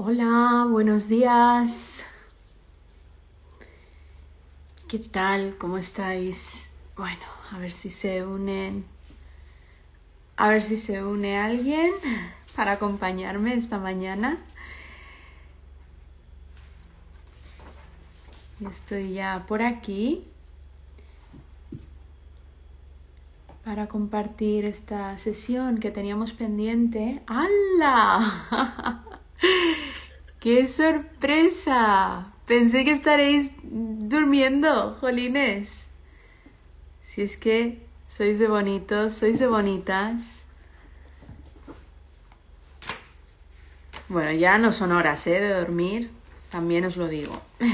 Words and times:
Hola, 0.00 0.64
buenos 0.70 1.08
días. 1.08 2.06
¿Qué 4.86 5.00
tal? 5.00 5.56
¿Cómo 5.58 5.76
estáis? 5.76 6.70
Bueno, 6.96 7.24
a 7.50 7.58
ver 7.58 7.72
si 7.72 7.90
se 7.90 8.24
unen. 8.24 8.84
A 10.36 10.50
ver 10.50 10.62
si 10.62 10.76
se 10.76 11.04
une 11.04 11.36
alguien 11.36 11.90
para 12.54 12.70
acompañarme 12.70 13.54
esta 13.54 13.78
mañana. 13.78 14.38
Estoy 18.70 19.14
ya 19.14 19.46
por 19.48 19.62
aquí 19.62 20.22
para 23.64 23.88
compartir 23.88 24.64
esta 24.64 25.18
sesión 25.18 25.78
que 25.78 25.90
teníamos 25.90 26.32
pendiente. 26.34 27.20
¡Hala! 27.26 29.02
¡Qué 30.40 30.66
sorpresa! 30.66 32.32
Pensé 32.46 32.84
que 32.84 32.92
estaréis 32.92 33.50
durmiendo, 33.62 34.94
jolines. 35.00 35.88
Si 37.02 37.22
es 37.22 37.36
que 37.36 37.82
sois 38.06 38.38
de 38.38 38.46
bonitos, 38.46 39.14
sois 39.14 39.38
de 39.38 39.46
bonitas. 39.46 40.42
Bueno, 44.08 44.32
ya 44.32 44.58
no 44.58 44.72
son 44.72 44.92
horas, 44.92 45.26
¿eh? 45.26 45.40
De 45.40 45.52
dormir. 45.52 46.10
También 46.50 46.86
os 46.86 46.96
lo 46.96 47.08
digo. 47.08 47.42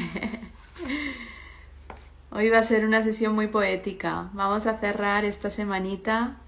Hoy 2.30 2.48
va 2.48 2.58
a 2.58 2.64
ser 2.64 2.84
una 2.84 3.04
sesión 3.04 3.34
muy 3.34 3.46
poética. 3.46 4.30
Vamos 4.32 4.66
a 4.66 4.80
cerrar 4.80 5.24
esta 5.24 5.50
semanita 5.50 6.38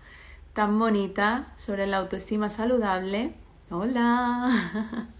tan 0.55 0.79
bonita 0.79 1.53
sobre 1.57 1.87
la 1.87 1.99
autoestima 1.99 2.51
saludable 2.51 3.35
Hola. 3.69 5.09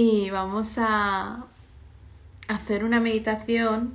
y 0.00 0.30
vamos 0.30 0.78
a 0.78 1.46
hacer 2.46 2.84
una 2.84 3.00
meditación 3.00 3.94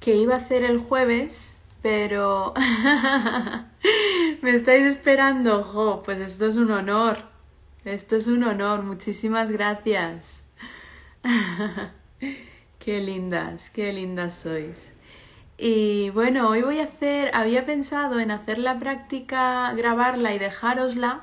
que 0.00 0.16
iba 0.16 0.34
a 0.34 0.38
hacer 0.38 0.64
el 0.64 0.78
jueves, 0.78 1.56
pero 1.82 2.52
me 4.42 4.50
estáis 4.50 4.82
esperando. 4.82 5.62
Jo, 5.62 6.02
pues 6.04 6.18
esto 6.18 6.46
es 6.46 6.56
un 6.56 6.72
honor. 6.72 7.18
Esto 7.84 8.16
es 8.16 8.26
un 8.26 8.42
honor. 8.42 8.82
Muchísimas 8.82 9.52
gracias. 9.52 10.42
qué 12.80 12.98
lindas, 12.98 13.70
qué 13.70 13.92
lindas 13.92 14.34
sois. 14.34 14.92
Y 15.58 16.10
bueno, 16.10 16.48
hoy 16.48 16.62
voy 16.62 16.80
a 16.80 16.84
hacer, 16.84 17.30
había 17.34 17.64
pensado 17.64 18.18
en 18.18 18.32
hacer 18.32 18.58
la 18.58 18.80
práctica, 18.80 19.72
grabarla 19.74 20.34
y 20.34 20.40
dejárosla, 20.40 21.20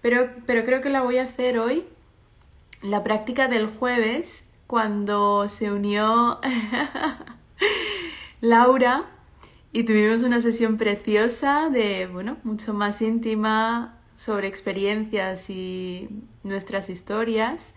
pero, 0.00 0.30
pero 0.46 0.64
creo 0.64 0.80
que 0.82 0.90
la 0.90 1.02
voy 1.02 1.18
a 1.18 1.24
hacer 1.24 1.58
hoy, 1.58 1.84
la 2.82 3.02
práctica 3.02 3.48
del 3.48 3.66
jueves, 3.66 4.48
cuando 4.66 5.48
se 5.48 5.70
unió 5.70 6.40
Laura 8.40 9.04
y 9.72 9.84
tuvimos 9.84 10.22
una 10.22 10.40
sesión 10.40 10.76
preciosa 10.76 11.68
de, 11.70 12.06
bueno, 12.06 12.38
mucho 12.42 12.74
más 12.74 13.00
íntima 13.02 13.98
sobre 14.16 14.48
experiencias 14.48 15.50
y 15.50 16.08
nuestras 16.42 16.90
historias. 16.90 17.74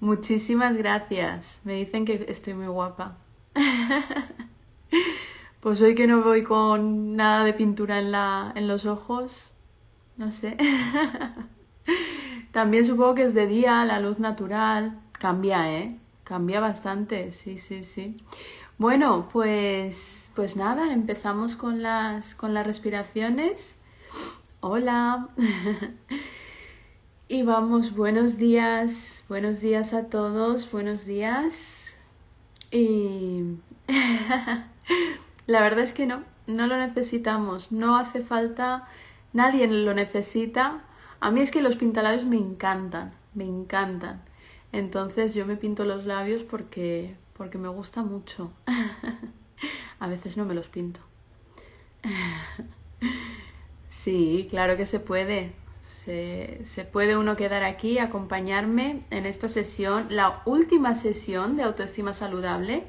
Muchísimas 0.00 0.76
gracias. 0.76 1.60
Me 1.64 1.74
dicen 1.74 2.04
que 2.04 2.26
estoy 2.28 2.54
muy 2.54 2.66
guapa. 2.66 3.18
pues 5.60 5.80
hoy 5.82 5.94
que 5.94 6.06
no 6.06 6.22
voy 6.22 6.42
con 6.42 7.16
nada 7.16 7.44
de 7.44 7.52
pintura 7.52 7.98
en, 7.98 8.12
la, 8.12 8.52
en 8.56 8.66
los 8.66 8.86
ojos, 8.86 9.52
no 10.16 10.32
sé. 10.32 10.56
También 12.52 12.84
supongo 12.84 13.14
que 13.14 13.22
es 13.22 13.34
de 13.34 13.46
día, 13.46 13.84
la 13.84 14.00
luz 14.00 14.18
natural. 14.18 14.98
Cambia, 15.12 15.72
¿eh? 15.72 15.96
Cambia 16.24 16.60
bastante, 16.60 17.30
sí, 17.30 17.58
sí, 17.58 17.84
sí. 17.84 18.16
Bueno, 18.76 19.28
pues, 19.32 20.32
pues 20.34 20.56
nada, 20.56 20.92
empezamos 20.92 21.54
con 21.54 21.82
las, 21.82 22.34
con 22.34 22.54
las 22.54 22.66
respiraciones. 22.66 23.76
Hola. 24.60 25.28
y 27.28 27.42
vamos, 27.42 27.94
buenos 27.94 28.36
días, 28.36 29.24
buenos 29.28 29.60
días 29.60 29.92
a 29.94 30.06
todos, 30.06 30.72
buenos 30.72 31.06
días. 31.06 31.96
Y 32.72 33.42
la 35.46 35.60
verdad 35.60 35.84
es 35.84 35.92
que 35.92 36.06
no, 36.06 36.24
no 36.48 36.66
lo 36.66 36.76
necesitamos, 36.76 37.70
no 37.70 37.96
hace 37.96 38.22
falta, 38.22 38.88
nadie 39.32 39.68
lo 39.68 39.94
necesita 39.94 40.82
a 41.20 41.30
mí 41.30 41.40
es 41.40 41.50
que 41.50 41.62
los 41.62 41.76
pintalabios 41.76 42.24
me 42.24 42.36
encantan, 42.36 43.12
me 43.34 43.44
encantan. 43.44 44.22
Entonces 44.72 45.34
yo 45.34 45.46
me 45.46 45.56
pinto 45.56 45.84
los 45.84 46.06
labios 46.06 46.44
porque, 46.44 47.16
porque 47.36 47.58
me 47.58 47.68
gusta 47.68 48.02
mucho. 48.02 48.52
a 50.00 50.06
veces 50.06 50.36
no 50.36 50.44
me 50.44 50.54
los 50.54 50.68
pinto. 50.68 51.00
sí, 53.88 54.46
claro 54.48 54.76
que 54.76 54.86
se 54.86 55.00
puede. 55.00 55.52
Se, 55.82 56.60
se, 56.64 56.84
puede 56.84 57.16
uno 57.16 57.36
quedar 57.36 57.64
aquí, 57.64 57.98
acompañarme 57.98 59.02
en 59.10 59.26
esta 59.26 59.48
sesión, 59.48 60.06
la 60.10 60.40
última 60.44 60.94
sesión 60.94 61.56
de 61.56 61.64
autoestima 61.64 62.12
saludable, 62.12 62.84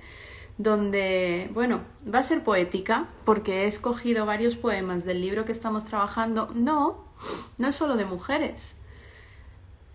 donde, 0.57 1.49
bueno, 1.53 1.81
va 2.13 2.19
a 2.19 2.23
ser 2.23 2.43
poética, 2.43 3.07
porque 3.25 3.63
he 3.63 3.67
escogido 3.67 4.25
varios 4.25 4.55
poemas 4.55 5.03
del 5.03 5.21
libro 5.21 5.45
que 5.45 5.51
estamos 5.51 5.83
trabajando. 5.85 6.51
No, 6.53 7.10
no 7.57 7.71
solo 7.71 7.95
de 7.95 8.05
mujeres. 8.05 8.77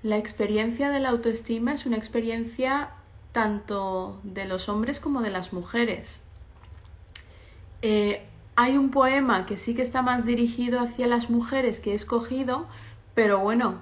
La 0.02 0.16
experiencia 0.16 0.90
de 0.90 1.00
la 1.00 1.10
autoestima 1.10 1.72
es 1.72 1.86
una 1.86 1.96
experiencia 1.96 2.90
tanto 3.32 4.20
de 4.22 4.44
los 4.44 4.68
hombres 4.68 5.00
como 5.00 5.20
de 5.20 5.30
las 5.30 5.52
mujeres. 5.52 6.22
Eh, 7.82 8.24
hay 8.54 8.78
un 8.78 8.90
poema 8.90 9.44
que 9.44 9.56
sí 9.56 9.74
que 9.74 9.82
está 9.82 10.00
más 10.02 10.24
dirigido 10.24 10.80
hacia 10.80 11.06
las 11.06 11.28
mujeres 11.28 11.78
que 11.78 11.92
he 11.92 11.94
escogido, 11.94 12.66
pero 13.14 13.40
bueno, 13.40 13.78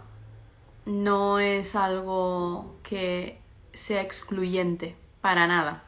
no 0.84 1.38
es 1.38 1.76
algo 1.76 2.75
que 2.82 3.38
sea 3.72 4.00
excluyente 4.03 4.97
para 5.21 5.47
nada. 5.47 5.84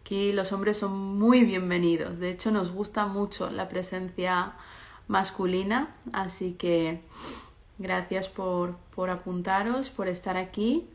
Aquí 0.00 0.32
los 0.32 0.52
hombres 0.52 0.78
son 0.78 1.18
muy 1.18 1.44
bienvenidos, 1.44 2.18
de 2.18 2.30
hecho 2.30 2.50
nos 2.50 2.72
gusta 2.72 3.06
mucho 3.06 3.50
la 3.50 3.68
presencia 3.68 4.54
masculina. 5.08 5.94
Así 6.12 6.52
que 6.54 7.00
gracias 7.78 8.28
por, 8.28 8.76
por 8.94 9.10
apuntaros, 9.10 9.90
por 9.90 10.08
estar 10.08 10.36
aquí. 10.36 10.86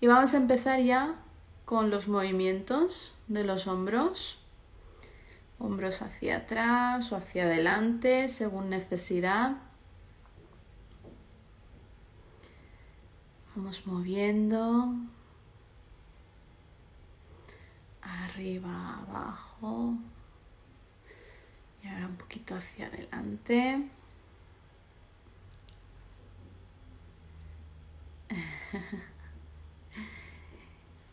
Y 0.00 0.06
vamos 0.06 0.34
a 0.34 0.38
empezar 0.38 0.80
ya 0.80 1.16
con 1.64 1.90
los 1.90 2.08
movimientos 2.08 3.16
de 3.28 3.44
los 3.44 3.66
hombros. 3.66 4.38
Hombros 5.58 6.02
hacia 6.02 6.38
atrás 6.38 7.12
o 7.12 7.16
hacia 7.16 7.44
adelante, 7.44 8.28
según 8.28 8.70
necesidad. 8.70 9.56
Vamos 13.54 13.86
moviendo. 13.86 14.94
Arriba, 18.00 18.98
abajo. 19.06 19.94
Y 21.82 21.88
ahora 21.88 22.06
un 22.06 22.16
poquito 22.16 22.54
hacia 22.54 22.86
adelante. 22.86 23.82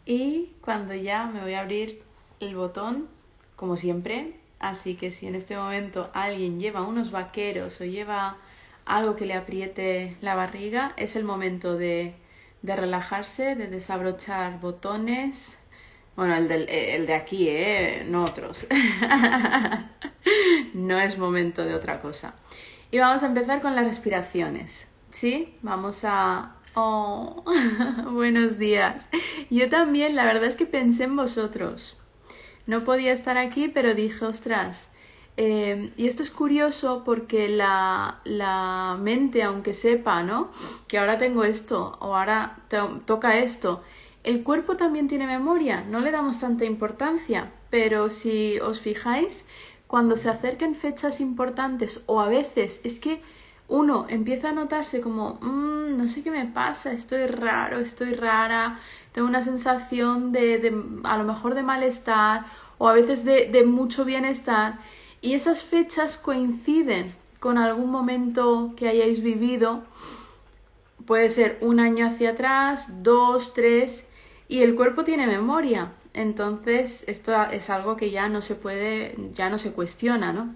y 0.06 0.54
cuando 0.62 0.94
ya 0.94 1.26
me 1.28 1.42
voy 1.42 1.54
a 1.54 1.62
abrir 1.62 2.02
el 2.40 2.56
botón, 2.56 3.08
como 3.56 3.76
siempre, 3.78 4.36
así 4.60 4.96
que 4.96 5.12
si 5.12 5.28
en 5.28 5.36
este 5.36 5.58
momento 5.58 6.10
alguien 6.14 6.60
lleva 6.60 6.82
unos 6.82 7.12
vaqueros 7.12 7.82
o 7.82 7.86
lleva 7.86 8.38
algo 8.86 9.16
que 9.16 9.26
le 9.26 9.34
apriete 9.36 10.18
la 10.22 10.36
barriga, 10.36 10.94
es 10.98 11.16
el 11.16 11.24
momento 11.24 11.78
de, 11.78 12.14
de 12.62 12.76
relajarse, 12.76 13.56
de 13.56 13.68
desabrochar 13.68 14.60
botones, 14.60 15.58
bueno, 16.16 16.36
el, 16.36 16.48
del, 16.48 16.64
eh, 16.70 16.96
el 16.96 17.06
de 17.08 17.14
aquí, 17.16 17.48
¿eh? 17.50 18.04
No 18.06 18.26
otros. 18.26 18.68
no 20.74 21.00
es 21.00 21.18
momento 21.18 21.64
de 21.64 21.76
otra 21.76 22.00
cosa. 22.00 22.36
Y 22.92 23.00
vamos 23.00 23.24
a 23.24 23.28
empezar 23.28 23.62
con 23.62 23.76
las 23.76 23.86
respiraciones. 23.86 24.92
¿Sí? 25.12 25.56
Vamos 25.62 26.02
a... 26.04 26.56
Oh, 26.76 27.44
buenos 28.12 28.58
días. 28.58 29.10
Yo 29.50 29.70
también, 29.70 30.16
la 30.16 30.26
verdad 30.26 30.46
es 30.46 30.56
que 30.56 30.66
pensé 30.66 31.06
en 31.06 31.16
vosotros. 31.16 31.98
No 32.68 32.84
podía 32.84 33.12
estar 33.12 33.38
aquí, 33.38 33.68
pero 33.68 33.96
dije, 33.96 34.26
ostras, 34.26 34.92
eh, 35.42 35.94
y 35.96 36.08
esto 36.08 36.22
es 36.22 36.32
curioso 36.32 37.04
porque 37.06 37.48
la, 37.48 38.20
la, 38.26 38.98
mente, 39.00 39.42
aunque 39.42 39.74
sepa, 39.74 40.22
¿no? 40.22 40.52
Que 40.88 40.98
ahora 41.00 41.18
tengo 41.18 41.46
esto 41.46 41.98
o 42.02 42.16
ahora 42.16 42.58
toca 43.06 43.40
esto, 43.40 43.82
el 44.24 44.44
cuerpo 44.44 44.76
también 44.76 45.08
tiene 45.08 45.26
memoria, 45.28 45.86
no 45.88 46.02
le 46.02 46.12
damos 46.12 46.42
tanta 46.42 46.66
importancia, 46.66 47.54
pero 47.70 48.10
si 48.10 48.60
os 48.60 48.82
fijáis, 48.82 49.46
cuando 49.90 50.16
se 50.18 50.30
acerquen 50.30 50.76
fechas 50.76 51.20
importantes 51.20 52.04
o 52.06 52.22
a 52.22 52.30
veces 52.30 52.80
es 52.84 53.00
que 53.00 53.24
uno 53.68 54.06
empieza 54.08 54.50
a 54.50 54.54
notarse 54.54 55.02
como, 55.02 55.40
mmm, 55.42 55.98
no 55.98 56.08
sé 56.08 56.22
qué 56.22 56.30
me 56.30 56.46
pasa, 56.46 56.92
estoy 56.92 57.26
raro, 57.26 57.80
estoy 57.80 58.14
rara, 58.14 58.80
tengo 59.14 59.28
una 59.28 59.42
sensación 59.42 60.32
de, 60.32 60.72
a 61.06 61.18
lo 61.18 61.24
mejor 61.24 61.56
de 61.56 61.64
malestar 61.64 62.46
o 62.78 62.88
a 62.88 62.94
veces 62.94 63.26
de 63.26 63.64
mucho 63.66 64.06
bienestar 64.06 64.78
y 65.22 65.34
esas 65.34 65.64
fechas 65.64 66.20
coinciden 66.20 67.16
con 67.40 67.58
algún 67.58 67.90
momento 67.90 68.74
que 68.78 68.90
hayáis 68.90 69.24
vivido. 69.24 69.82
Puede 71.08 71.30
ser 71.30 71.58
un 71.62 71.80
año 71.80 72.06
hacia 72.06 72.32
atrás, 72.32 73.02
dos, 73.02 73.56
tres, 73.56 74.08
y 74.48 74.62
el 74.62 74.76
cuerpo 74.76 75.04
tiene 75.04 75.26
memoria. 75.26 75.94
Entonces, 76.14 77.04
esto 77.08 77.32
es 77.52 77.70
algo 77.70 77.96
que 77.96 78.12
ya 78.12 78.30
no 78.30 78.42
se 78.42 78.56
puede, 78.56 79.16
ya 79.34 79.50
no 79.50 79.58
se 79.58 79.72
cuestiona, 79.72 80.34
¿no? 80.34 80.54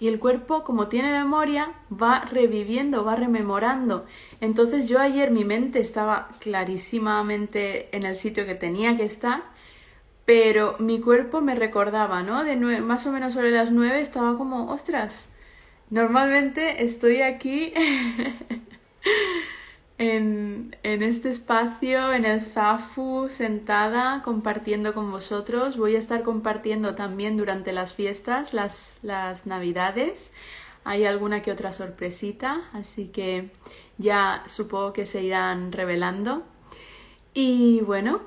Y 0.00 0.08
el 0.08 0.18
cuerpo, 0.18 0.64
como 0.64 0.88
tiene 0.88 1.12
memoria, 1.12 1.74
va 1.90 2.24
reviviendo, 2.24 3.04
va 3.04 3.14
rememorando. 3.14 4.04
Entonces 4.40 4.88
yo 4.88 4.98
ayer 4.98 5.30
mi 5.30 5.44
mente 5.44 5.78
estaba 5.78 6.28
clarísimamente 6.40 7.88
en 7.96 8.04
el 8.04 8.16
sitio 8.16 8.44
que 8.44 8.56
tenía 8.56 8.96
que 8.96 9.04
estar, 9.04 9.44
pero 10.24 10.74
mi 10.80 11.00
cuerpo 11.00 11.40
me 11.40 11.54
recordaba, 11.54 12.24
¿no? 12.24 12.42
De 12.42 12.56
más 12.56 13.06
o 13.06 13.12
menos 13.12 13.34
sobre 13.34 13.52
las 13.52 13.70
nueve 13.70 14.00
estaba 14.00 14.36
como, 14.36 14.72
ostras, 14.72 15.28
normalmente 15.90 16.82
estoy 16.84 17.22
aquí 17.22 17.72
en, 19.98 20.76
este 20.82 21.30
espacio, 21.30 22.12
en 22.12 22.24
el 22.24 22.40
Zafu, 22.40 23.28
sentada, 23.30 24.22
compartiendo 24.22 24.94
con 24.94 25.10
vosotros. 25.10 25.76
Voy 25.76 25.96
a 25.96 25.98
estar 25.98 26.22
compartiendo 26.22 26.94
también 26.94 27.36
durante 27.36 27.72
las 27.72 27.94
fiestas, 27.94 28.52
las, 28.54 29.00
las 29.02 29.46
navidades. 29.46 30.32
Hay 30.84 31.04
alguna 31.04 31.42
que 31.42 31.52
otra 31.52 31.72
sorpresita, 31.72 32.62
así 32.72 33.08
que 33.08 33.50
ya 33.98 34.42
supongo 34.46 34.92
que 34.92 35.06
se 35.06 35.22
irán 35.22 35.72
revelando. 35.72 36.42
Y 37.34 37.80
bueno, 37.82 38.20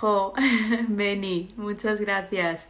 Jo, 0.00 0.34
Beni, 0.88 1.54
muchas 1.56 2.00
gracias. 2.00 2.68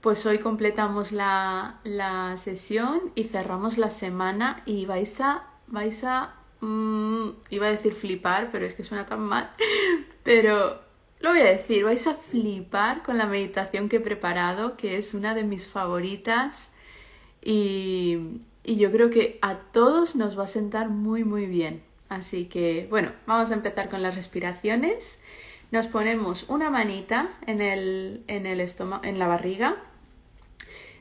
Pues 0.00 0.26
hoy 0.26 0.38
completamos 0.38 1.12
la, 1.12 1.80
la, 1.84 2.36
sesión 2.36 3.00
y 3.14 3.24
cerramos 3.24 3.78
la 3.78 3.90
semana 3.90 4.62
y 4.66 4.86
vais 4.86 5.20
a, 5.20 5.46
vais 5.66 6.04
a 6.04 6.34
Mm, 6.66 7.28
iba 7.50 7.66
a 7.68 7.70
decir 7.70 7.94
flipar, 7.94 8.50
pero 8.50 8.66
es 8.66 8.74
que 8.74 8.82
suena 8.82 9.06
tan 9.06 9.20
mal. 9.20 9.52
Pero 10.24 10.80
lo 11.20 11.30
voy 11.30 11.38
a 11.38 11.44
decir, 11.44 11.84
vais 11.84 12.04
a 12.08 12.14
flipar 12.14 13.04
con 13.04 13.18
la 13.18 13.26
meditación 13.26 13.88
que 13.88 13.98
he 13.98 14.00
preparado, 14.00 14.76
que 14.76 14.96
es 14.96 15.14
una 15.14 15.36
de 15.36 15.44
mis 15.44 15.68
favoritas. 15.68 16.72
Y, 17.40 18.40
yo 18.64 18.90
creo 18.90 19.10
que 19.10 19.38
a 19.42 19.58
todos 19.72 20.16
nos 20.16 20.36
va 20.36 20.44
a 20.44 20.48
sentar 20.48 20.88
muy, 20.88 21.22
muy 21.22 21.46
bien. 21.46 21.84
Así 22.08 22.46
que, 22.46 22.88
bueno, 22.90 23.12
vamos 23.26 23.52
a 23.52 23.54
empezar 23.54 23.88
con 23.88 24.02
las 24.02 24.16
respiraciones. 24.16 25.20
Nos 25.70 25.86
ponemos 25.86 26.46
una 26.48 26.68
manita 26.68 27.30
en 27.46 27.60
el, 27.60 28.24
en 28.26 28.44
en 28.46 29.18
la 29.20 29.28
barriga. 29.28 29.76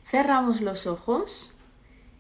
Cerramos 0.06 0.62
los 0.62 0.86
ojos 0.86 1.56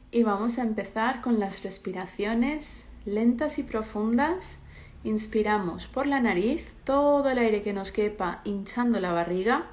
y 0.09 0.23
vamos 0.23 0.57
a 0.57 0.63
empezar 0.63 1.21
con 1.21 1.39
las 1.39 1.61
respiraciones 1.61 2.89
lentas 3.05 3.59
y 3.59 3.63
profundas. 3.63 4.59
Inspiramos 5.03 5.87
por 5.87 6.07
la 6.07 6.19
nariz 6.19 6.73
todo 6.83 7.29
el 7.29 7.37
aire 7.37 7.61
que 7.61 7.73
nos 7.73 7.91
quepa 7.91 8.41
hinchando 8.43 8.99
la 8.99 9.13
barriga. 9.13 9.67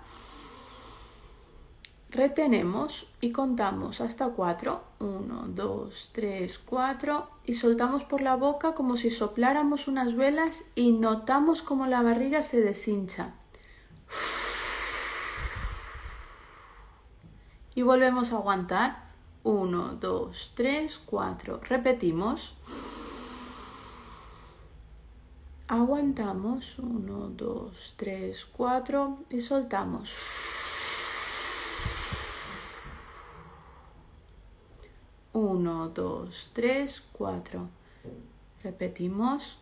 Retenemos 2.11 3.11
y 3.23 3.32
contamos 3.32 4.02
hasta 4.02 4.29
cuatro. 4.29 4.84
Uno, 4.99 5.46
dos, 5.49 6.11
tres, 6.12 6.58
cuatro. 6.58 7.31
Y 7.46 7.55
soltamos 7.55 8.05
por 8.05 8.20
la 8.20 8.37
boca 8.37 8.75
como 8.75 8.96
si 8.96 9.08
sopláramos 9.08 9.88
unas 9.88 10.14
velas 10.14 10.67
y 10.75 10.93
notamos 10.93 11.62
como 11.62 11.87
la 11.87 12.02
barriga 12.02 12.43
se 12.43 12.61
deshincha. 12.61 13.32
Y 17.75 17.81
volvemos 17.81 18.32
a 18.32 18.37
aguantar. 18.37 19.11
Uno, 19.44 19.94
dos, 19.94 20.52
tres, 20.55 21.00
cuatro. 21.05 21.61
Repetimos. 21.67 22.55
Aguantamos, 25.73 26.79
1, 26.79 27.31
2, 27.31 27.95
3, 27.97 28.45
4 28.45 29.19
y 29.31 29.41
soltamos. 29.41 30.15
Uno, 35.33 35.89
dos, 35.89 36.51
tres, 36.53 37.01
cuatro. 37.11 37.71
Repetimos. 38.63 39.57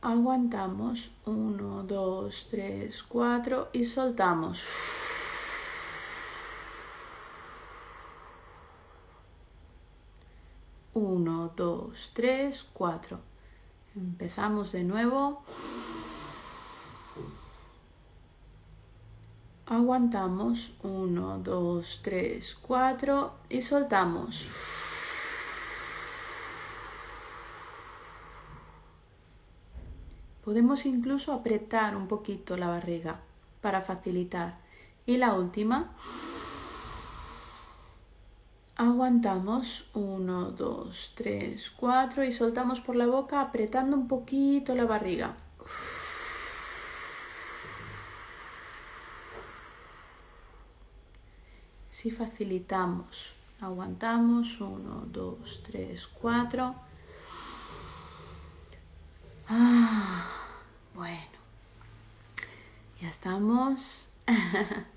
Aguantamos. 0.00 1.12
Uno, 1.24 1.84
dos, 1.84 2.48
tres, 2.50 3.04
cuatro 3.04 3.68
y 3.72 3.84
soltamos. 3.84 5.05
1, 10.96 11.52
2, 11.54 12.10
3, 12.14 12.66
4. 12.72 13.18
Empezamos 13.96 14.72
de 14.72 14.82
nuevo. 14.82 15.42
Aguantamos 19.66 20.72
1, 20.82 21.40
2, 21.40 22.00
3, 22.02 22.54
4 22.62 23.32
y 23.50 23.60
soltamos. 23.60 24.48
Podemos 30.42 30.86
incluso 30.86 31.34
apretar 31.34 31.94
un 31.94 32.08
poquito 32.08 32.56
la 32.56 32.68
barriga 32.68 33.20
para 33.60 33.82
facilitar. 33.82 34.60
Y 35.04 35.18
la 35.18 35.34
última. 35.34 35.94
Aguantamos 38.78 39.88
1, 39.94 40.50
2, 40.50 41.12
3, 41.14 41.70
4 41.70 42.24
y 42.24 42.32
soltamos 42.32 42.82
por 42.82 42.94
la 42.94 43.06
boca 43.06 43.40
apretando 43.40 43.96
un 43.96 44.06
poquito 44.06 44.74
la 44.74 44.84
barriga. 44.84 45.34
Si 51.90 52.10
facilitamos, 52.10 53.34
aguantamos 53.62 54.60
1, 54.60 55.06
2, 55.10 55.62
3, 55.62 56.06
4. 56.08 56.74
bueno, 60.94 61.38
ya 63.00 63.08
estamos. 63.08 64.10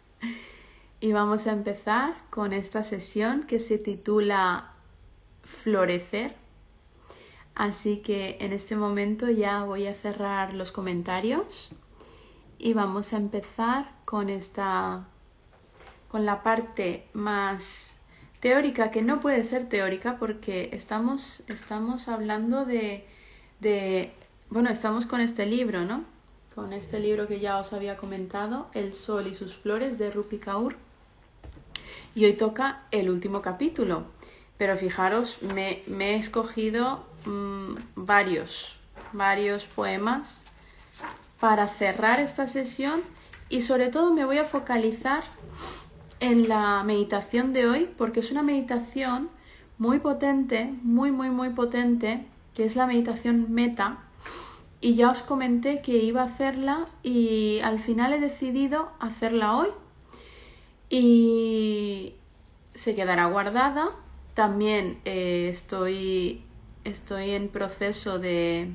Y 1.02 1.14
vamos 1.14 1.48
a 1.48 1.54
empezar 1.54 2.16
con 2.30 2.52
esta 2.52 2.84
sesión 2.84 3.44
que 3.44 3.60
se 3.60 3.78
titula 3.78 4.74
Florecer. 5.44 6.36
Así 7.56 7.98
que 8.00 8.38
en 8.42 8.52
este 8.52 8.76
momento 8.76 9.30
ya 9.30 9.64
voy 9.64 9.88
a 9.88 9.94
cerrar 9.94 10.54
los 10.54 10.74
comentarios 10.74 11.70
y 12.58 12.74
vamos 12.74 13.14
a 13.14 13.18
empezar 13.18 13.92
con 14.04 14.30
esta 14.30 15.08
con 16.10 16.26
la 16.26 16.42
parte 16.44 17.08
más 17.14 17.96
teórica 18.40 18.92
que 18.92 19.02
no 19.02 19.22
puede 19.22 19.44
ser 19.44 19.70
teórica 19.70 20.18
porque 20.18 20.70
estamos 20.74 21.44
estamos 21.48 22.08
hablando 22.10 22.66
de, 22.66 23.06
de 23.60 24.12
bueno, 24.50 24.70
estamos 24.70 25.06
con 25.06 25.22
este 25.22 25.46
libro, 25.46 25.86
¿no? 25.86 26.04
Con 26.56 26.74
este 26.74 27.00
libro 27.00 27.28
que 27.28 27.40
ya 27.40 27.58
os 27.58 27.72
había 27.72 27.96
comentado, 27.96 28.68
El 28.74 28.94
sol 28.94 29.28
y 29.28 29.34
sus 29.34 29.56
flores 29.58 29.98
de 29.98 30.12
Rupi 30.12 30.40
Kaur 30.40 30.89
y 32.16 32.26
hoy 32.26 32.34
toca 32.34 32.84
el 32.92 33.10
último 33.10 33.42
capítulo. 33.42 34.04
Pero 34.58 34.78
fijaros, 34.78 35.42
me, 35.56 35.84
he 35.88 36.16
escogido 36.16 37.06
mm, 37.26 37.76
varios, 37.96 38.78
varios 39.14 39.68
poemas 39.68 40.44
para 41.40 41.68
cerrar 41.68 42.20
esta 42.20 42.48
sesión 42.48 43.02
y 43.50 43.62
sobre 43.62 43.88
todo 43.88 44.14
me 44.14 44.26
voy 44.26 44.38
a 44.38 44.44
focalizar 44.44 45.24
en 46.20 46.50
la 46.50 46.84
meditación 46.84 47.54
de 47.54 47.68
hoy 47.68 47.90
porque 47.98 48.20
es 48.20 48.32
una 48.32 48.44
meditación 48.44 49.30
muy 49.78 50.00
potente, 50.00 50.74
muy, 50.84 51.12
muy, 51.12 51.30
muy 51.30 51.50
potente, 51.52 52.26
que 52.54 52.66
es 52.66 52.76
la 52.76 52.86
meditación 52.86 53.54
meta. 53.54 54.00
Y 54.82 54.96
ya 54.96 55.10
os 55.10 55.24
comenté 55.24 55.82
que 55.82 55.98
iba 56.04 56.22
a 56.22 56.26
hacerla 56.26 56.86
y 57.02 57.60
al 57.64 57.80
final 57.80 58.14
he 58.14 58.20
decidido 58.20 58.92
hacerla 59.00 59.56
hoy 59.56 59.70
y 60.90 62.14
se 62.74 62.96
quedará 62.96 63.26
guardada. 63.26 63.90
También 64.34 65.00
eh, 65.06 65.48
estoy, 65.50 66.44
estoy 66.84 67.32
en 67.32 67.50
proceso 67.50 68.20
de, 68.20 68.72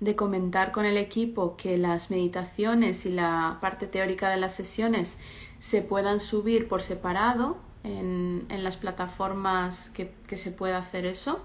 de 0.00 0.16
comentar 0.16 0.72
con 0.72 0.86
el 0.86 0.96
equipo 0.96 1.56
que 1.56 1.76
las 1.76 2.10
meditaciones 2.10 3.04
y 3.06 3.10
la 3.10 3.58
parte 3.60 3.86
teórica 3.86 4.30
de 4.30 4.36
las 4.36 4.54
sesiones 4.54 5.18
se 5.58 5.82
puedan 5.82 6.20
subir 6.20 6.68
por 6.68 6.82
separado 6.82 7.56
en, 7.84 8.46
las 8.48 8.76
plataformas 8.76 9.90
que, 9.90 10.36
se 10.36 10.50
pueda 10.50 10.78
hacer 10.78 11.06
eso 11.06 11.44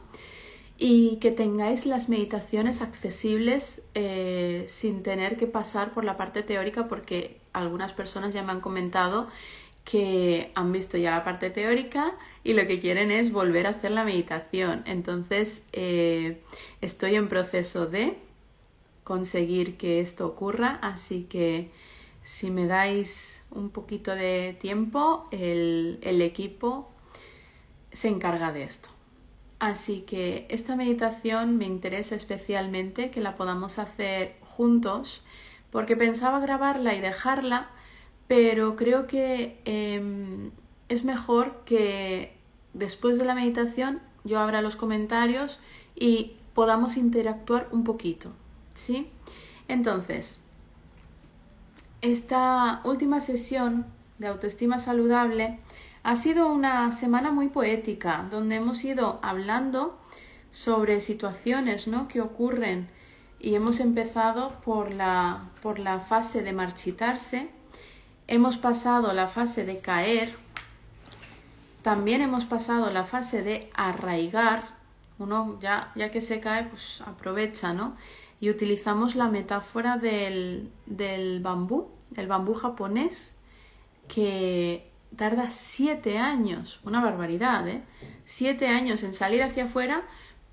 y 0.77 1.17
que 1.17 1.31
tengáis 1.31 1.85
las 1.85 2.09
meditaciones 2.09 2.81
accesibles 2.81 3.81
eh, 3.93 4.65
sin 4.67 5.03
tener 5.03 5.37
que 5.37 5.47
pasar 5.47 5.93
por 5.93 6.03
la 6.03 6.17
parte 6.17 6.43
teórica 6.43 6.87
porque 6.87 7.37
algunas 7.53 7.93
personas 7.93 8.33
ya 8.33 8.43
me 8.43 8.51
han 8.51 8.61
comentado 8.61 9.27
que 9.85 10.51
han 10.55 10.71
visto 10.71 10.97
ya 10.97 11.11
la 11.11 11.23
parte 11.23 11.49
teórica 11.49 12.15
y 12.43 12.53
lo 12.53 12.65
que 12.67 12.79
quieren 12.79 13.11
es 13.11 13.31
volver 13.31 13.67
a 13.67 13.71
hacer 13.71 13.91
la 13.91 14.03
meditación. 14.03 14.83
Entonces 14.85 15.63
eh, 15.73 16.41
estoy 16.81 17.15
en 17.15 17.27
proceso 17.27 17.85
de 17.85 18.17
conseguir 19.03 19.77
que 19.77 19.99
esto 19.99 20.25
ocurra, 20.25 20.79
así 20.81 21.23
que 21.23 21.69
si 22.23 22.51
me 22.51 22.67
dais 22.67 23.41
un 23.51 23.69
poquito 23.69 24.15
de 24.15 24.57
tiempo, 24.59 25.27
el, 25.31 25.99
el 26.01 26.21
equipo 26.21 26.89
se 27.91 28.07
encarga 28.07 28.51
de 28.51 28.63
esto. 28.63 28.92
Así 29.63 30.01
que 30.01 30.46
esta 30.50 30.75
meditación 30.75 31.58
me 31.58 31.63
interesa 31.63 32.15
especialmente 32.15 33.12
que 33.12 33.22
la 33.22 33.38
podamos 33.38 33.79
hacer 33.79 34.36
juntos 34.41 35.24
porque 35.72 35.96
pensaba 35.96 36.41
grabarla 36.41 36.93
y 36.96 37.00
dejarla, 37.00 37.70
pero 38.27 38.75
creo 38.75 39.08
que 39.08 39.62
em, 39.63 40.51
es 40.89 41.05
mejor 41.05 41.62
que 41.63 42.36
después 42.74 43.17
de 43.17 43.24
la 43.24 43.36
meditación 43.36 44.01
yo 44.25 44.39
abra 44.39 44.62
los 44.62 44.75
comentarios 44.75 45.62
y 45.96 46.34
podamos 46.53 46.98
interactuar 46.98 47.70
un 47.72 47.86
poquito, 47.86 48.34
¿sí? 48.74 49.08
Entonces, 49.70 50.41
esta 52.01 52.82
última 52.84 53.22
sesión 53.22 53.86
de 54.17 54.27
autoestima 54.27 54.79
saludable 54.79 55.60
ha 56.03 56.15
sido 56.17 56.51
una 56.51 56.91
semana 56.91 57.31
muy 57.31 57.48
poética, 57.48 58.27
donde 58.29 58.55
hemos 58.55 58.83
ido 58.83 59.19
hablando 59.22 59.98
sobre 60.51 61.00
situaciones 61.01 61.88
¿no? 61.88 62.07
que 62.07 62.22
ocurren 62.22 62.88
y 63.39 63.55
hemos 63.55 63.79
empezado 63.79 64.51
por 64.63 64.93
la, 64.93 65.50
por 65.62 65.79
la 65.79 66.00
fase 66.00 66.43
de 66.43 66.53
marchitarse, 66.53 67.50
hemos 68.27 68.57
pasado 68.57 69.13
la 69.13 69.27
fase 69.27 69.65
de 69.65 69.79
caer, 69.79 70.36
también 71.81 72.22
hemos 72.22 72.45
pasado 72.45 72.89
la 72.91 73.03
fase 73.03 73.41
de 73.41 73.69
arraigar, 73.74 74.75
uno 75.19 75.57
ya, 75.60 75.91
ya 75.95 76.12
que 76.12 76.22
se 76.22 76.39
cae, 76.39 76.65
pues 76.65 77.01
aprovecha, 77.01 77.74
¿no? 77.74 77.95
Y 78.39 78.50
utilizamos 78.50 79.15
la 79.15 79.27
metáfora 79.27 79.98
del, 79.98 80.72
del 80.86 81.41
bambú, 81.41 81.89
el 82.15 82.27
bambú 82.27 82.53
japonés, 82.53 83.36
que 84.07 84.92
tarda 85.15 85.50
siete 85.50 86.17
años, 86.17 86.79
una 86.84 87.01
barbaridad, 87.03 87.67
¿eh? 87.67 87.84
Siete 88.25 88.67
años 88.67 89.03
en 89.03 89.13
salir 89.13 89.43
hacia 89.43 89.65
afuera, 89.65 90.03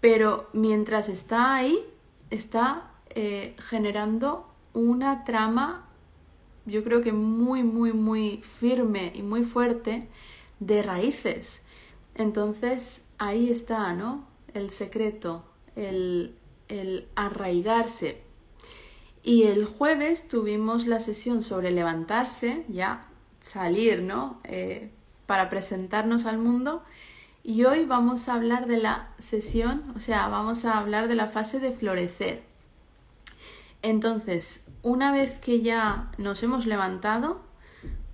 pero 0.00 0.48
mientras 0.52 1.08
está 1.08 1.54
ahí, 1.54 1.78
está 2.30 2.90
eh, 3.10 3.56
generando 3.58 4.48
una 4.72 5.24
trama, 5.24 5.86
yo 6.66 6.84
creo 6.84 7.02
que 7.02 7.12
muy, 7.12 7.62
muy, 7.62 7.92
muy 7.92 8.38
firme 8.38 9.12
y 9.14 9.22
muy 9.22 9.44
fuerte 9.44 10.08
de 10.60 10.82
raíces. 10.82 11.66
Entonces, 12.14 13.06
ahí 13.18 13.50
está, 13.50 13.92
¿no? 13.92 14.26
El 14.54 14.70
secreto, 14.70 15.44
el, 15.76 16.36
el 16.68 17.08
arraigarse. 17.14 18.22
Y 19.22 19.44
el 19.44 19.66
jueves 19.66 20.28
tuvimos 20.28 20.86
la 20.86 21.00
sesión 21.00 21.42
sobre 21.42 21.70
levantarse, 21.70 22.64
ya 22.68 23.09
salir, 23.40 24.02
¿no? 24.02 24.40
Eh, 24.44 24.90
para 25.26 25.50
presentarnos 25.50 26.26
al 26.26 26.38
mundo. 26.38 26.82
Y 27.42 27.64
hoy 27.64 27.84
vamos 27.86 28.28
a 28.28 28.34
hablar 28.34 28.66
de 28.66 28.76
la 28.76 29.08
sesión, 29.18 29.92
o 29.96 30.00
sea, 30.00 30.28
vamos 30.28 30.64
a 30.64 30.78
hablar 30.78 31.08
de 31.08 31.14
la 31.14 31.26
fase 31.26 31.58
de 31.58 31.72
florecer. 31.72 32.42
Entonces, 33.82 34.66
una 34.82 35.10
vez 35.10 35.38
que 35.38 35.62
ya 35.62 36.10
nos 36.18 36.42
hemos 36.42 36.66
levantado, 36.66 37.40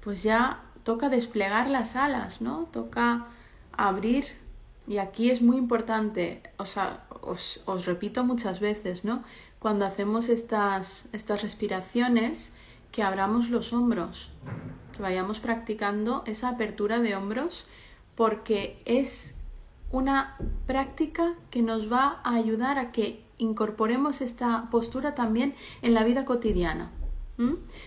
pues 0.00 0.22
ya 0.22 0.62
toca 0.84 1.08
desplegar 1.08 1.68
las 1.68 1.96
alas, 1.96 2.40
¿no? 2.40 2.68
Toca 2.72 3.26
abrir. 3.76 4.26
Y 4.86 4.98
aquí 4.98 5.30
es 5.30 5.42
muy 5.42 5.56
importante, 5.56 6.42
o 6.58 6.64
sea, 6.64 7.04
os, 7.22 7.62
os 7.66 7.86
repito 7.86 8.22
muchas 8.22 8.60
veces, 8.60 9.04
¿no? 9.04 9.24
Cuando 9.58 9.84
hacemos 9.84 10.28
estas, 10.28 11.08
estas 11.12 11.42
respiraciones, 11.42 12.52
que 12.92 13.02
abramos 13.02 13.50
los 13.50 13.72
hombros, 13.72 14.30
que 14.96 15.02
vayamos 15.02 15.40
practicando 15.40 16.22
esa 16.26 16.48
apertura 16.48 17.00
de 17.00 17.14
hombros 17.14 17.68
porque 18.14 18.80
es 18.84 19.34
una 19.90 20.36
práctica 20.66 21.34
que 21.50 21.62
nos 21.62 21.92
va 21.92 22.20
a 22.24 22.34
ayudar 22.34 22.78
a 22.78 22.90
que 22.92 23.22
incorporemos 23.38 24.20
esta 24.20 24.68
postura 24.70 25.14
también 25.14 25.54
en 25.82 25.94
la 25.94 26.02
vida 26.04 26.24
cotidiana. 26.24 26.90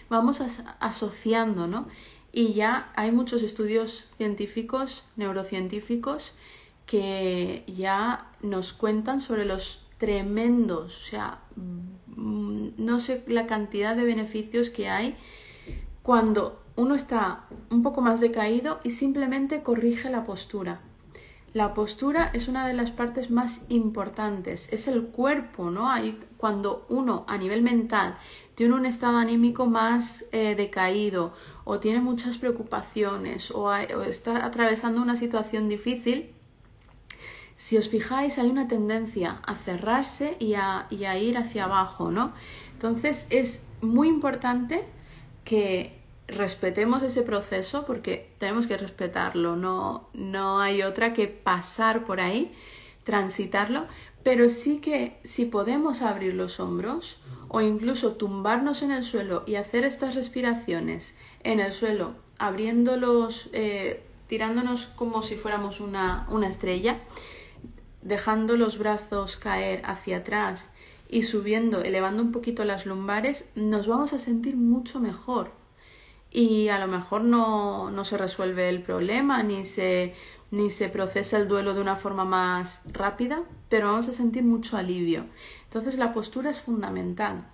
Vamos 0.09 0.41
asociando, 0.79 1.65
¿no? 1.65 1.87
Y 2.31 2.53
ya 2.53 2.91
hay 2.95 3.11
muchos 3.11 3.41
estudios 3.41 4.09
científicos, 4.17 5.05
neurocientíficos, 5.15 6.35
que 6.85 7.63
ya 7.67 8.29
nos 8.41 8.73
cuentan 8.73 9.21
sobre 9.21 9.45
los 9.45 9.85
tremendos, 9.97 10.97
o 10.97 11.01
sea, 11.01 11.39
mm, 11.55 12.69
no 12.77 12.99
sé 12.99 13.23
la 13.27 13.47
cantidad 13.47 13.95
de 13.95 14.03
beneficios 14.03 14.69
que 14.69 14.87
hay 14.87 15.15
cuando 16.03 16.59
uno 16.79 16.95
está 16.95 17.41
un 17.69 17.83
poco 17.83 17.99
más 17.99 18.21
decaído 18.21 18.79
y 18.85 18.91
simplemente 18.91 19.63
corrige 19.63 20.09
la 20.09 20.23
postura. 20.23 20.79
La 21.51 21.73
postura 21.73 22.29
es 22.33 22.47
una 22.47 22.65
de 22.65 22.73
las 22.73 22.89
partes 22.89 23.31
más 23.31 23.65
importantes, 23.67 24.71
es 24.71 24.87
el 24.87 25.07
cuerpo, 25.07 25.71
¿no? 25.71 25.89
Cuando 26.37 26.85
uno 26.87 27.25
a 27.27 27.37
nivel 27.37 27.63
mental 27.63 28.17
tiene 28.55 28.75
un 28.75 28.85
estado 28.85 29.17
anímico 29.17 29.65
más 29.65 30.23
eh, 30.31 30.55
decaído 30.55 31.33
o 31.65 31.81
tiene 31.81 31.99
muchas 31.99 32.37
preocupaciones 32.37 33.51
o, 33.51 33.75
está 33.75 34.45
atravesando 34.45 35.01
una 35.01 35.17
situación 35.17 35.67
difícil, 35.67 36.33
si 37.57 37.77
os 37.77 37.89
fijáis 37.89 38.39
hay 38.39 38.49
una 38.49 38.69
tendencia 38.69 39.41
a 39.45 39.55
cerrarse 39.55 40.37
y 40.39 40.53
a 40.53 40.87
ir 40.91 41.37
hacia 41.37 41.65
abajo, 41.65 42.09
¿no? 42.09 42.31
Entonces 42.71 43.27
es 43.31 43.67
muy 43.81 44.07
importante 44.07 44.85
que 45.43 45.98
respetemos 46.31 47.03
ese 47.03 47.23
proceso 47.23 47.85
porque 47.85 48.31
tenemos 48.37 48.67
que 48.67 48.77
respetarlo, 48.77 49.55
no, 49.55 50.09
no 50.13 50.59
hay 50.59 50.83
otra 50.83 51.13
que 51.13 51.27
pasar 51.27 52.05
por 52.05 52.19
ahí, 52.19 52.51
transitarlo, 53.03 53.85
pero 54.23 54.49
sí 54.49 54.79
que 54.79 55.19
si 55.23 55.45
podemos 55.45 56.01
abrir 56.01 56.33
los 56.33 56.59
hombros 56.59 57.21
o 57.47 57.61
incluso 57.61 58.13
tumbarnos 58.13 58.83
en 58.83 58.91
el 58.91 59.03
suelo 59.03 59.43
y 59.47 59.55
hacer 59.55 59.85
estas 59.85 60.15
respiraciones 60.15 61.17
en 61.43 61.59
el 61.59 61.71
suelo, 61.71 62.13
abriéndolos, 62.37 63.49
eh, 63.53 64.03
tirándonos 64.27 64.87
como 64.87 65.21
si 65.21 65.35
fuéramos 65.35 65.79
una, 65.79 66.27
una 66.29 66.47
estrella, 66.47 66.99
dejando 68.01 68.55
los 68.55 68.77
brazos 68.77 69.37
caer 69.37 69.81
hacia 69.85 70.17
atrás 70.17 70.71
y 71.09 71.23
subiendo, 71.23 71.81
elevando 71.81 72.21
un 72.21 72.31
poquito 72.31 72.63
las 72.65 72.85
lumbares, 72.85 73.49
nos 73.55 73.87
vamos 73.87 74.13
a 74.13 74.19
sentir 74.19 74.55
mucho 74.55 74.99
mejor 74.99 75.58
y 76.31 76.69
a 76.69 76.79
lo 76.79 76.87
mejor 76.87 77.21
no, 77.23 77.89
no 77.89 78.03
se 78.03 78.17
resuelve 78.17 78.69
el 78.69 78.81
problema 78.81 79.41
ni 79.43 79.65
se, 79.65 80.13
ni 80.51 80.69
se 80.69 80.89
procesa 80.89 81.37
el 81.37 81.47
duelo 81.47 81.73
de 81.73 81.81
una 81.81 81.95
forma 81.95 82.25
más 82.25 82.83
rápida, 82.91 83.43
pero 83.69 83.87
vamos 83.87 84.07
a 84.07 84.13
sentir 84.13 84.43
mucho 84.43 84.77
alivio. 84.77 85.25
Entonces 85.65 85.97
la 85.97 86.13
postura 86.13 86.49
es 86.49 86.61
fundamental. 86.61 87.47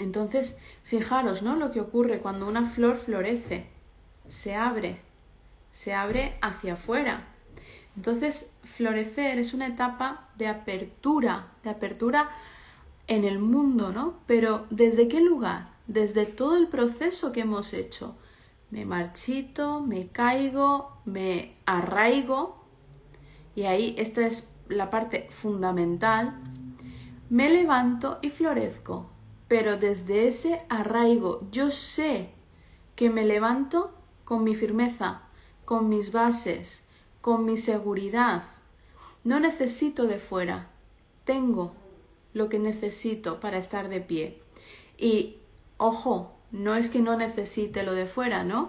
Entonces, 0.00 0.58
fijaros, 0.84 1.42
¿no? 1.42 1.56
Lo 1.56 1.72
que 1.72 1.80
ocurre 1.80 2.20
cuando 2.20 2.46
una 2.46 2.66
flor 2.70 2.98
florece, 2.98 3.66
se 4.28 4.54
abre, 4.54 5.00
se 5.72 5.94
abre 5.94 6.38
hacia 6.40 6.74
afuera. 6.74 7.26
Entonces, 7.96 8.52
florecer 8.62 9.38
es 9.38 9.54
una 9.54 9.66
etapa 9.66 10.28
de 10.36 10.46
apertura, 10.46 11.48
de 11.64 11.70
apertura 11.70 12.30
en 13.08 13.24
el 13.24 13.40
mundo, 13.40 13.90
¿no? 13.90 14.20
Pero 14.26 14.66
¿desde 14.70 15.08
qué 15.08 15.20
lugar? 15.20 15.77
Desde 15.88 16.26
todo 16.26 16.56
el 16.56 16.68
proceso 16.68 17.32
que 17.32 17.40
hemos 17.40 17.74
hecho. 17.74 18.14
Me 18.70 18.84
marchito, 18.84 19.80
me 19.80 20.08
caigo, 20.08 20.92
me 21.04 21.56
arraigo 21.66 22.62
y 23.56 23.64
ahí 23.64 23.94
esta 23.98 24.24
es 24.26 24.48
la 24.68 24.90
parte 24.90 25.28
fundamental. 25.30 26.40
Me 27.30 27.50
levanto 27.50 28.18
y 28.22 28.30
florezco, 28.30 29.10
pero 29.48 29.78
desde 29.78 30.28
ese 30.28 30.62
arraigo 30.68 31.48
yo 31.50 31.70
sé 31.70 32.30
que 32.94 33.10
me 33.10 33.24
levanto 33.24 33.92
con 34.24 34.44
mi 34.44 34.54
firmeza, 34.54 35.22
con 35.64 35.88
mis 35.88 36.12
bases, 36.12 36.86
con 37.22 37.46
mi 37.46 37.56
seguridad. 37.56 38.44
No 39.24 39.40
necesito 39.40 40.06
de 40.06 40.18
fuera, 40.18 40.68
tengo 41.24 41.72
lo 42.34 42.48
que 42.50 42.58
necesito 42.58 43.40
para 43.40 43.56
estar 43.56 43.88
de 43.88 44.00
pie. 44.00 44.40
Y 44.98 45.37
Ojo, 45.78 46.38
no 46.52 46.74
es 46.74 46.90
que 46.90 47.00
no 47.00 47.16
necesite 47.16 47.82
lo 47.82 47.94
de 47.94 48.06
fuera, 48.06 48.44
¿no? 48.44 48.68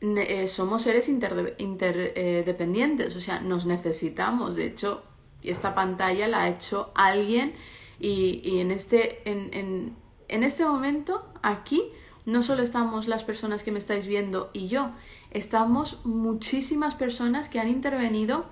eh, 0.00 0.46
somos 0.48 0.82
seres 0.82 1.08
interdependientes, 1.08 3.16
o 3.16 3.20
sea, 3.20 3.40
nos 3.40 3.66
necesitamos. 3.66 4.56
De 4.56 4.66
hecho, 4.66 5.02
esta 5.42 5.74
pantalla 5.74 6.28
la 6.28 6.42
ha 6.42 6.48
hecho 6.48 6.90
alguien 6.94 7.54
y, 8.00 8.60
en, 8.60 8.70
este, 8.70 9.28
en, 9.30 9.94
en 10.28 10.42
este 10.42 10.64
momento, 10.64 11.24
aquí, 11.42 11.84
no 12.24 12.42
solo 12.42 12.62
estamos 12.62 13.06
las 13.06 13.22
personas 13.22 13.62
que 13.62 13.70
me 13.70 13.78
estáis 13.78 14.06
viendo 14.06 14.50
y 14.52 14.68
yo, 14.68 14.90
estamos 15.30 16.04
muchísimas 16.04 16.94
personas 16.94 17.48
que 17.48 17.60
han 17.60 17.68
intervenido 17.68 18.46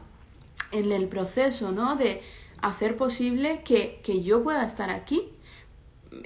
en 0.73 0.93
el 0.93 1.09
proceso, 1.09 1.73
¿no? 1.73 1.97
De 1.97 2.23
hacer 2.63 2.97
posible 2.97 3.63
que, 3.65 4.01
que 4.05 4.23
yo 4.23 4.43
pueda 4.43 4.65
estar 4.65 4.91
aquí. 4.91 5.29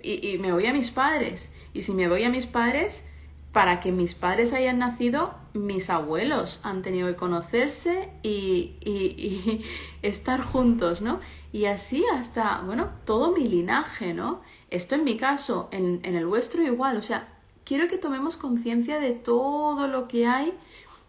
Y, 0.02 0.28
y, 0.28 0.38
me 0.38 0.52
voy 0.52 0.66
a 0.66 0.72
mis 0.72 0.90
padres. 0.90 1.52
Y 1.74 1.82
si 1.82 1.92
me 1.92 2.08
voy 2.08 2.24
a 2.24 2.30
mis 2.30 2.46
padres, 2.46 3.06
para 3.52 3.80
que 3.80 3.92
mis 3.92 4.14
padres 4.14 4.52
hayan 4.52 4.78
nacido, 4.78 5.34
mis 5.52 5.90
abuelos 5.90 6.60
han 6.62 6.82
tenido 6.82 7.08
que 7.08 7.16
conocerse 7.16 8.10
y, 8.22 8.76
y, 8.80 9.64
estar 10.02 10.40
juntos, 10.42 11.02
¿no? 11.02 11.20
Y 11.52 11.66
así 11.66 12.04
hasta, 12.12 12.62
bueno, 12.62 12.90
todo 13.04 13.32
mi 13.32 13.46
linaje, 13.46 14.14
¿no? 14.14 14.40
Esto 14.70 14.94
en 14.94 15.04
mi 15.04 15.16
caso, 15.16 15.68
en, 15.70 16.00
en 16.02 16.16
el 16.16 16.26
vuestro 16.26 16.62
igual, 16.62 16.96
o 16.96 17.02
sea, 17.02 17.28
quiero 17.64 17.86
que 17.88 17.98
tomemos 17.98 18.36
conciencia 18.36 18.98
de 18.98 19.12
todo 19.12 19.86
lo 19.86 20.08
que 20.08 20.26
hay 20.26 20.54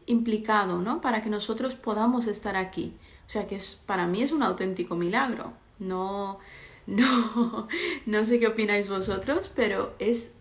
implicado, 0.05 0.81
¿no? 0.81 1.01
Para 1.01 1.21
que 1.21 1.29
nosotros 1.29 1.75
podamos 1.75 2.27
estar 2.27 2.55
aquí. 2.55 2.93
O 3.25 3.29
sea 3.29 3.47
que 3.47 3.55
es, 3.55 3.81
para 3.85 4.07
mí 4.07 4.21
es 4.21 4.31
un 4.31 4.43
auténtico 4.43 4.95
milagro. 4.95 5.53
No, 5.79 6.39
no, 6.87 7.67
no 8.05 8.25
sé 8.25 8.39
qué 8.39 8.47
opináis 8.47 8.89
vosotros, 8.89 9.51
pero 9.55 9.93
es 9.99 10.34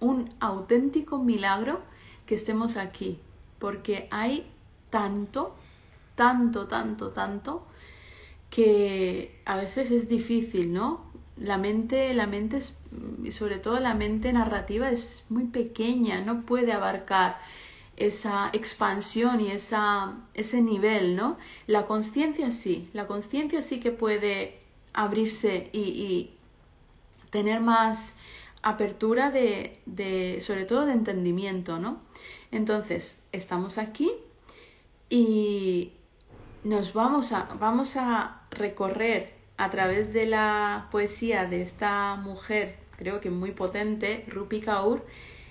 un 0.00 0.30
auténtico 0.40 1.18
milagro 1.18 1.80
que 2.26 2.34
estemos 2.34 2.76
aquí. 2.76 3.18
Porque 3.58 4.08
hay 4.10 4.50
tanto, 4.90 5.54
tanto, 6.14 6.66
tanto, 6.66 7.10
tanto, 7.10 7.66
que 8.50 9.40
a 9.44 9.56
veces 9.56 9.90
es 9.90 10.08
difícil, 10.08 10.72
¿no? 10.72 11.10
La 11.36 11.56
mente, 11.56 12.12
la 12.14 12.26
mente 12.26 12.58
es, 12.58 12.76
sobre 13.30 13.58
todo 13.58 13.80
la 13.80 13.94
mente 13.94 14.32
narrativa 14.32 14.90
es 14.90 15.24
muy 15.28 15.44
pequeña, 15.44 16.20
no 16.20 16.42
puede 16.42 16.72
abarcar 16.72 17.38
esa 17.96 18.50
expansión 18.52 19.40
y 19.40 19.50
esa, 19.50 20.16
ese 20.34 20.62
nivel, 20.62 21.16
¿no? 21.16 21.36
La 21.66 21.86
conciencia 21.86 22.50
sí, 22.50 22.88
la 22.92 23.06
conciencia 23.06 23.62
sí 23.62 23.78
que 23.78 23.92
puede 23.92 24.58
abrirse 24.92 25.70
y, 25.72 26.30
tener 27.30 27.60
más 27.60 28.16
apertura 28.62 29.30
de, 29.30 29.80
de, 29.86 30.38
sobre 30.40 30.64
todo 30.64 30.86
de 30.86 30.92
entendimiento, 30.92 31.78
¿no? 31.78 32.00
Entonces, 32.50 33.26
estamos 33.32 33.78
aquí 33.78 34.12
y 35.08 35.92
nos 36.64 36.92
vamos 36.92 37.32
a, 37.32 37.48
vamos 37.58 37.96
a 37.96 38.42
recorrer 38.50 39.34
a 39.56 39.70
través 39.70 40.12
de 40.12 40.26
la 40.26 40.88
poesía 40.90 41.46
de 41.46 41.62
esta 41.62 42.16
mujer, 42.16 42.78
creo 42.96 43.20
que 43.20 43.30
muy 43.30 43.52
potente, 43.52 44.24
Rupi 44.28 44.60
Kaur, 44.60 45.04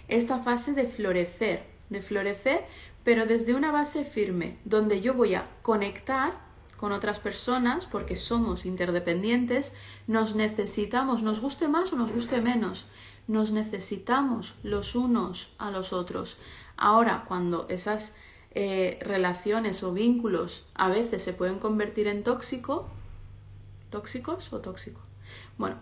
esta 0.08 0.40
fase 0.40 0.74
de 0.74 0.86
florecer, 0.86 1.64
de 1.90 2.02
florecer, 2.02 2.66
pero 3.04 3.26
desde 3.26 3.54
una 3.54 3.72
base 3.72 4.04
firme, 4.04 4.58
donde 4.66 5.02
yo 5.02 5.14
voy 5.14 5.36
a 5.36 5.48
conectar 5.62 6.34
con 6.78 6.92
otras 6.92 7.20
personas, 7.20 7.86
porque 7.86 8.16
somos 8.16 8.66
interdependientes, 8.66 9.74
nos 10.08 10.36
necesitamos, 10.36 11.22
nos 11.22 11.42
guste 11.42 11.68
más 11.68 11.92
o 11.92 11.98
nos 11.98 12.12
guste 12.12 12.42
menos, 12.42 12.88
nos 13.30 13.52
necesitamos 13.52 14.56
los 14.64 14.96
unos 14.96 15.54
a 15.60 15.70
los 15.70 15.94
otros. 15.94 16.38
Ahora, 16.76 17.26
cuando 17.28 17.68
esas 17.70 18.18
eh, 18.56 18.98
relaciones 19.02 19.84
o 19.84 19.94
vínculos 19.94 20.66
a 20.74 20.90
veces 20.90 21.22
se 21.22 21.34
pueden 21.34 21.60
convertir 21.60 22.08
en 22.08 22.24
tóxico, 22.24 22.90
tóxicos 23.92 24.52
o 24.52 24.62
tóxicos. 24.62 25.04
Bueno, 25.60 25.76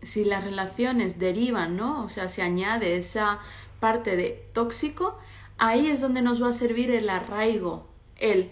si 0.00 0.24
las 0.24 0.42
relaciones 0.42 1.18
derivan, 1.18 1.76
¿no? 1.76 2.02
O 2.02 2.08
sea, 2.08 2.30
se 2.30 2.40
añade 2.40 2.96
esa 2.96 3.40
parte 3.78 4.16
de 4.16 4.48
tóxico, 4.54 5.18
ahí 5.58 5.88
es 5.88 6.00
donde 6.00 6.22
nos 6.22 6.42
va 6.42 6.48
a 6.48 6.52
servir 6.54 6.90
el 6.90 7.10
arraigo, 7.10 7.86
el 8.16 8.50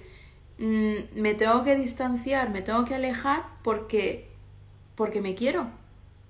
mm, 0.58 1.18
me 1.18 1.32
tengo 1.32 1.64
que 1.64 1.76
distanciar, 1.76 2.50
me 2.50 2.60
tengo 2.60 2.84
que 2.84 2.94
alejar 2.94 3.46
porque 3.62 4.28
porque 4.96 5.22
me 5.22 5.34
quiero. 5.34 5.70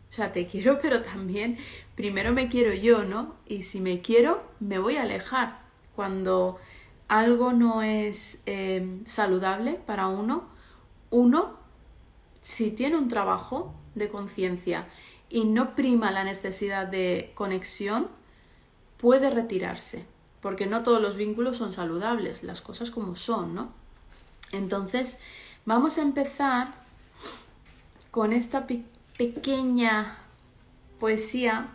O 0.09 0.13
sea, 0.13 0.33
te 0.33 0.47
quiero, 0.51 0.81
pero 0.81 1.03
también 1.03 1.59
primero 1.95 2.33
me 2.33 2.49
quiero 2.49 2.73
yo, 2.75 3.05
¿no? 3.05 3.35
Y 3.47 3.63
si 3.63 3.81
me 3.81 4.01
quiero, 4.01 4.43
me 4.61 4.79
voy 4.79 4.97
a 4.97 5.03
alejar. 5.03 5.61
Cuando 5.95 6.59
algo 7.09 7.53
no 7.53 7.83
es 7.83 8.43
eh, 8.47 9.01
saludable 9.07 9.75
para 9.75 10.09
uno, 10.09 10.45
uno, 11.11 11.57
si 12.43 12.71
tiene 12.71 12.97
un 12.97 13.09
trabajo 13.09 13.75
de 13.95 14.09
conciencia 14.09 14.87
y 15.31 15.45
no 15.45 15.75
prima 15.75 16.13
la 16.13 16.25
necesidad 16.25 16.87
de 16.87 17.33
conexión, 17.35 18.09
puede 18.99 19.31
retirarse, 19.31 20.05
porque 20.41 20.67
no 20.67 20.83
todos 20.83 21.01
los 21.01 21.17
vínculos 21.17 21.57
son 21.57 21.73
saludables, 21.73 22.43
las 22.43 22.61
cosas 22.61 22.91
como 22.91 23.17
son, 23.17 23.55
¿no? 23.55 23.73
Entonces, 24.53 25.19
vamos 25.65 25.99
a 25.99 26.03
empezar 26.03 26.75
con 28.11 28.33
esta 28.33 28.67
pequeña 29.17 30.19
poesía 31.01 31.69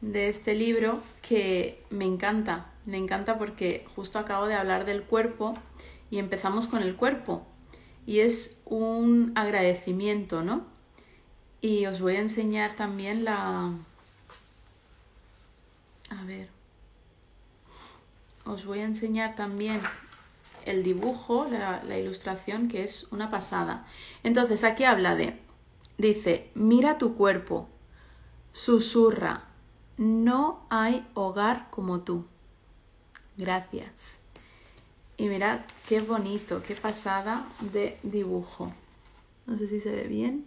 de 0.00 0.28
este 0.28 0.54
libro 0.54 1.00
que 1.22 1.82
me 1.90 2.04
encanta, 2.04 2.72
me 2.84 2.98
encanta 2.98 3.38
porque 3.38 3.86
justo 3.94 4.18
acabo 4.18 4.46
de 4.46 4.54
hablar 4.54 4.84
del 4.84 5.04
cuerpo 5.04 5.54
y 6.10 6.18
empezamos 6.18 6.66
con 6.66 6.82
el 6.82 6.96
cuerpo 6.96 7.46
y 8.06 8.20
es 8.20 8.60
un 8.64 9.32
agradecimiento, 9.36 10.42
¿no? 10.42 10.66
Y 11.60 11.86
os 11.86 12.00
voy 12.00 12.16
a 12.16 12.20
enseñar 12.20 12.74
también 12.74 13.24
la, 13.24 13.72
a 16.10 16.24
ver. 16.24 16.48
Os 18.44 18.64
voy 18.64 18.80
a 18.80 18.84
enseñar 18.84 19.36
también 19.36 19.80
el 20.64 20.82
dibujo, 20.82 21.46
la, 21.48 21.82
la, 21.84 21.96
ilustración, 21.96 22.66
que 22.66 22.82
es 22.82 23.06
una 23.12 23.30
pasada. 23.30 23.86
Entonces, 24.24 24.64
aquí 24.64 24.82
habla 24.82 25.14
de, 25.14 25.38
dice, 25.98 26.50
mira 26.54 26.98
tu 26.98 27.16
cuerpo, 27.16 27.68
susurra, 28.52 29.44
no 29.96 30.66
hay 30.70 31.06
hogar 31.14 31.68
como 31.70 32.00
tú. 32.00 32.24
Gracias. 33.36 34.18
Y 35.16 35.28
mirad 35.28 35.60
qué 35.88 36.00
bonito, 36.00 36.62
qué 36.62 36.74
pasada 36.74 37.46
de 37.72 37.98
dibujo. 38.02 38.72
No 39.46 39.56
sé 39.56 39.68
si 39.68 39.80
se 39.80 39.90
ve 39.90 40.04
bien. 40.04 40.46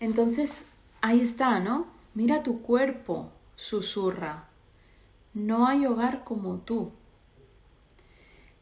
Entonces, 0.00 0.66
ahí 1.00 1.20
está, 1.20 1.60
¿no? 1.60 1.86
Mira 2.14 2.42
tu 2.42 2.62
cuerpo, 2.62 3.30
susurra, 3.56 4.48
no 5.34 5.66
hay 5.66 5.86
hogar 5.86 6.24
como 6.24 6.58
tú. 6.58 6.92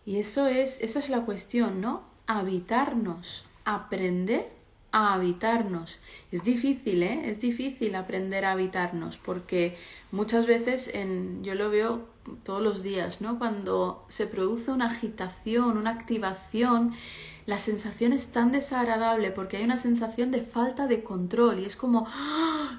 Y 0.05 0.19
eso 0.19 0.47
es, 0.47 0.81
esa 0.81 1.01
es 1.01 1.09
la 1.09 1.25
cuestión, 1.25 1.81
¿no? 1.81 2.05
Habitarnos, 2.27 3.47
aprender 3.65 4.56
a 4.93 5.15
habitarnos. 5.15 6.01
Es 6.33 6.43
difícil, 6.43 7.03
¿eh? 7.03 7.29
Es 7.31 7.41
difícil 7.41 7.95
aprender 7.95 8.45
a 8.45 8.53
habitarnos 8.53 9.19
porque 9.19 9.77
muchas 10.13 10.47
veces 10.47 10.91
en, 10.95 11.43
yo 11.45 11.55
lo 11.55 11.71
veo 11.71 12.09
todos 12.43 12.63
los 12.63 12.83
días, 12.83 13.21
¿no? 13.21 13.39
Cuando 13.39 14.05
se 14.09 14.27
produce 14.27 14.71
una 14.71 14.87
agitación, 14.87 15.77
una 15.77 15.91
activación, 15.91 16.95
la 17.47 17.59
sensación 17.59 18.13
es 18.13 18.29
tan 18.29 18.51
desagradable 18.53 19.31
porque 19.31 19.59
hay 19.59 19.65
una 19.65 19.77
sensación 19.77 20.31
de 20.31 20.43
falta 20.43 20.87
de 20.87 21.03
control 21.03 21.61
y 21.61 21.65
es 21.65 21.77
como, 21.77 22.09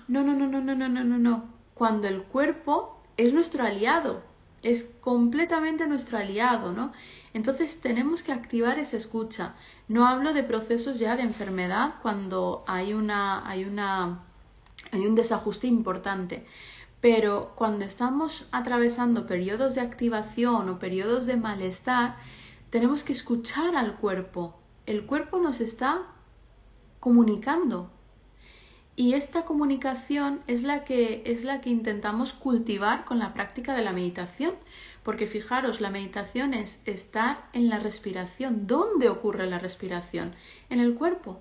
no, 0.08 0.24
no, 0.24 0.34
no, 0.34 0.48
no, 0.48 0.62
no, 0.62 0.76
no, 0.76 0.89
no, 0.89 1.04
no, 1.04 1.17
no 1.17 1.58
cuando 1.78 2.08
el 2.08 2.24
cuerpo 2.24 3.00
es 3.17 3.34
nuestro 3.34 3.63
aliado, 3.63 4.24
es 4.63 4.96
completamente 5.00 5.88
nuestro 5.88 6.17
aliado, 6.17 6.72
¿no? 6.72 6.91
Entonces 7.38 7.82
tenemos 7.82 8.23
que 8.23 8.32
activar 8.32 8.80
esa 8.80 8.97
escucha. 8.97 9.54
No 9.88 10.08
hablo 10.08 10.34
de 10.34 10.41
procesos 10.41 10.97
ya 10.97 11.15
de 11.15 11.21
enfermedad 11.21 11.93
cuando 12.02 12.63
hay 12.65 12.93
una 12.93 13.47
hay 13.47 13.63
una 13.63 14.23
hay 14.91 15.06
un 15.06 15.13
desajuste 15.13 15.67
importante, 15.67 16.47
pero 17.00 17.54
cuando 17.56 17.86
estamos 17.86 18.47
atravesando 18.52 19.28
periodos 19.28 19.76
de 19.76 19.82
activación 19.82 20.67
o 20.67 20.80
periodos 20.80 21.28
de 21.28 21.38
malestar, 21.38 22.15
tenemos 22.71 23.04
que 23.04 23.13
escuchar 23.13 23.76
al 23.76 23.97
cuerpo. 23.97 24.56
El 24.88 25.06
cuerpo 25.06 25.38
nos 25.38 25.62
está 25.62 26.08
comunicando, 27.00 27.91
y 28.95 29.13
esta 29.13 29.45
comunicación 29.45 30.41
es 30.47 30.63
la 30.63 30.84
que 30.84 31.21
es 31.28 31.43
la 31.43 31.62
que 31.62 31.69
intentamos 31.69 32.34
cultivar 32.34 33.06
con 33.06 33.19
la 33.19 33.32
práctica 33.36 33.76
de 33.76 33.84
la 33.84 33.93
meditación, 33.93 34.56
porque 35.08 35.26
fijaros, 35.26 35.80
la 35.80 35.89
meditación 35.89 36.54
es 36.54 36.82
estar 36.84 37.48
en 37.54 37.70
la 37.70 37.80
respiración. 37.80 38.67
¿Dónde 38.67 39.08
ocurre 39.08 39.48
la 39.48 39.58
respiración? 39.58 40.36
En 40.70 40.82
el 40.82 40.96
cuerpo. 40.96 41.39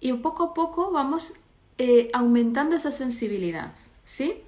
Y 0.00 0.14
poco 0.14 0.44
a 0.44 0.54
poco 0.54 0.90
vamos 0.90 1.34
eh, 1.76 2.08
aumentando 2.14 2.74
esa 2.74 2.90
sensibilidad, 2.90 3.74
¿sí? 4.06 4.40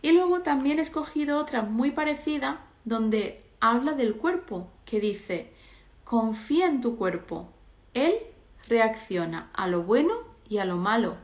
Y 0.00 0.12
luego 0.12 0.40
también 0.40 0.78
he 0.78 0.80
escogido 0.80 1.38
otra 1.38 1.60
muy 1.60 1.90
parecida 1.90 2.62
donde 2.86 3.42
habla 3.60 3.92
del 3.92 4.14
cuerpo, 4.14 4.70
que 4.86 4.98
dice, 4.98 5.52
confía 6.04 6.64
en 6.66 6.80
tu 6.80 6.96
cuerpo, 6.96 7.50
él 7.92 8.14
reacciona 8.68 9.50
a 9.52 9.66
lo 9.66 9.82
bueno 9.82 10.14
y 10.48 10.56
a 10.56 10.64
lo 10.64 10.78
malo, 10.78 11.16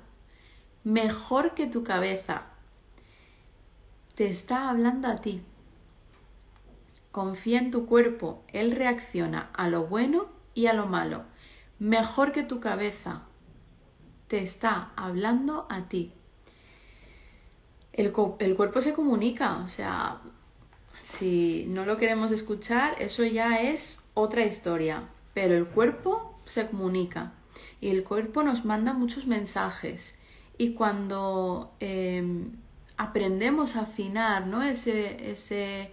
mejor 0.85 1.55
que 1.55 1.66
tu 1.66 1.83
cabeza. 1.83 2.42
Te 4.14 4.29
está 4.29 4.68
hablando 4.68 5.09
a 5.09 5.16
ti. 5.16 5.40
Confía 7.16 7.61
en 7.61 7.70
tu 7.70 7.87
cuerpo, 7.87 8.44
él 8.52 8.72
reacciona 8.72 9.48
a 9.55 9.68
lo 9.68 9.87
bueno 9.87 10.26
y 10.52 10.66
a 10.66 10.74
lo 10.74 10.85
malo, 10.85 11.24
mejor 11.79 12.31
que 12.31 12.42
tu 12.42 12.61
cabeza. 12.61 13.22
Te 14.29 14.42
está 14.42 14.90
hablando 14.96 15.66
a 15.70 15.88
ti. 15.88 16.12
El, 17.94 18.12
cuerpo 18.12 18.83
se 18.83 18.92
comunica, 18.92 19.57
o 19.64 19.68
sea, 19.68 20.20
si 21.02 21.64
no 21.68 21.87
lo 21.87 21.96
queremos 21.96 22.33
escuchar, 22.33 22.96
eso 23.00 23.24
ya 23.24 23.62
es 23.62 24.05
otra 24.12 24.44
historia. 24.44 25.05
Pero 25.33 25.55
el 25.55 25.64
cuerpo 25.64 26.38
se 26.44 26.66
comunica 26.66 27.33
y 27.81 27.88
el 27.88 28.05
cuerpo 28.05 28.42
nos 28.42 28.66
manda 28.66 28.92
muchos 28.92 29.26
mensajes. 29.26 30.18
Y 30.59 30.74
cuando 30.74 31.72
em, 31.81 32.57
aprendemos 32.98 33.74
a 33.76 33.85
afinar 33.85 34.46
¿no? 34.46 34.62
ese, 34.62 35.31
ese, 35.31 35.90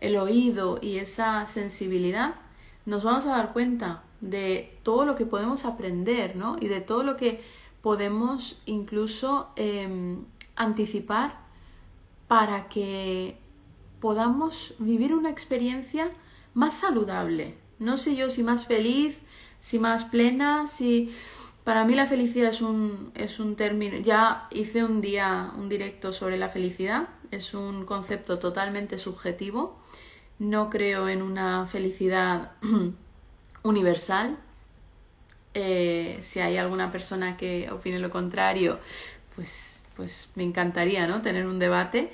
el 0.00 0.16
oído 0.16 0.78
y 0.80 0.98
esa 0.98 1.46
sensibilidad, 1.46 2.36
nos 2.86 3.04
vamos 3.04 3.26
a 3.26 3.36
dar 3.36 3.52
cuenta 3.52 4.02
de 4.20 4.78
todo 4.82 5.04
lo 5.04 5.14
que 5.14 5.26
podemos 5.26 5.64
aprender 5.64 6.36
¿no? 6.36 6.56
y 6.60 6.68
de 6.68 6.80
todo 6.80 7.02
lo 7.02 7.16
que 7.16 7.42
podemos 7.82 8.60
incluso 8.66 9.50
em, 9.56 10.24
anticipar 10.56 11.38
para 12.26 12.68
que 12.68 13.36
podamos 14.00 14.74
vivir 14.78 15.14
una 15.14 15.30
experiencia 15.30 16.10
más 16.54 16.74
saludable. 16.74 17.54
No 17.78 17.96
sé 17.96 18.16
yo 18.16 18.30
si 18.30 18.42
más 18.42 18.66
feliz, 18.66 19.20
si 19.60 19.78
más 19.78 20.04
plena, 20.04 20.66
si... 20.66 21.14
Para 21.64 21.84
mí 21.84 21.94
la 21.94 22.06
felicidad 22.06 22.48
es 22.48 22.62
un, 22.62 23.12
es 23.14 23.38
un 23.38 23.54
término, 23.54 23.98
ya 23.98 24.48
hice 24.50 24.82
un 24.82 25.02
día 25.02 25.52
un 25.54 25.68
directo 25.68 26.14
sobre 26.14 26.38
la 26.38 26.48
felicidad, 26.48 27.10
es 27.30 27.52
un 27.52 27.84
concepto 27.84 28.38
totalmente 28.38 28.96
subjetivo, 28.96 29.76
no 30.38 30.70
creo 30.70 31.08
en 31.08 31.22
una 31.22 31.66
felicidad 31.66 32.52
universal. 33.62 34.38
Eh, 35.54 36.18
si 36.22 36.40
hay 36.40 36.56
alguna 36.56 36.92
persona 36.92 37.36
que 37.36 37.70
opine 37.70 37.98
lo 37.98 38.10
contrario, 38.10 38.78
pues, 39.34 39.80
pues 39.96 40.30
me 40.36 40.44
encantaría 40.44 41.06
¿no? 41.06 41.22
tener 41.22 41.46
un 41.46 41.58
debate, 41.58 42.12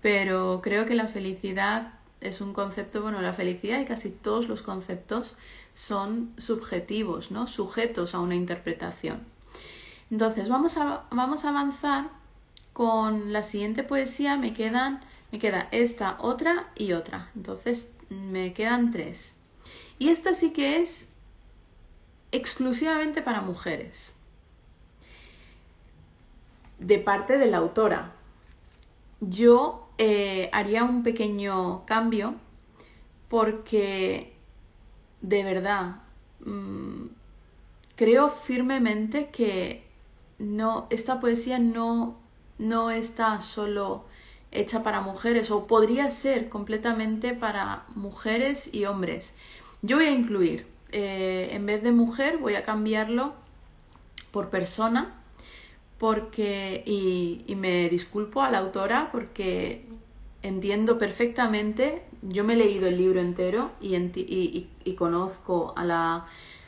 pero 0.00 0.60
creo 0.62 0.86
que 0.86 0.94
la 0.94 1.08
felicidad 1.08 1.92
es 2.20 2.40
un 2.40 2.52
concepto, 2.52 3.02
bueno, 3.02 3.20
la 3.20 3.32
felicidad 3.32 3.80
y 3.80 3.84
casi 3.84 4.10
todos 4.10 4.48
los 4.48 4.62
conceptos 4.62 5.36
son 5.74 6.32
subjetivos, 6.38 7.30
¿no? 7.30 7.46
Sujetos 7.46 8.14
a 8.14 8.20
una 8.20 8.34
interpretación. 8.34 9.20
Entonces, 10.10 10.48
vamos 10.48 10.76
a, 10.76 11.04
vamos 11.10 11.44
a 11.44 11.50
avanzar 11.50 12.08
con 12.72 13.32
la 13.32 13.42
siguiente 13.42 13.82
poesía. 13.82 14.36
Me 14.36 14.54
quedan, 14.54 15.00
me 15.36 15.40
queda 15.40 15.68
esta, 15.70 16.16
otra 16.18 16.70
y 16.76 16.92
otra. 16.94 17.30
Entonces, 17.36 17.94
me 18.08 18.54
quedan 18.54 18.90
tres. 18.90 19.36
Y 19.98 20.08
esta 20.08 20.32
sí 20.32 20.50
que 20.50 20.80
es 20.80 21.10
exclusivamente 22.32 23.20
para 23.20 23.42
mujeres. 23.42 24.16
De 26.78 26.98
parte 26.98 27.36
de 27.36 27.48
la 27.48 27.58
autora. 27.58 28.14
Yo 29.20 29.90
eh, 29.98 30.48
haría 30.54 30.84
un 30.84 31.02
pequeño 31.02 31.84
cambio 31.84 32.36
porque 33.28 34.32
de 35.20 35.44
verdad 35.44 35.96
mm, 36.46 37.08
creo 37.94 38.30
firmemente 38.30 39.28
que 39.28 39.86
no, 40.38 40.86
esta 40.88 41.20
poesía 41.20 41.58
no, 41.58 42.16
no 42.58 42.90
está 42.90 43.40
solo 43.42 44.06
hecha 44.52 44.82
para 44.82 45.00
mujeres 45.00 45.50
o 45.50 45.66
podría 45.66 46.10
ser 46.10 46.48
completamente 46.48 47.34
para 47.34 47.84
mujeres 47.94 48.72
y 48.72 48.84
hombres. 48.86 49.34
Yo 49.82 49.96
voy 49.96 50.06
a 50.06 50.10
incluir, 50.10 50.66
eh, 50.92 51.48
en 51.52 51.66
vez 51.66 51.82
de 51.82 51.92
mujer, 51.92 52.38
voy 52.38 52.54
a 52.54 52.64
cambiarlo 52.64 53.34
por 54.30 54.50
persona 54.50 55.14
porque, 55.98 56.82
y, 56.86 57.54
me 57.54 57.88
disculpo 57.88 58.42
a 58.42 58.50
la 58.50 58.58
autora 58.58 59.10
porque 59.12 59.86
entiendo 60.42 60.98
perfectamente, 60.98 62.02
yo 62.22 62.44
me 62.44 62.54
he 62.54 62.56
leído 62.56 62.86
el 62.86 62.98
libro 62.98 63.20
entero 63.20 63.70
y, 63.80 64.68
conozco 64.96 65.72
a 65.76 65.84
la, 65.84 66.26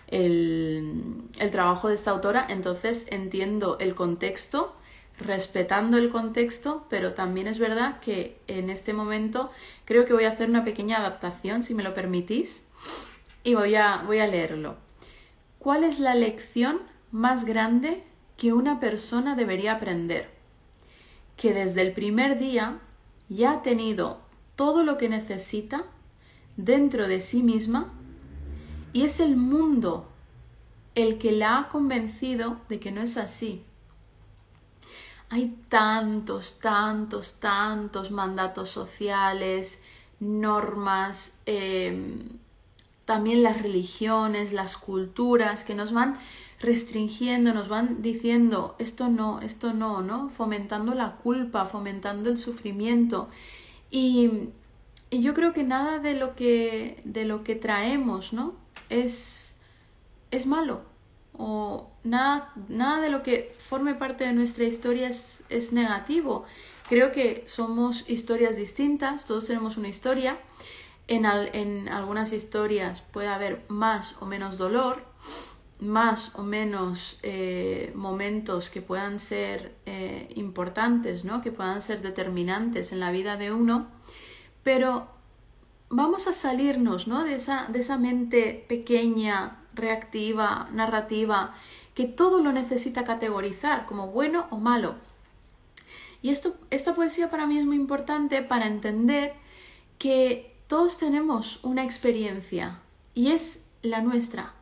el, 0.08 1.22
el, 1.38 1.50
trabajo 1.50 1.88
de 1.88 1.94
esta 1.94 2.10
autora, 2.10 2.46
entonces 2.48 3.06
entiendo 3.10 3.78
el 3.78 3.94
contexto, 3.94 4.74
respetando 5.18 5.96
el 5.96 6.10
contexto, 6.10 6.86
pero 6.88 7.14
también 7.14 7.46
es 7.46 7.58
verdad 7.58 8.00
que 8.00 8.38
en 8.46 8.70
este 8.70 8.92
momento 8.92 9.50
creo 9.84 10.04
que 10.04 10.12
voy 10.12 10.24
a 10.24 10.30
hacer 10.30 10.48
una 10.48 10.64
pequeña 10.64 10.98
adaptación, 10.98 11.62
si 11.62 11.74
me 11.74 11.82
lo 11.82 11.94
permitís, 11.94 12.68
y 13.44 13.54
voy 13.54 13.74
a, 13.74 14.02
voy 14.06 14.18
a 14.18 14.26
leerlo. 14.26 14.76
¿Cuál 15.58 15.84
es 15.84 15.98
la 15.98 16.14
lección 16.14 16.80
más 17.10 17.44
grande 17.44 18.04
que 18.36 18.52
una 18.52 18.78
persona 18.78 19.34
debería 19.34 19.72
aprender, 19.72 20.30
que 21.36 21.52
desde 21.52 21.82
el 21.82 21.92
primer 21.92 22.38
día 22.38 22.78
ya 23.28 23.52
ha 23.52 23.62
tenido 23.62 24.20
todo 24.56 24.84
lo 24.84 24.98
que 24.98 25.08
necesita 25.08 25.84
dentro 26.56 27.08
de 27.08 27.20
sí 27.20 27.42
misma 27.42 27.92
y 28.92 29.02
es 29.02 29.20
el 29.20 29.36
mundo 29.36 30.08
el 30.94 31.18
que 31.18 31.32
la 31.32 31.58
ha 31.58 31.68
convencido 31.68 32.60
de 32.68 32.80
que 32.80 32.90
no 32.90 33.00
es 33.00 33.16
así. 33.16 33.64
Hay 35.30 35.56
tantos, 35.68 36.58
tantos, 36.58 37.38
tantos 37.38 38.10
mandatos 38.10 38.70
sociales, 38.70 39.80
normas, 40.20 41.38
em, 41.46 42.38
también 43.04 43.42
las 43.42 43.60
religiones, 43.60 44.52
las 44.52 44.76
culturas 44.76 45.64
que 45.64 45.74
nos 45.74 45.92
van 45.92 46.18
restringiendo, 46.60 47.54
nos 47.54 47.68
van 47.68 48.02
diciendo 48.02 48.74
esto 48.78 49.08
no, 49.08 49.40
esto 49.40 49.72
no, 49.74 50.02
¿no? 50.02 50.28
Fomentando 50.30 50.94
la 50.94 51.16
culpa, 51.16 51.66
fomentando 51.66 52.30
el 52.30 52.38
sufrimiento. 52.38 53.28
Y, 53.90 54.50
yo 55.10 55.32
creo 55.32 55.54
que 55.54 55.64
nada 55.64 56.00
de 56.00 56.14
lo 56.14 56.36
que, 56.36 57.00
de 57.04 57.24
lo 57.24 57.42
que 57.42 57.54
traemos, 57.54 58.34
¿no? 58.34 58.54
Es, 58.90 59.54
es 60.30 60.46
malo. 60.46 60.82
O 61.38 61.90
nada, 62.04 62.52
nada 62.68 63.00
de 63.00 63.08
lo 63.08 63.22
que 63.22 63.54
forme 63.58 63.94
parte 63.94 64.24
de 64.24 64.34
nuestra 64.34 64.64
historia 64.64 65.08
es, 65.08 65.42
es 65.48 65.72
negativo. 65.72 66.44
Creo 66.88 67.12
que 67.12 67.44
somos 67.46 68.10
historias 68.10 68.56
distintas, 68.56 69.24
todos 69.24 69.46
tenemos 69.46 69.78
una 69.78 69.88
historia. 69.88 70.36
En, 71.06 71.24
en 71.24 71.88
algunas 71.88 72.34
historias 72.34 73.00
puede 73.00 73.28
haber 73.28 73.64
más 73.68 74.20
o 74.20 74.26
menos 74.26 74.58
dolor, 74.58 75.02
más 75.80 76.34
o 76.36 76.42
menos 76.42 77.18
eh, 77.22 77.92
momentos 77.94 78.70
que 78.70 78.82
puedan 78.82 79.20
ser 79.20 79.74
eh, 79.86 80.28
importantes, 80.34 81.24
¿no? 81.24 81.40
que 81.40 81.52
puedan 81.52 81.82
ser 81.82 82.02
determinantes 82.02 82.92
en 82.92 83.00
la 83.00 83.10
vida 83.10 83.36
de 83.36 83.52
uno, 83.52 83.86
pero 84.62 85.08
vamos 85.88 86.26
a 86.26 86.32
salirnos 86.32 87.06
¿no? 87.06 87.24
de, 87.24 87.34
esa, 87.34 87.66
de 87.68 87.80
esa 87.80 87.96
mente 87.96 88.64
pequeña, 88.68 89.57
reactiva, 89.78 90.68
narrativa, 90.72 91.54
que 91.94 92.04
todo 92.04 92.42
lo 92.42 92.52
necesita 92.52 93.04
categorizar 93.04 93.86
como 93.86 94.08
bueno 94.08 94.46
o 94.50 94.58
malo. 94.58 94.96
Y 96.20 96.30
esto, 96.30 96.56
esta 96.70 96.94
poesía 96.94 97.30
para 97.30 97.46
mí 97.46 97.58
es 97.58 97.64
muy 97.64 97.76
importante 97.76 98.42
para 98.42 98.66
entender 98.66 99.32
que 99.98 100.54
todos 100.66 100.98
tenemos 100.98 101.64
una 101.64 101.84
experiencia 101.84 102.80
y 103.14 103.32
es 103.32 103.64
la 103.82 104.00
nuestra 104.02 104.54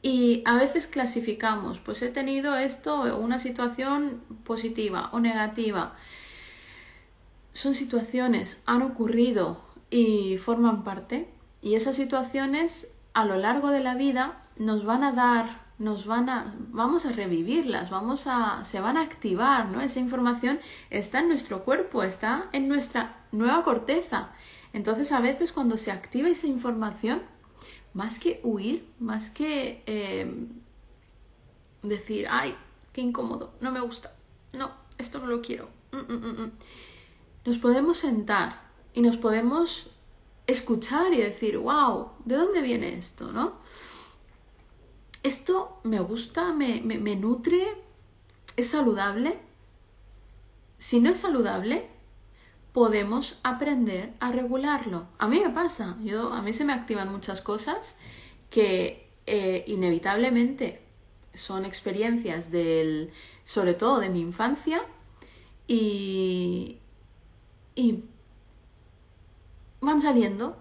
y 0.00 0.42
a 0.44 0.54
veces 0.54 0.86
clasificamos, 0.86 1.80
pues 1.80 2.02
he 2.02 2.08
tenido 2.08 2.56
esto, 2.56 3.16
una 3.18 3.38
situación 3.38 4.22
positiva 4.44 5.10
o 5.12 5.18
negativa. 5.18 5.96
Son 7.52 7.74
situaciones, 7.74 8.62
han 8.66 8.82
ocurrido 8.82 9.60
y 9.90 10.36
forman 10.38 10.84
parte. 10.84 11.28
Y 11.60 11.74
esas 11.74 11.96
situaciones 11.96 12.94
a 13.18 13.24
lo 13.24 13.36
largo 13.36 13.70
de 13.70 13.80
la 13.80 13.96
vida 13.96 14.40
nos 14.58 14.84
van 14.84 15.02
a 15.02 15.10
dar, 15.10 15.66
nos 15.80 16.06
van 16.06 16.30
a, 16.30 16.54
vamos 16.70 17.04
a 17.04 17.10
revivirlas, 17.10 17.90
vamos 17.90 18.28
a, 18.28 18.62
se 18.62 18.80
van 18.80 18.96
a 18.96 19.02
activar, 19.02 19.68
¿no? 19.70 19.80
Esa 19.80 19.98
información 19.98 20.60
está 20.88 21.18
en 21.18 21.28
nuestro 21.28 21.64
cuerpo, 21.64 22.04
está 22.04 22.48
en 22.52 22.68
nuestra 22.68 23.26
nueva 23.32 23.64
corteza. 23.64 24.28
Entonces 24.72 25.10
a 25.10 25.20
veces 25.20 25.52
cuando 25.52 25.76
se 25.76 25.90
activa 25.90 26.28
esa 26.28 26.46
información, 26.46 27.22
más 27.92 28.20
que 28.20 28.40
huir, 28.44 28.88
más 29.00 29.30
que 29.30 29.82
em, 29.86 30.50
decir, 31.82 32.28
ay, 32.30 32.54
qué 32.92 33.00
incómodo, 33.00 33.52
no 33.60 33.72
me 33.72 33.80
gusta, 33.80 34.14
no, 34.52 34.70
esto 34.96 35.18
no 35.18 35.26
lo 35.26 35.42
quiero. 35.42 35.68
Mm, 35.90 36.12
mm, 36.12 36.42
mm, 36.42 36.52
nos 37.46 37.58
podemos 37.58 37.96
sentar 37.96 38.60
y 38.94 39.00
nos 39.00 39.16
podemos 39.16 39.90
escuchar 40.48 41.12
y 41.12 41.18
decir, 41.18 41.58
wow, 41.58 42.08
¿de 42.24 42.36
dónde 42.36 42.62
viene 42.62 42.96
esto? 42.96 43.30
¿No? 43.30 43.58
¿Esto 45.22 45.78
me 45.84 46.00
gusta? 46.00 46.52
¿Me, 46.52 46.80
me, 46.80 47.14
nutre? 47.14 47.68
¿Es 48.56 48.70
saludable? 48.70 49.38
Si 50.78 51.00
no 51.00 51.10
es 51.10 51.18
saludable, 51.18 51.88
podemos 52.72 53.38
aprender 53.42 54.14
a 54.20 54.32
regularlo. 54.32 55.06
A 55.18 55.28
mí 55.28 55.38
me 55.38 55.50
pasa, 55.50 55.96
yo, 56.02 56.32
a 56.32 56.40
mí 56.40 56.52
se 56.52 56.64
me 56.64 56.72
activan 56.72 57.12
muchas 57.12 57.42
cosas 57.42 57.98
que 58.48 59.10
eh, 59.26 59.64
inevitablemente 59.66 60.80
son 61.34 61.66
experiencias 61.66 62.50
del, 62.50 63.12
sobre 63.44 63.74
todo 63.74 64.00
de 64.00 64.08
mi 64.08 64.20
infancia 64.20 64.80
y, 65.66 66.78
y 67.74 68.04
van 69.80 70.00
saliendo 70.00 70.56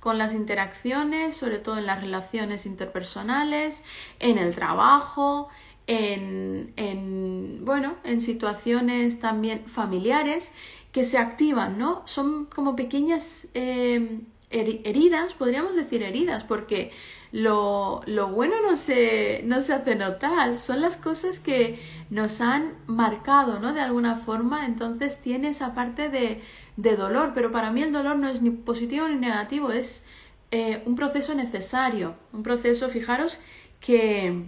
con 0.00 0.18
las 0.18 0.34
interacciones, 0.34 1.36
sobre 1.36 1.58
todo 1.58 1.78
en 1.78 1.86
las 1.86 2.00
relaciones 2.00 2.66
interpersonales, 2.66 3.82
en 4.20 4.38
el 4.38 4.54
trabajo, 4.54 5.48
en, 5.86 6.72
en, 6.76 7.64
bueno, 7.64 7.96
en 8.04 8.20
situaciones 8.20 9.20
también 9.20 9.66
familiares 9.66 10.52
que 10.92 11.04
se 11.04 11.18
activan, 11.18 11.78
¿no? 11.78 12.02
Son 12.06 12.46
como 12.46 12.76
pequeñas 12.76 13.48
eh, 13.54 14.20
heridas, 14.50 15.34
podríamos 15.34 15.74
decir 15.74 16.02
heridas, 16.02 16.44
porque 16.44 16.90
lo, 17.32 18.00
lo 18.06 18.28
bueno 18.28 18.54
no 18.62 18.76
se, 18.76 19.42
no 19.44 19.60
se 19.60 19.74
hace 19.74 19.94
notar, 19.94 20.58
son 20.58 20.80
las 20.80 20.96
cosas 20.96 21.38
que 21.38 21.78
nos 22.10 22.40
han 22.40 22.74
marcado, 22.86 23.60
¿no? 23.60 23.74
De 23.74 23.82
alguna 23.82 24.16
forma, 24.16 24.64
entonces 24.64 25.20
tiene 25.20 25.50
esa 25.50 25.74
parte 25.74 26.08
de, 26.08 26.40
de 26.76 26.96
dolor, 26.96 27.32
pero 27.34 27.52
para 27.52 27.70
mí 27.70 27.82
el 27.82 27.92
dolor 27.92 28.18
no 28.18 28.28
es 28.28 28.40
ni 28.40 28.50
positivo 28.50 29.06
ni 29.08 29.16
negativo, 29.16 29.70
es 29.70 30.06
eh, 30.50 30.82
un 30.86 30.96
proceso 30.96 31.34
necesario, 31.34 32.14
un 32.32 32.42
proceso, 32.42 32.88
fijaros 32.88 33.38
que 33.80 34.44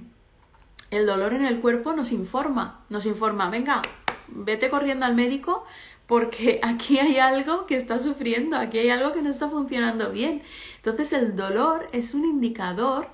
el 0.91 1.07
dolor 1.07 1.35
en 1.35 1.45
el 1.45 1.61
cuerpo 1.61 1.93
nos 1.93 2.13
informa, 2.13 2.85
nos 2.89 3.05
informa, 3.05 3.51
venga, 3.51 3.83
vete 4.29 4.71
corriendo 4.71 5.05
al 5.05 5.15
médico 5.15 5.65
porque 6.11 6.59
aquí 6.65 6.99
hay 6.99 7.19
algo 7.19 7.67
que 7.67 7.77
está 7.77 8.01
sufriendo, 8.01 8.57
aquí 8.57 8.79
hay 8.79 8.91
algo 8.91 9.13
que 9.13 9.23
no 9.23 9.31
está 9.31 9.49
funcionando 9.49 10.11
bien. 10.11 10.43
Entonces 10.79 11.13
el 11.13 11.37
dolor 11.37 11.87
es 11.93 12.15
un 12.15 12.25
indicador 12.25 13.09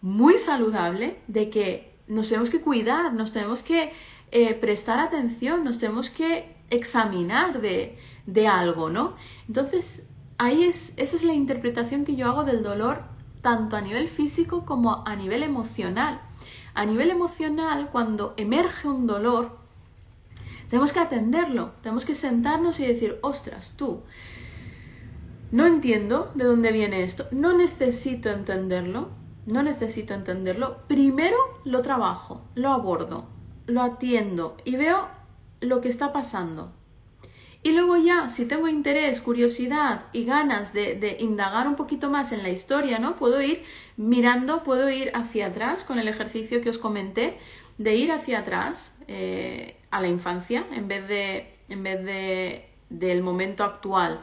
muy 0.00 0.38
saludable 0.38 1.18
de 1.28 1.50
que 1.50 1.92
nos 2.08 2.30
tenemos 2.30 2.48
que 2.48 2.62
cuidar, 2.62 3.12
nos 3.12 3.32
tenemos 3.32 3.62
que 3.62 3.92
eh, 4.32 4.54
prestar 4.54 5.00
atención, 5.00 5.64
nos 5.64 5.78
tenemos 5.78 6.08
que 6.08 6.56
examinar 6.70 7.60
de, 7.60 7.98
de 8.26 8.48
algo, 8.48 8.88
¿no? 8.88 9.16
Entonces, 9.46 10.08
ahí 10.38 10.64
es, 10.64 10.94
esa 10.96 11.16
es 11.16 11.24
la 11.24 11.34
interpretación 11.34 12.06
que 12.06 12.16
yo 12.16 12.28
hago 12.28 12.44
del 12.44 12.62
dolor 12.62 13.04
tanto 13.42 13.76
a 13.76 13.82
nivel 13.82 14.08
físico 14.08 14.64
como 14.64 15.06
a 15.06 15.14
nivel 15.14 15.42
emocional. 15.42 16.22
A 16.72 16.86
nivel 16.86 17.10
emocional, 17.10 17.90
cuando 17.92 18.32
emerge 18.38 18.88
un 18.88 19.06
dolor, 19.06 19.63
tenemos 20.68 20.92
que 20.92 21.00
atenderlo, 21.00 21.72
tenemos 21.82 22.04
que 22.04 22.14
sentarnos 22.14 22.80
y 22.80 22.86
decir, 22.86 23.18
ostras, 23.22 23.74
tú, 23.76 24.02
no 25.52 25.66
entiendo 25.66 26.32
de 26.34 26.44
dónde 26.44 26.72
viene 26.72 27.04
esto, 27.04 27.26
no 27.30 27.56
necesito 27.56 28.30
entenderlo, 28.30 29.10
no 29.46 29.62
necesito 29.62 30.14
entenderlo, 30.14 30.78
primero 30.88 31.36
lo 31.64 31.82
trabajo, 31.82 32.42
lo 32.54 32.70
abordo, 32.70 33.28
lo 33.66 33.82
atiendo 33.82 34.56
y 34.64 34.76
veo 34.76 35.08
lo 35.60 35.80
que 35.80 35.88
está 35.88 36.12
pasando. 36.12 36.72
Y 37.62 37.72
luego 37.72 37.96
ya, 37.96 38.28
si 38.28 38.44
tengo 38.44 38.68
interés, 38.68 39.22
curiosidad 39.22 40.04
y 40.12 40.26
ganas 40.26 40.74
de, 40.74 41.16
indagar 41.18 41.66
un 41.66 41.76
poquito 41.76 42.10
más 42.10 42.32
en 42.32 42.42
la 42.42 42.50
historia, 42.50 42.98
¿no? 42.98 43.16
Puedo 43.16 43.40
ir 43.40 43.62
mirando, 43.96 44.62
puedo 44.64 44.90
ir 44.90 45.10
hacia 45.14 45.46
atrás 45.46 45.82
con 45.82 45.98
el 45.98 46.06
ejercicio 46.06 46.60
que 46.60 46.68
os 46.68 46.76
comenté, 46.76 47.38
de 47.78 47.96
ir 47.96 48.12
hacia 48.12 48.40
atrás 48.40 48.93
eh, 49.08 49.76
a 49.90 50.00
la 50.00 50.08
infancia, 50.08 50.66
en 50.72 50.88
vez 50.88 51.06
de, 51.08 51.52
en 51.68 51.82
vez 51.82 52.04
de 52.04 52.68
del 52.90 53.22
momento 53.22 53.64
actual 53.64 54.20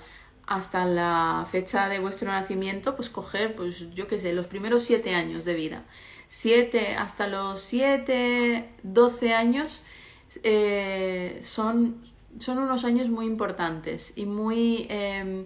hasta 0.47 0.85
la 0.85 1.45
fecha 1.49 1.89
de 1.89 1.99
vuestro 1.99 2.31
nacimiento, 2.31 2.95
pues 2.95 3.09
coger, 3.09 3.55
pues 3.55 3.93
yo 3.93 4.07
qué 4.07 4.19
sé, 4.19 4.33
los 4.33 4.47
primeros 4.47 4.83
siete 4.83 5.13
años 5.15 5.45
de 5.45 5.53
vida. 5.53 5.85
Siete, 6.27 6.95
hasta 6.95 7.27
los 7.27 7.59
siete, 7.61 8.69
doce 8.83 9.33
años 9.33 9.83
eh, 10.43 11.39
son 11.41 12.01
son 12.39 12.59
unos 12.59 12.85
años 12.85 13.09
muy 13.09 13.25
importantes 13.25 14.13
y 14.15 14.25
muy... 14.25 14.87
Em, 14.89 15.45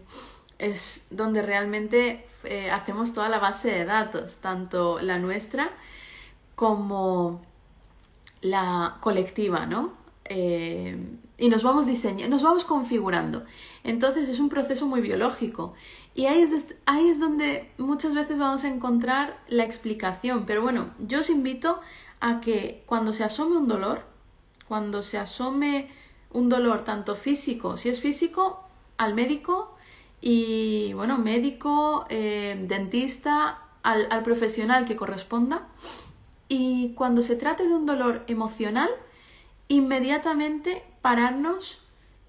es 0.57 1.07
donde 1.09 1.41
realmente 1.41 2.25
eh, 2.45 2.71
hacemos 2.71 3.13
toda 3.13 3.27
la 3.27 3.39
base 3.39 3.69
de 3.71 3.83
datos, 3.83 4.37
tanto 4.37 4.99
la 4.99 5.19
nuestra 5.19 5.69
como 6.55 7.41
la 8.41 8.97
colectiva, 9.01 9.65
¿no? 9.65 9.93
Em, 10.25 11.19
y 11.37 11.49
nos 11.49 11.63
vamos 11.63 11.85
diseñando, 11.85 12.29
nos 12.29 12.43
vamos 12.43 12.65
configurando. 12.65 13.43
Entonces 13.83 14.29
es 14.29 14.39
un 14.39 14.49
proceso 14.49 14.87
muy 14.87 15.01
biológico. 15.01 15.73
Y 16.15 16.27
ahí 16.27 16.41
es, 16.41 16.65
ahí 16.85 17.09
es 17.09 17.19
donde 17.19 17.69
muchas 17.77 18.15
veces 18.15 18.39
vamos 18.39 18.63
a 18.63 18.69
encontrar 18.69 19.39
la 19.47 19.63
explicación. 19.63 20.45
Pero 20.45 20.61
bueno, 20.61 20.91
yo 20.99 21.19
os 21.19 21.29
invito 21.29 21.79
a 22.21 22.39
que 22.41 22.83
cuando 22.85 23.13
se 23.13 23.23
asome 23.23 23.57
un 23.57 23.67
dolor, 23.67 24.03
cuando 24.67 25.01
se 25.03 25.17
asome 25.17 25.89
un 26.31 26.49
dolor 26.49 26.83
tanto 26.83 27.15
físico, 27.15 27.77
si 27.77 27.89
es 27.89 27.99
físico, 27.99 28.63
al 28.97 29.13
médico 29.13 29.75
y, 30.21 30.93
bueno, 30.93 31.17
médico, 31.17 32.05
eh, 32.09 32.65
dentista, 32.67 33.59
al, 33.83 34.07
al 34.09 34.23
profesional 34.23 34.85
que 34.85 34.95
corresponda. 34.95 35.67
Y 36.47 36.93
cuando 36.93 37.21
se 37.21 37.35
trate 37.35 37.67
de 37.67 37.73
un 37.73 37.85
dolor 37.85 38.23
emocional, 38.27 38.89
inmediatamente 39.67 40.83
pararnos 41.01 41.81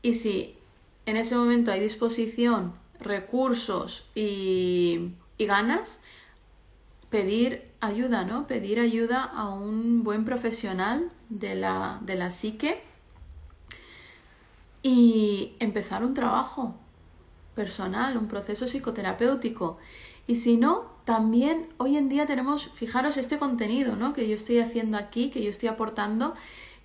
y 0.03 0.15
si 0.15 0.57
en 1.05 1.17
ese 1.17 1.37
momento 1.37 1.71
hay 1.71 1.81
disposición, 1.81 2.75
recursos 3.01 4.07
y, 4.15 5.13
y, 5.39 5.47
ganas, 5.47 6.01
pedir 7.11 7.71
ayuda, 7.81 8.25
¿no? 8.25 8.47
Pedir 8.47 8.81
ayuda 8.81 9.23
a 9.23 9.49
un 9.51 10.03
buen 10.03 10.25
profesional 10.25 11.11
de 11.29 11.55
la, 11.55 11.99
de 12.03 12.17
la 12.17 12.31
psique 12.31 12.83
y 14.83 15.55
empezar 15.59 16.05
un 16.05 16.15
trabajo 16.15 16.75
personal, 17.55 18.17
un 18.17 18.29
proceso 18.29 18.67
psicoterapéutico. 18.67 19.79
Y 20.27 20.37
si 20.37 20.57
no, 20.57 20.96
también 21.07 21.69
hoy 21.79 21.97
en 21.97 22.09
día 22.09 22.27
tenemos, 22.27 22.69
fijaros 22.75 23.17
este 23.17 23.39
contenido 23.39 23.95
¿no? 23.95 24.13
que 24.13 24.29
yo 24.29 24.35
estoy 24.35 24.59
haciendo 24.59 24.99
aquí, 24.99 25.31
que 25.31 25.41
yo 25.41 25.49
estoy 25.49 25.69
aportando, 25.69 26.35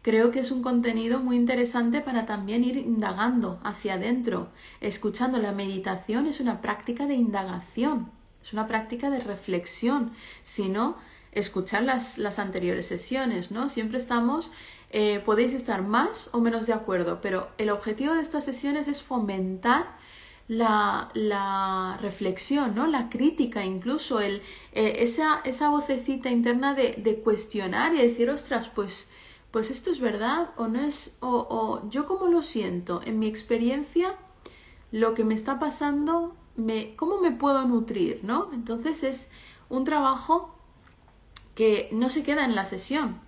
creo 0.03 0.29
que 0.29 0.39
es 0.39 0.51
un 0.51 0.62
contenido 0.62 1.19
muy 1.19 1.36
interesante 1.36 2.01
para 2.01 2.27
también 2.27 2.63
ir 2.63 2.77
indagando 2.77 3.60
hacia 3.63 3.95
adentro, 3.95 4.49
escuchando. 4.79 5.39
La 5.39 5.53
meditación 5.53 6.27
es 6.27 6.39
una 6.39 6.62
práctica 6.62 7.07
de 7.07 7.15
indagación, 7.15 8.12
es 8.43 8.53
una 8.53 8.67
práctica 8.67 9.10
de 9.10 9.21
reflexión, 9.21 10.12
si 10.43 10.69
no, 10.69 10.97
escuchar 11.31 11.81
las, 11.81 12.19
las 12.19 12.38
anteriores 12.38 12.86
sesiones, 12.86 13.49
¿no? 13.49 13.69
Siempre 13.69 13.97
estamos 13.97 14.51
eh, 14.93 15.21
podéis 15.25 15.53
estar 15.53 15.81
más 15.84 16.29
o 16.34 16.41
menos 16.41 16.67
de 16.67 16.73
acuerdo, 16.73 17.21
pero 17.21 17.47
el 17.57 17.69
objetivo 17.69 18.13
de 18.13 18.21
estas 18.21 18.43
sesiones 18.43 18.89
es 18.89 19.01
fomentar 19.01 19.95
la, 20.51 21.97
reflexión, 22.01 22.75
¿no? 22.75 22.85
la 22.87 23.09
crítica, 23.09 23.63
incluso 23.63 24.19
el, 24.19 24.41
eh, 24.73 24.97
esa, 24.99 25.39
esa, 25.45 25.69
vocecita 25.69 26.29
interna 26.29 26.73
de, 26.73 27.21
cuestionar 27.23 27.93
y 27.95 28.01
decir, 28.01 28.29
ostras, 28.29 28.67
pues, 28.67 29.09
pues 29.51 29.71
esto 29.71 29.91
es 29.91 30.01
verdad 30.01 30.51
o 30.57 30.67
no 30.67 30.81
es, 30.81 31.17
o, 31.21 31.47
o 31.49 31.89
yo 31.89 32.05
como 32.05 32.27
lo 32.27 32.41
siento, 32.41 33.01
en 33.05 33.19
mi 33.19 33.27
experiencia, 33.27 34.17
lo 34.91 35.13
que 35.13 35.23
me 35.23 35.35
está 35.35 35.57
pasando, 35.57 36.35
me, 36.57 36.95
¿cómo 36.97 37.21
me 37.21 37.31
puedo 37.31 37.65
nutrir? 37.65 38.19
¿no? 38.23 38.49
Entonces 38.53 39.03
es 39.03 39.29
un 39.69 39.85
trabajo 39.85 40.57
que 41.55 41.87
no 41.93 42.09
se 42.09 42.23
queda 42.23 42.43
en 42.43 42.55
la 42.55 42.65
sesión, 42.65 43.21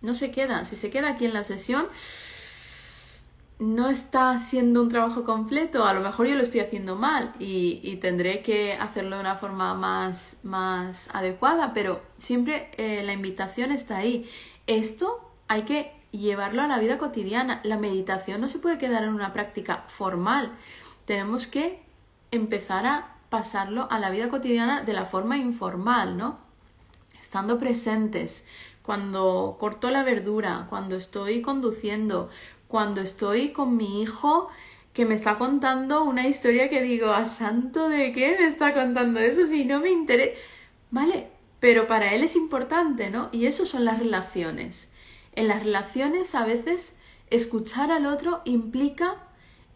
no 0.00 0.14
se 0.14 0.30
queda. 0.30 0.64
Si 0.64 0.76
se 0.76 0.90
queda 0.90 1.10
aquí 1.10 1.26
en 1.26 1.34
la 1.34 1.44
sesión, 1.44 1.86
no 3.62 3.88
está 3.88 4.36
siendo 4.38 4.82
un 4.82 4.88
trabajo 4.88 5.22
completo. 5.22 5.86
A 5.86 5.94
lo 5.94 6.00
mejor 6.00 6.26
yo 6.26 6.34
lo 6.34 6.42
estoy 6.42 6.60
haciendo 6.60 6.96
mal 6.96 7.32
y, 7.38 7.96
tendré 8.00 8.42
que 8.42 8.74
hacerlo 8.74 9.16
de 9.16 9.22
una 9.22 9.36
forma 9.36 9.74
más, 9.74 10.38
más 10.42 11.08
adecuada, 11.14 11.72
pero 11.72 12.02
siempre 12.18 12.70
eh, 12.76 13.04
la 13.04 13.12
invitación 13.12 13.70
está 13.70 13.98
ahí. 13.98 14.28
Esto 14.66 15.30
hay 15.46 15.62
que 15.62 15.92
llevarlo 16.10 16.62
a 16.62 16.66
la 16.66 16.80
vida 16.80 16.98
cotidiana. 16.98 17.60
La 17.62 17.78
meditación 17.78 18.40
no 18.40 18.48
se 18.48 18.58
puede 18.58 18.78
quedar 18.78 19.04
en 19.04 19.14
una 19.14 19.32
práctica 19.32 19.84
formal. 19.86 20.50
Tenemos 21.04 21.46
que 21.46 21.82
empezar 22.32 22.84
a 22.84 23.14
pasarlo 23.28 23.86
a 23.92 24.00
la 24.00 24.10
vida 24.10 24.28
cotidiana 24.28 24.82
de 24.82 24.92
la 24.92 25.06
forma 25.06 25.36
informal, 25.36 26.16
¿no? 26.16 26.38
Estando 27.20 27.60
presentes, 27.60 28.44
cuando 28.82 29.56
corto 29.60 29.90
la 29.90 30.02
verdura, 30.02 30.66
cuando 30.68 30.96
estoy 30.96 31.40
conduciendo, 31.40 32.28
cuando 32.72 33.02
estoy 33.02 33.50
con 33.50 33.76
mi 33.76 34.00
hijo 34.00 34.48
que 34.94 35.04
me 35.04 35.14
está 35.14 35.36
contando 35.36 36.04
una 36.04 36.26
historia 36.26 36.70
que 36.70 36.80
digo, 36.80 37.10
¿a 37.10 37.26
santo 37.26 37.90
de 37.90 38.12
qué 38.12 38.34
me 38.40 38.46
está 38.46 38.72
contando 38.72 39.20
eso 39.20 39.46
si 39.46 39.66
no 39.66 39.80
me 39.80 39.90
interesa? 39.90 40.32
Vale, 40.90 41.28
pero 41.60 41.86
para 41.86 42.14
él 42.14 42.24
es 42.24 42.34
importante, 42.34 43.10
¿no? 43.10 43.28
Y 43.30 43.44
eso 43.44 43.66
son 43.66 43.84
las 43.84 43.98
relaciones. 43.98 44.90
En 45.34 45.48
las 45.48 45.62
relaciones 45.62 46.34
a 46.34 46.46
veces 46.46 46.98
escuchar 47.28 47.92
al 47.92 48.06
otro 48.06 48.40
implica 48.46 49.16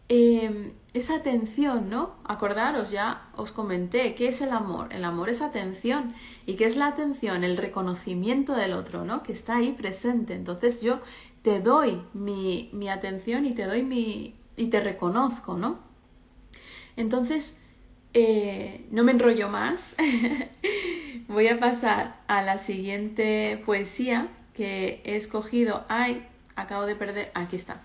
em, 0.09 0.73
esa 0.95 1.17
atención, 1.17 1.91
¿no? 1.91 2.15
Acordaros, 2.23 2.89
ya 2.89 3.29
os 3.35 3.51
comenté, 3.51 4.15
¿qué 4.15 4.29
es 4.29 4.41
el 4.41 4.49
amor? 4.49 4.91
El 4.91 5.05
amor 5.05 5.29
es 5.29 5.43
atención. 5.43 6.15
¿Y 6.47 6.55
qué 6.55 6.65
es 6.65 6.77
la 6.77 6.87
atención? 6.87 7.43
El 7.43 7.57
reconocimiento 7.57 8.53
del 8.53 8.73
otro, 8.73 9.05
¿no? 9.05 9.21
Que 9.21 9.33
está 9.33 9.57
ahí 9.57 9.73
presente. 9.73 10.33
Entonces 10.33 10.81
yo 10.81 10.99
te 11.47 11.61
doy 11.61 12.01
mi, 12.13 12.69
mi 12.73 12.89
atención 12.89 13.45
y 13.45 13.53
te 13.53 13.67
doy 13.67 13.81
mi, 13.81 14.35
y 14.57 14.67
te 14.67 14.81
reconozco, 14.81 15.55
¿no? 15.55 15.79
Entonces, 16.97 17.57
eh, 18.13 18.85
no 18.91 19.05
me 19.05 19.13
enrollo 19.13 19.47
más. 19.47 19.95
Voy 21.29 21.47
a 21.47 21.57
pasar 21.57 22.19
a 22.27 22.41
la 22.41 22.57
siguiente 22.57 23.63
poesía 23.65 24.27
que 24.55 25.01
he 25.05 25.15
escogido. 25.15 25.85
Ay, 25.87 26.27
acabo 26.57 26.85
de 26.85 26.95
perder. 26.95 27.31
Aquí 27.33 27.55
está. 27.55 27.81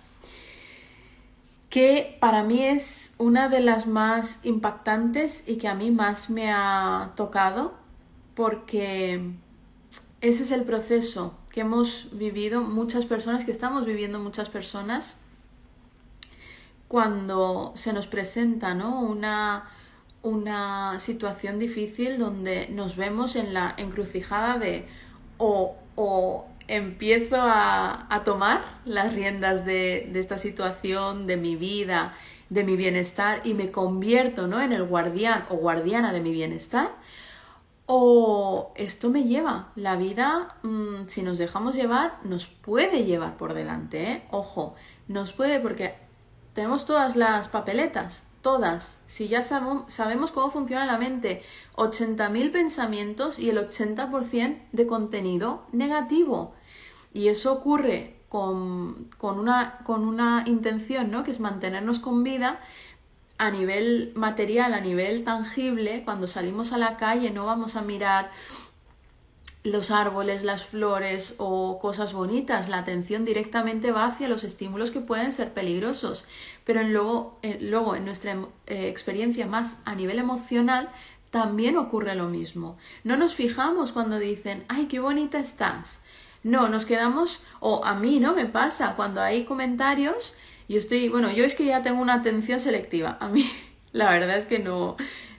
Que 1.70 2.16
para 2.18 2.42
mí 2.42 2.64
es 2.64 3.14
una 3.18 3.48
de 3.48 3.60
las 3.60 3.86
más 3.86 4.44
impactantes 4.44 5.44
y 5.46 5.58
que 5.58 5.68
a 5.68 5.76
mí 5.76 5.92
más 5.92 6.30
me 6.30 6.50
ha 6.50 7.12
tocado 7.14 7.74
porque 8.34 9.20
ese 10.20 10.42
es 10.42 10.50
el 10.50 10.64
proceso 10.64 11.38
que 11.52 11.60
hemos 11.60 12.08
vivido 12.12 12.62
muchas 12.62 13.04
personas, 13.04 13.44
que 13.44 13.50
estamos 13.50 13.84
viviendo 13.84 14.18
muchas 14.18 14.48
personas 14.48 15.20
cuando 16.88 17.72
se 17.74 17.92
nos 17.92 18.06
presenta 18.06 18.74
¿no? 18.74 19.00
una, 19.00 19.70
una 20.22 20.98
situación 20.98 21.58
difícil 21.58 22.18
donde 22.18 22.68
nos 22.68 22.96
vemos 22.96 23.36
en 23.36 23.54
la 23.54 23.74
encrucijada 23.76 24.58
de 24.58 24.86
o, 25.38 25.76
o 25.94 26.46
empiezo 26.68 27.36
a, 27.36 28.06
a, 28.14 28.24
tomar 28.24 28.80
las 28.84 29.14
riendas 29.14 29.64
de, 29.64 30.08
de, 30.12 30.20
esta 30.20 30.38
situación, 30.38 31.26
de 31.26 31.36
mi 31.36 31.56
vida, 31.56 32.14
de 32.50 32.64
mi 32.64 32.76
bienestar 32.76 33.40
y 33.44 33.54
me 33.54 33.70
convierto 33.70 34.46
¿no? 34.46 34.60
en 34.60 34.72
el 34.72 34.84
guardián 34.84 35.44
o 35.50 35.56
guardiana 35.56 36.12
de 36.12 36.20
mi 36.20 36.32
bienestar, 36.32 36.90
o 37.86 38.72
esto 38.76 39.10
me 39.10 39.24
lleva. 39.24 39.72
La 39.74 39.96
vida, 39.96 40.56
mmm, 40.62 41.06
si 41.08 41.22
nos 41.22 41.38
dejamos 41.38 41.74
llevar, 41.74 42.18
nos 42.24 42.46
puede 42.46 43.04
llevar 43.04 43.36
por 43.36 43.54
delante. 43.54 44.12
¿eh? 44.12 44.22
Ojo, 44.30 44.74
nos 45.08 45.32
puede 45.32 45.60
porque 45.60 45.94
tenemos 46.54 46.86
todas 46.86 47.16
las 47.16 47.48
papeletas, 47.48 48.28
todas. 48.42 49.00
Si 49.06 49.28
ya 49.28 49.42
sabemos 49.42 50.32
cómo 50.32 50.50
funciona 50.50 50.86
la 50.86 50.98
mente, 50.98 51.42
80.000 51.76 52.52
pensamientos 52.52 53.38
y 53.38 53.50
el 53.50 53.58
80% 53.58 54.62
de 54.72 54.86
contenido 54.86 55.64
negativo. 55.72 56.54
Y 57.14 57.28
eso 57.28 57.52
ocurre 57.52 58.16
con, 58.28 59.10
con, 59.18 59.38
una, 59.38 59.80
con 59.84 60.06
una 60.06 60.44
intención, 60.46 61.10
¿no? 61.10 61.24
Que 61.24 61.30
es 61.30 61.40
mantenernos 61.40 61.98
con 61.98 62.24
vida 62.24 62.60
a 63.38 63.50
nivel 63.50 64.12
material, 64.14 64.74
a 64.74 64.80
nivel 64.80 65.24
tangible. 65.24 66.02
Cuando 66.04 66.26
salimos 66.26 66.72
a 66.72 66.78
la 66.78 66.96
calle 66.96 67.30
no 67.30 67.46
vamos 67.46 67.76
a 67.76 67.82
mirar 67.82 68.30
los 69.64 69.90
árboles, 69.92 70.42
las 70.42 70.64
flores 70.64 71.34
o 71.38 71.78
cosas 71.78 72.12
bonitas. 72.12 72.68
La 72.68 72.78
atención 72.78 73.24
directamente 73.24 73.92
va 73.92 74.06
hacia 74.06 74.28
los 74.28 74.44
estímulos 74.44 74.90
que 74.90 75.00
pueden 75.00 75.32
ser 75.32 75.52
peligrosos. 75.52 76.26
Pero 76.64 76.80
en 76.80 76.92
luego, 76.92 77.38
luego, 77.60 77.94
en 77.94 78.04
nuestra 78.04 78.32
eh, 78.66 78.88
experiencia 78.88 79.46
más 79.46 79.80
a 79.84 79.94
nivel 79.94 80.18
emocional, 80.18 80.90
también 81.30 81.78
ocurre 81.78 82.14
lo 82.14 82.28
mismo. 82.28 82.76
No 83.04 83.16
nos 83.16 83.34
fijamos 83.34 83.92
cuando 83.92 84.18
dicen, 84.18 84.64
ay, 84.68 84.86
qué 84.86 85.00
bonita 85.00 85.38
estás. 85.38 86.00
No, 86.42 86.68
nos 86.68 86.84
quedamos, 86.84 87.40
o 87.60 87.84
a 87.84 87.94
mí 87.94 88.18
no 88.18 88.34
me 88.34 88.46
pasa, 88.46 88.96
cuando 88.96 89.22
hay 89.22 89.44
comentarios, 89.44 90.34
yo 90.68 90.78
estoy, 90.78 91.08
bueno, 91.08 91.30
yo 91.32 91.44
es 91.44 91.54
que 91.54 91.66
ya 91.66 91.82
tengo 91.82 92.00
una 92.00 92.14
atención 92.14 92.60
selectiva. 92.60 93.16
A 93.20 93.28
mí, 93.28 93.50
la 93.92 94.10
verdad 94.10 94.36
es 94.36 94.46
que 94.46 94.58
no, 94.58 94.96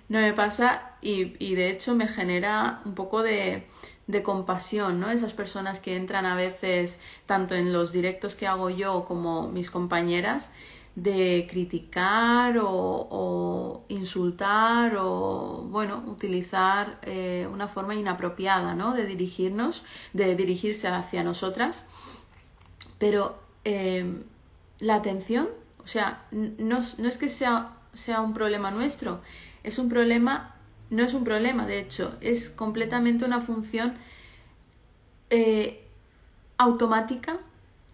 no 0.09 0.19
me 0.19 0.33
pasa 0.33 0.93
y, 1.01 1.35
y 1.43 1.55
de 1.55 1.69
hecho 1.69 1.95
me 1.95 2.07
genera 2.07 2.81
un 2.85 2.95
poco 2.95 3.21
de, 3.21 3.67
de 4.07 4.23
compasión, 4.23 4.99
¿no? 4.99 5.09
Esas 5.09 5.33
personas 5.33 5.79
que 5.79 5.95
entran 5.95 6.25
a 6.25 6.35
veces, 6.35 6.99
tanto 7.25 7.55
en 7.55 7.71
los 7.71 7.91
directos 7.91 8.35
que 8.35 8.47
hago 8.47 8.69
yo 8.69 9.05
como 9.05 9.47
mis 9.47 9.71
compañeras, 9.71 10.51
de 10.95 11.47
criticar 11.49 12.59
o, 12.61 13.83
insultar 13.87 14.95
o, 14.97 15.65
bueno, 15.69 16.03
utilizar 16.05 16.99
eh, 17.01 17.47
una 17.51 17.67
forma 17.67 17.95
inapropiada, 17.95 18.75
¿no? 18.75 18.93
De 18.93 19.05
dirigirnos, 19.05 19.85
de 20.13 20.35
dirigirse 20.35 20.87
hacia 20.87 21.23
nosotras. 21.23 21.87
Pero 22.99 23.37
em, 23.63 24.23
la 24.79 24.95
atención, 24.95 25.49
o 25.83 25.87
sea, 25.87 26.25
no, 26.31 26.79
no 26.97 27.07
es 27.07 27.17
que 27.17 27.29
sea, 27.29 27.77
sea 27.93 28.21
un 28.21 28.33
problema 28.33 28.71
nuestro, 28.71 29.21
es 29.63 29.79
un 29.79 29.89
problema 29.89 30.53
no 30.93 31.03
es 31.03 31.13
un 31.15 31.23
problema, 31.23 31.65
de 31.65 31.79
hecho, 31.79 32.15
es 32.21 32.51
completamente 32.51 33.25
una 33.25 33.41
función 33.41 33.95
eh, 35.31 35.83
automática 36.57 37.39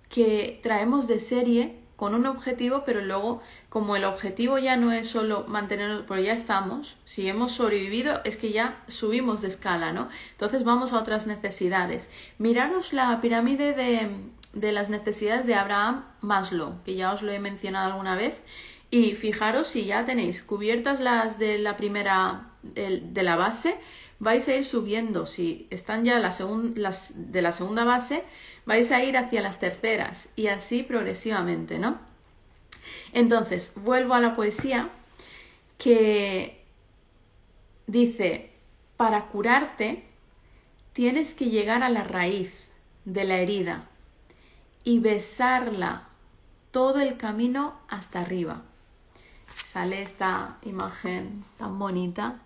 que 0.09 0.59
traemos 0.61 1.07
de 1.07 1.21
serie 1.21 1.79
con 1.95 2.13
un 2.13 2.25
objetivo, 2.25 2.83
pero 2.85 3.01
luego, 3.01 3.41
como 3.69 3.95
el 3.95 4.03
objetivo 4.03 4.57
ya 4.57 4.75
no 4.75 4.91
es 4.91 5.07
solo 5.07 5.45
mantenernos, 5.47 6.03
porque 6.07 6.23
ya 6.23 6.33
estamos, 6.33 6.97
si 7.05 7.27
hemos 7.27 7.53
sobrevivido, 7.53 8.21
es 8.25 8.35
que 8.35 8.51
ya 8.51 8.83
subimos 8.89 9.41
de 9.41 9.47
escala, 9.47 9.93
¿no? 9.93 10.09
Entonces 10.31 10.65
vamos 10.65 10.91
a 10.91 10.99
otras 10.99 11.25
necesidades. 11.25 12.11
Miraros 12.37 12.91
la 12.91 13.21
pirámide 13.21 13.73
de, 13.73 14.09
de 14.53 14.71
las 14.71 14.89
necesidades 14.89 15.45
de 15.45 15.55
Abraham 15.55 16.05
Maslow, 16.21 16.83
que 16.83 16.95
ya 16.95 17.13
os 17.13 17.21
lo 17.21 17.31
he 17.31 17.39
mencionado 17.39 17.91
alguna 17.91 18.15
vez, 18.15 18.35
y 18.91 19.13
fijaros 19.13 19.67
si 19.67 19.85
ya 19.85 20.05
tenéis 20.05 20.41
cubiertas 20.41 20.99
las 20.99 21.37
de 21.37 21.59
la 21.59 21.77
primera 21.77 22.51
de 22.63 23.23
la 23.23 23.35
base, 23.35 23.75
vais 24.19 24.47
a 24.47 24.55
ir 24.55 24.65
subiendo. 24.65 25.25
Si 25.25 25.67
están 25.69 26.03
ya 26.03 26.19
las, 26.19 26.41
de 27.31 27.41
la 27.41 27.51
segunda 27.51 27.83
base, 27.83 28.23
vais 28.65 28.91
a 28.91 29.03
ir 29.03 29.17
hacia 29.17 29.41
las 29.41 29.59
terceras 29.59 30.31
y 30.35 30.47
así 30.47 30.83
progresivamente, 30.83 31.77
¿no? 31.77 31.99
Entonces, 33.13 33.73
vuelvo 33.75 34.13
a 34.15 34.19
la 34.19 34.35
poesía 34.35 34.89
que 35.77 36.63
dice, 37.87 38.51
para 38.97 39.27
curarte 39.27 40.03
tienes 40.93 41.33
que 41.33 41.45
llegar 41.45 41.83
a 41.83 41.89
la 41.89 42.03
raíz 42.03 42.67
de 43.05 43.23
la 43.23 43.37
herida 43.37 43.88
y 44.83 44.99
besarla 44.99 46.07
todo 46.71 46.99
el 46.99 47.17
camino 47.17 47.73
hasta 47.87 48.21
arriba. 48.21 48.61
Sale 49.63 50.01
esta 50.01 50.57
imagen 50.63 51.43
tan 51.57 51.77
bonita 51.77 52.39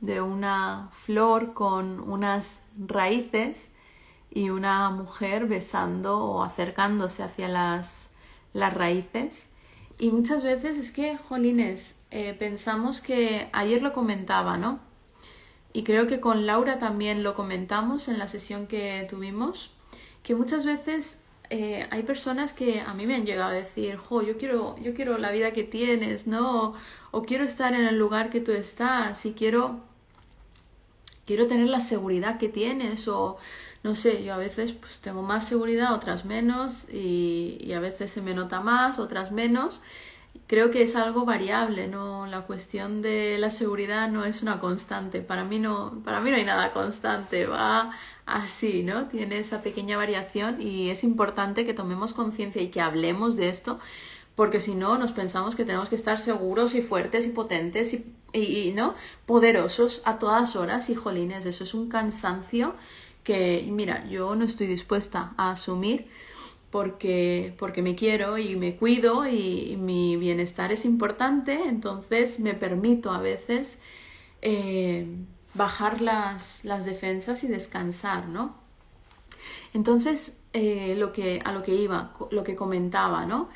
de 0.00 0.20
una 0.20 0.90
flor 0.92 1.54
con 1.54 2.00
unas 2.00 2.64
raíces 2.78 3.72
y 4.30 4.50
una 4.50 4.90
mujer 4.90 5.46
besando 5.46 6.18
o 6.18 6.42
acercándose 6.42 7.22
hacia 7.22 7.48
las, 7.48 8.10
las 8.52 8.74
raíces. 8.74 9.50
Y 9.98 10.10
muchas 10.10 10.42
veces 10.42 10.78
es 10.78 10.92
que, 10.92 11.16
jolines, 11.16 12.02
eh, 12.10 12.34
pensamos 12.34 13.00
que 13.00 13.48
ayer 13.52 13.80
lo 13.80 13.92
comentaba, 13.92 14.58
¿no? 14.58 14.80
Y 15.72 15.84
creo 15.84 16.06
que 16.06 16.20
con 16.20 16.46
Laura 16.46 16.78
también 16.78 17.22
lo 17.22 17.34
comentamos 17.34 18.08
en 18.08 18.18
la 18.18 18.28
sesión 18.28 18.66
que 18.66 19.06
tuvimos, 19.08 19.72
que 20.22 20.34
muchas 20.34 20.64
veces 20.64 21.25
eh, 21.50 21.86
hay 21.90 22.02
personas 22.02 22.52
que 22.52 22.80
a 22.80 22.94
mí 22.94 23.06
me 23.06 23.14
han 23.14 23.26
llegado 23.26 23.50
a 23.50 23.54
decir, 23.54 23.96
jo, 23.96 24.22
yo 24.22 24.38
quiero, 24.38 24.76
yo 24.78 24.94
quiero 24.94 25.18
la 25.18 25.30
vida 25.30 25.52
que 25.52 25.64
tienes, 25.64 26.26
¿no? 26.26 26.74
O, 27.10 27.22
quiero 27.22 27.44
estar 27.44 27.74
en 27.74 27.86
el 27.86 27.98
lugar 27.98 28.30
que 28.30 28.40
tú 28.40 28.52
estás 28.52 29.24
y 29.26 29.32
quiero, 29.32 29.80
quiero 31.26 31.46
tener 31.46 31.68
la 31.68 31.80
seguridad 31.80 32.38
que 32.38 32.48
tienes 32.48 33.08
o 33.08 33.38
no 33.82 33.94
sé, 33.94 34.24
yo 34.24 34.34
a 34.34 34.36
veces 34.36 34.72
pues 34.72 35.00
tengo 35.00 35.22
más 35.22 35.46
seguridad, 35.46 35.94
otras 35.94 36.24
menos 36.24 36.86
y, 36.92 37.58
y 37.60 37.72
a 37.72 37.80
veces 37.80 38.10
se 38.10 38.20
me 38.22 38.34
nota 38.34 38.60
más, 38.60 38.98
otras 38.98 39.32
menos. 39.32 39.80
Creo 40.48 40.70
que 40.70 40.82
es 40.82 40.96
algo 40.96 41.24
variable, 41.24 41.88
¿no? 41.88 42.26
La 42.26 42.42
cuestión 42.42 43.02
de 43.02 43.38
la 43.38 43.50
seguridad 43.50 44.08
no 44.08 44.24
es 44.24 44.42
una 44.42 44.60
constante. 44.60 45.20
Para 45.20 45.44
mí 45.44 45.58
no, 45.58 46.02
para 46.04 46.20
mí 46.20 46.30
no 46.30 46.36
hay 46.36 46.44
nada 46.44 46.72
constante, 46.72 47.46
va 47.46 47.92
así, 48.26 48.82
¿no? 48.82 49.06
Tiene 49.08 49.38
esa 49.38 49.62
pequeña 49.62 49.96
variación 49.96 50.60
y 50.60 50.90
es 50.90 51.04
importante 51.04 51.64
que 51.64 51.74
tomemos 51.74 52.12
conciencia 52.12 52.60
y 52.60 52.68
que 52.68 52.80
hablemos 52.80 53.36
de 53.36 53.48
esto, 53.48 53.78
porque 54.34 54.60
si 54.60 54.74
no 54.74 54.98
nos 54.98 55.12
pensamos 55.12 55.56
que 55.56 55.64
tenemos 55.64 55.88
que 55.88 55.94
estar 55.94 56.18
seguros 56.18 56.74
y 56.74 56.82
fuertes 56.82 57.26
y 57.26 57.30
potentes 57.30 57.94
y, 57.94 58.14
y, 58.32 58.72
¿no? 58.72 58.94
poderosos 59.24 60.02
a 60.04 60.18
todas 60.18 60.56
horas 60.56 60.90
y 60.90 60.94
jolines, 60.94 61.46
eso 61.46 61.64
es 61.64 61.72
un 61.72 61.88
cansancio 61.88 62.74
que, 63.24 63.66
mira, 63.70 64.06
yo 64.08 64.34
no 64.36 64.44
estoy 64.44 64.66
dispuesta 64.66 65.32
a 65.36 65.52
asumir 65.52 66.08
porque, 66.70 67.54
porque 67.58 67.80
me 67.82 67.94
quiero 67.94 68.38
y 68.38 68.56
me 68.56 68.76
cuido 68.76 69.26
y, 69.26 69.76
mi 69.78 70.16
bienestar 70.16 70.72
es 70.72 70.84
importante, 70.84 71.54
entonces 71.68 72.40
me 72.40 72.54
permito 72.54 73.12
a 73.12 73.20
veces 73.20 73.80
eh, 74.42 75.06
bajar 75.56 76.00
las, 76.00 76.64
las, 76.64 76.84
defensas 76.84 77.44
y 77.44 77.48
descansar, 77.48 78.28
¿no? 78.28 78.54
Entonces, 79.72 80.38
eh, 80.52 80.94
lo 80.96 81.12
que, 81.12 81.40
a 81.44 81.52
lo 81.52 81.62
que 81.62 81.74
iba, 81.74 82.12
lo 82.30 82.44
que 82.44 82.56
comentaba, 82.56 83.26
¿no? 83.26 83.48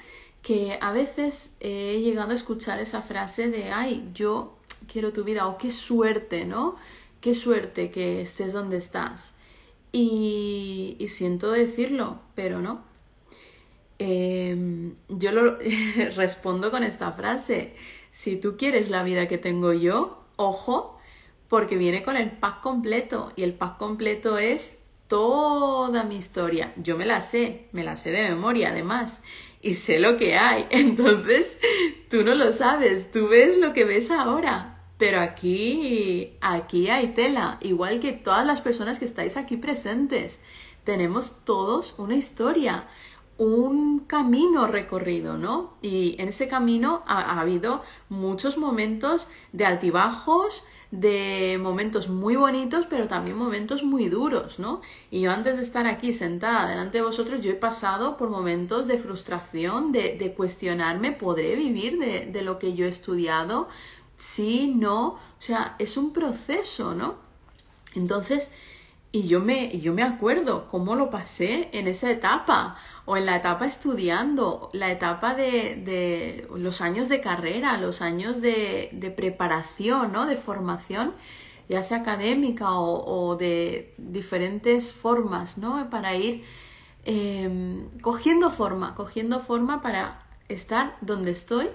Que 0.42 0.78
a 0.80 0.92
veces 0.92 1.54
he 1.60 2.00
llegado 2.00 2.32
a 2.32 2.34
escuchar 2.34 2.80
esa 2.80 3.02
frase 3.02 3.48
de, 3.48 3.70
ay, 3.70 4.10
yo 4.14 4.56
quiero 4.90 5.12
tu 5.12 5.24
vida, 5.24 5.46
o 5.46 5.58
qué 5.58 5.70
suerte, 5.70 6.44
¿no? 6.44 6.76
Qué 7.20 7.34
suerte 7.34 7.90
que 7.90 8.22
estés 8.22 8.52
donde 8.52 8.76
estás. 8.76 9.34
Y, 9.92 10.96
siento 11.08 11.50
decirlo, 11.50 12.20
pero 12.34 12.60
no. 12.60 12.82
Eh, 13.98 14.92
yo 15.08 15.32
lo 15.32 15.58
respondo 16.16 16.70
con 16.70 16.84
esta 16.84 17.12
frase. 17.12 17.74
Si 18.12 18.36
tú 18.36 18.56
quieres 18.56 18.90
la 18.90 19.02
vida 19.02 19.28
que 19.28 19.38
tengo 19.38 19.72
yo, 19.72 20.24
ojo, 20.36 20.99
porque 21.50 21.76
viene 21.76 22.02
con 22.02 22.16
el 22.16 22.30
pack 22.30 22.62
completo. 22.62 23.32
Y 23.36 23.42
el 23.42 23.52
pack 23.52 23.76
completo 23.76 24.38
es 24.38 24.78
toda 25.08 26.04
mi 26.04 26.16
historia. 26.16 26.72
Yo 26.76 26.96
me 26.96 27.04
la 27.04 27.20
sé, 27.20 27.66
me 27.72 27.84
la 27.84 27.96
sé 27.96 28.12
de 28.12 28.30
memoria 28.30 28.70
además. 28.70 29.20
Y 29.60 29.74
sé 29.74 29.98
lo 29.98 30.16
que 30.16 30.38
hay. 30.38 30.66
Entonces, 30.70 31.58
tú 32.08 32.22
no 32.22 32.34
lo 32.34 32.52
sabes, 32.52 33.10
tú 33.10 33.28
ves 33.28 33.58
lo 33.58 33.74
que 33.74 33.84
ves 33.84 34.10
ahora. 34.12 34.78
Pero 34.96 35.20
aquí, 35.20 36.36
aquí 36.40 36.88
hay 36.88 37.08
tela, 37.08 37.58
igual 37.62 38.00
que 38.00 38.12
todas 38.12 38.46
las 38.46 38.60
personas 38.60 38.98
que 38.98 39.06
estáis 39.06 39.36
aquí 39.36 39.56
presentes. 39.56 40.40
Tenemos 40.84 41.44
todos 41.44 41.94
una 41.98 42.14
historia, 42.14 42.86
un 43.38 44.00
camino 44.00 44.66
recorrido, 44.66 45.38
¿no? 45.38 45.76
Y 45.80 46.20
en 46.20 46.28
ese 46.28 46.46
camino 46.46 47.02
ha, 47.06 47.40
habido 47.40 47.82
muchos 48.10 48.58
momentos 48.58 49.28
de 49.52 49.64
altibajos, 49.64 50.66
de 50.90 51.58
momentos 51.62 52.08
muy 52.08 52.34
bonitos, 52.34 52.86
pero 52.86 53.06
también 53.06 53.36
momentos 53.36 53.84
muy 53.84 54.08
duros, 54.08 54.58
¿no? 54.58 54.80
Y 55.10 55.20
yo 55.20 55.30
antes 55.30 55.56
de 55.56 55.62
estar 55.62 55.86
aquí 55.86 56.12
sentada 56.12 56.68
delante 56.68 56.98
de 56.98 57.04
vosotros, 57.04 57.40
yo 57.40 57.50
he 57.52 57.54
pasado 57.54 58.16
por 58.16 58.28
momentos 58.28 58.88
de 58.88 58.98
frustración, 58.98 59.92
de, 59.92 60.16
de 60.18 60.34
cuestionarme, 60.34 61.12
¿podré 61.12 61.54
vivir 61.54 61.98
de, 61.98 62.26
de, 62.26 62.42
lo 62.42 62.58
que 62.58 62.74
yo 62.74 62.86
he 62.86 62.88
estudiado? 62.88 63.68
Sí, 64.16 64.74
no, 64.76 65.06
o 65.10 65.18
sea, 65.38 65.76
es 65.78 65.96
un 65.96 66.12
proceso, 66.12 66.94
¿no? 66.94 67.14
Entonces, 67.94 68.52
y 69.12 69.26
yo 69.26 69.40
me, 69.40 69.78
yo 69.78 69.92
me 69.92 70.02
acuerdo 70.02 70.68
cómo 70.68 70.94
lo 70.94 71.10
pasé 71.10 71.68
en 71.72 71.88
esa 71.88 72.10
etapa, 72.10 72.76
o 73.10 73.16
en 73.16 73.26
la 73.26 73.34
etapa 73.34 73.66
estudiando, 73.66 74.70
la 74.72 74.92
etapa 74.92 75.34
de, 75.34 75.74
de 75.84 76.46
los 76.56 76.80
años 76.80 77.08
de 77.08 77.20
carrera, 77.20 77.76
los 77.76 78.02
años 78.02 78.40
de, 78.40 78.88
de, 78.92 79.10
preparación, 79.10 80.12
¿no? 80.12 80.26
De 80.26 80.36
formación, 80.36 81.14
ya 81.68 81.82
sea 81.82 81.98
académica 81.98 82.70
o, 82.70 83.34
de 83.34 83.94
diferentes 83.98 84.92
formas, 84.92 85.58
¿no? 85.58 85.90
Para 85.90 86.14
ir 86.14 86.44
eh, 87.04 87.84
cogiendo 88.00 88.48
forma, 88.52 88.94
cogiendo 88.94 89.40
forma 89.40 89.82
para 89.82 90.22
estar 90.48 90.96
donde 91.00 91.32
estoy 91.32 91.68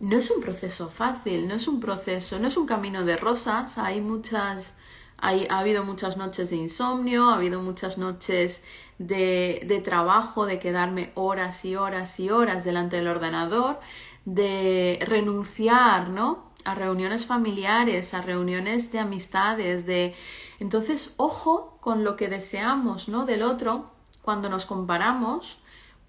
no 0.00 0.16
es 0.18 0.32
un 0.32 0.42
proceso 0.42 0.88
fácil, 0.88 1.46
no 1.46 1.54
es 1.54 1.68
un 1.68 1.78
proceso, 1.78 2.40
no 2.40 2.48
es 2.48 2.56
un 2.56 2.66
camino 2.66 3.04
de 3.04 3.16
rosas, 3.16 3.78
hay 3.78 4.00
muchas, 4.00 4.74
hay, 5.18 5.46
ha 5.50 5.58
habido 5.58 5.84
muchas 5.84 6.16
noches 6.16 6.50
de 6.50 6.56
insomnio, 6.56 7.30
ha 7.30 7.36
habido 7.36 7.60
muchas 7.60 7.98
noches 7.98 8.64
de, 8.98 9.62
de 9.66 9.80
trabajo, 9.80 10.46
de 10.46 10.58
quedarme 10.58 11.12
horas 11.14 11.64
y 11.64 11.76
horas 11.76 12.18
y 12.20 12.30
horas 12.30 12.64
delante 12.64 12.96
del 12.96 13.08
ordenador, 13.08 13.80
de 14.24 14.98
renunciar, 15.06 16.08
¿no? 16.08 16.46
a 16.66 16.74
reuniones 16.74 17.26
familiares, 17.26 18.12
a 18.12 18.22
reuniones 18.22 18.90
de 18.90 18.98
amistades, 18.98 19.86
de 19.86 20.14
entonces 20.58 21.14
ojo 21.16 21.78
con 21.80 22.02
lo 22.02 22.16
que 22.16 22.28
deseamos, 22.28 23.08
¿no? 23.08 23.24
del 23.24 23.42
otro 23.42 23.90
cuando 24.22 24.48
nos 24.48 24.66
comparamos, 24.66 25.58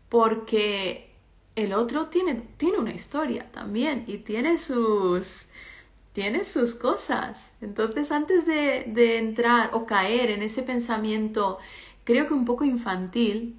porque 0.10 1.16
el 1.56 1.74
otro 1.74 2.08
tiene, 2.08 2.42
tiene 2.58 2.80
una 2.80 2.94
historia 2.94 3.52
también 3.52 4.04
y 4.08 4.18
tiene 4.18 4.58
sus, 4.58 5.50
tiene 6.18 6.44
sus 6.46 6.74
cosas. 6.74 7.54
Entonces, 7.62 8.12
antes 8.12 8.48
de, 8.48 8.86
de, 8.88 9.20
entrar 9.20 9.70
o 9.74 9.86
caer 9.86 10.32
en 10.32 10.42
ese 10.42 10.64
pensamiento, 10.64 11.60
creo 12.06 12.26
que 12.26 12.34
un 12.34 12.44
poco 12.44 12.66
infantil, 12.66 13.56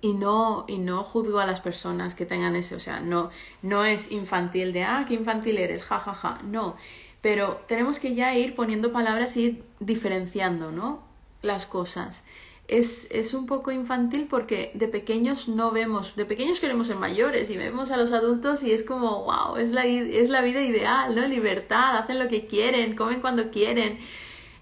y 0.00 0.14
no, 0.14 0.64
y 0.68 0.78
no 0.78 1.04
juzgo 1.04 1.38
a 1.38 1.44
las 1.44 1.60
personas 1.60 2.14
que 2.14 2.24
tengan 2.24 2.56
ese, 2.56 2.76
o 2.76 2.80
sea, 2.80 3.00
no, 3.00 3.28
no 3.60 3.84
es 3.84 4.10
infantil 4.10 4.72
de, 4.72 4.84
ah, 4.84 5.04
qué 5.06 5.12
infantil 5.12 5.58
eres, 5.58 5.84
ja, 5.84 6.00
ja, 6.00 6.14
ja, 6.14 6.40
no. 6.44 6.76
Pero 7.20 7.60
tenemos 7.68 8.00
que 8.00 8.14
ya 8.14 8.34
ir 8.34 8.54
poniendo 8.54 8.90
palabras 8.90 9.36
y 9.36 9.40
ir 9.42 9.64
diferenciando, 9.80 10.72
¿no? 10.72 11.02
Las 11.42 11.66
cosas 11.66 12.24
es, 12.70 13.34
un 13.34 13.46
poco 13.46 13.72
infantil 13.72 14.26
porque 14.30 14.70
de 14.74 14.86
pequeños 14.86 15.48
no 15.48 15.72
vemos, 15.72 16.14
de 16.14 16.24
pequeños 16.24 16.60
queremos 16.60 16.86
ser 16.86 16.96
mayores 16.96 17.50
y 17.50 17.56
vemos 17.56 17.90
a 17.90 17.96
los 17.96 18.12
adultos 18.12 18.62
y 18.62 18.72
es 18.72 18.84
como, 18.84 19.24
wow, 19.24 19.56
es 19.56 19.72
la, 19.72 19.84
es 19.86 20.28
la 20.28 20.40
vida 20.40 20.62
ideal, 20.62 21.14
¿no? 21.14 21.26
Libertad, 21.26 21.98
hacen 21.98 22.20
lo 22.20 22.28
que 22.28 22.46
quieren, 22.46 22.94
comen 22.94 23.20
cuando 23.20 23.50
quieren 23.50 23.98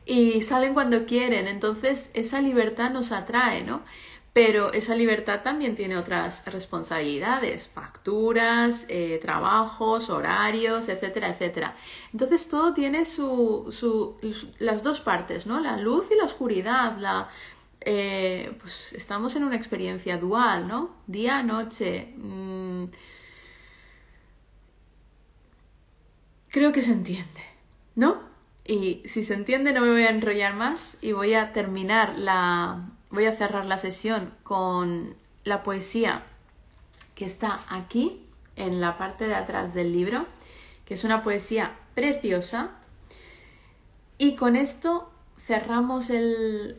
y 0.07 0.41
salen 0.41 0.73
cuando 0.73 1.05
quieren. 1.05 1.49
Entonces 1.49 2.11
esa 2.15 2.41
libertad 2.41 2.91
nos 2.91 3.13
atrae, 3.13 3.63
¿no? 3.63 3.83
Pero 4.33 4.73
esa 4.73 4.95
libertad 4.95 5.43
también 5.43 5.75
tiene 5.75 5.97
otras 5.97 6.47
responsabilidades, 6.47 7.69
facturas, 7.69 8.87
eh, 8.89 9.19
trabajos, 9.21 10.09
horarios, 10.09 10.89
etcétera, 10.89 11.29
etcétera. 11.29 11.77
Entonces 12.13 12.49
todo 12.49 12.73
tiene 12.73 13.05
su, 13.05 13.69
su, 13.71 14.17
las 14.61 14.83
dos 14.83 15.01
partes, 15.01 15.47
¿no? 15.47 15.61
La 15.61 15.77
luz 15.77 16.07
y 16.11 16.15
la 16.15 16.25
oscuridad, 16.25 16.97
la, 16.99 17.29
eh, 17.91 18.53
pues 18.61 18.93
estamos 18.93 19.35
en 19.35 19.45
una 19.45 19.57
experiencia 19.57 20.19
dual, 20.19 20.69
¿no? 20.69 20.91
Día, 21.07 21.43
noche. 21.43 22.13
Mm, 22.19 22.85
creo 26.51 26.71
que 26.71 26.83
se 26.83 26.93
entiende, 26.93 27.41
¿no? 27.95 28.19
Y 28.67 29.01
si 29.07 29.25
se 29.25 29.33
entiende 29.33 29.73
no 29.73 29.81
me 29.81 29.91
voy 29.91 30.03
a 30.03 30.11
enrollar 30.11 30.55
más 30.55 31.03
y 31.03 31.13
voy 31.13 31.33
a 31.33 31.55
terminar 31.55 32.19
la... 32.19 32.91
voy 33.09 33.25
a 33.25 33.33
cerrar 33.33 33.65
la 33.65 33.79
sesión 33.79 34.35
con 34.43 35.17
la 35.45 35.63
poesía 35.63 36.25
que 37.15 37.25
está 37.25 37.61
aquí 37.71 38.23
en 38.57 38.83
la 38.83 38.99
parte 38.99 39.29
de 39.29 39.35
atrás 39.35 39.73
del 39.73 39.93
libro, 39.93 40.27
que 40.85 40.93
es 40.93 41.05
una 41.05 41.23
poesía 41.23 41.75
preciosa. 41.95 42.73
Y 44.19 44.37
con 44.37 44.57
esto 44.57 45.11
cerramos 45.49 46.11
el, 46.11 46.77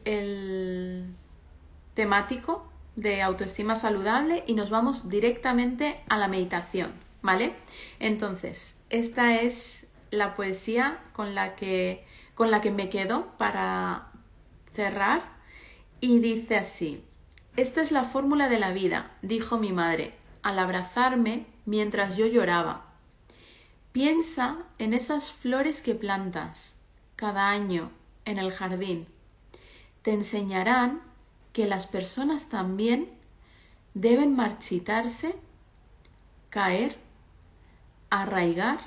temático 1.96 2.72
de 2.96 3.24
autoestima 3.24 3.76
saludable 3.76 4.44
y 4.46 4.54
nos 4.54 4.70
vamos 4.70 5.10
directamente 5.10 6.00
a 6.08 6.20
la 6.20 6.28
meditación, 6.28 6.92
¿vale? 7.24 7.56
Entonces, 7.98 8.80
esta 8.92 9.42
es 9.42 9.88
la 10.12 10.36
poesía 10.36 11.00
con 11.14 11.34
la 11.34 11.56
que, 11.56 12.06
con 12.36 12.52
la 12.52 12.62
que 12.62 12.70
me 12.70 12.90
quedo 12.90 13.36
para 13.40 14.12
cerrar 14.76 15.24
y 16.00 16.20
dice 16.20 16.56
así, 16.56 17.04
esta 17.58 17.82
es 17.82 17.92
la 17.92 18.04
fórmula 18.04 18.50
de 18.50 18.60
la 18.60 18.72
vida, 18.72 19.12
dijo 19.24 19.58
mi 19.58 19.72
madre, 19.72 20.14
al 20.44 20.60
abrazarme 20.60 21.48
mientras 21.66 22.18
yo 22.18 22.28
lloraba. 22.28 22.86
Piensa 23.94 24.60
en 24.78 24.94
esas 24.94 25.32
flores 25.32 25.82
que 25.82 25.96
plantas 25.96 26.76
cada 27.16 27.50
año 27.50 27.90
en 28.30 28.40
el 28.40 28.52
jardín. 28.52 29.08
Te 30.02 30.14
enseñarán 30.14 31.02
que 31.54 31.66
las 31.66 31.88
personas 31.88 32.50
también 32.50 33.10
deben 33.94 34.36
marchitarse, 34.36 35.36
caer, 36.50 36.98
arraigar 38.10 38.80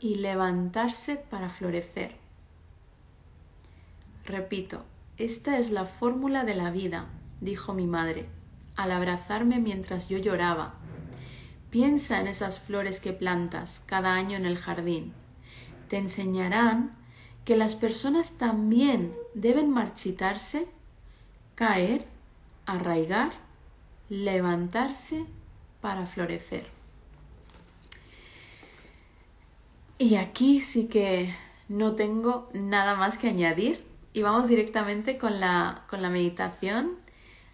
y 0.00 0.16
levantarse 0.16 1.16
para 1.16 1.50
florecer. 1.50 2.16
Repito, 4.24 4.84
esta 5.18 5.58
es 5.58 5.70
la 5.70 5.84
fórmula 5.84 6.44
de 6.44 6.54
la 6.54 6.70
vida, 6.70 7.06
dijo 7.40 7.74
mi 7.74 7.86
madre, 7.86 8.26
al 8.76 8.92
abrazarme 8.92 9.58
mientras 9.58 10.08
yo 10.08 10.18
lloraba. 10.18 10.74
Piensa 11.70 12.20
en 12.20 12.26
esas 12.26 12.60
flores 12.60 13.00
que 13.00 13.12
plantas 13.12 13.82
cada 13.86 14.14
año 14.14 14.36
en 14.36 14.46
el 14.46 14.56
jardín. 14.56 15.12
Te 15.88 15.98
enseñarán 15.98 16.96
que 17.44 17.56
las 17.56 17.74
personas 17.74 18.38
también 18.38 19.14
deben 19.34 19.70
marchitarse, 19.70 20.66
caer, 21.54 22.04
arraigar, 22.66 23.32
levantarse 24.08 25.24
para 25.80 26.06
florecer. 26.06 26.66
Y 29.98 30.14
aquí 30.16 30.60
sí 30.60 30.88
que 30.88 31.34
no 31.68 31.94
tengo 31.94 32.48
nada 32.54 32.94
más 32.94 33.18
que 33.18 33.28
añadir 33.28 33.84
y 34.12 34.22
vamos 34.22 34.48
directamente 34.48 35.18
con 35.18 35.40
la, 35.40 35.84
con 35.88 36.02
la 36.02 36.08
meditación. 36.10 36.92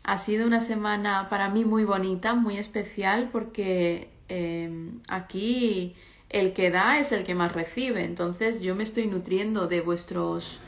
Ha 0.04 0.18
sido 0.18 0.46
una 0.46 0.60
semana 0.60 1.28
para 1.28 1.48
mí 1.50 1.64
muy 1.64 1.84
bonita, 1.84 2.34
muy 2.34 2.56
especial, 2.56 3.30
porque 3.32 4.10
em, 4.28 5.00
aquí 5.08 5.94
el 6.28 6.52
que 6.52 6.70
da 6.70 6.98
es 6.98 7.12
el 7.12 7.24
que 7.24 7.34
más 7.34 7.52
recibe. 7.52 8.04
Entonces 8.04 8.60
yo 8.62 8.74
me 8.74 8.82
estoy 8.82 9.06
nutriendo 9.06 9.68
de 9.68 9.80
vuestros 9.80 10.60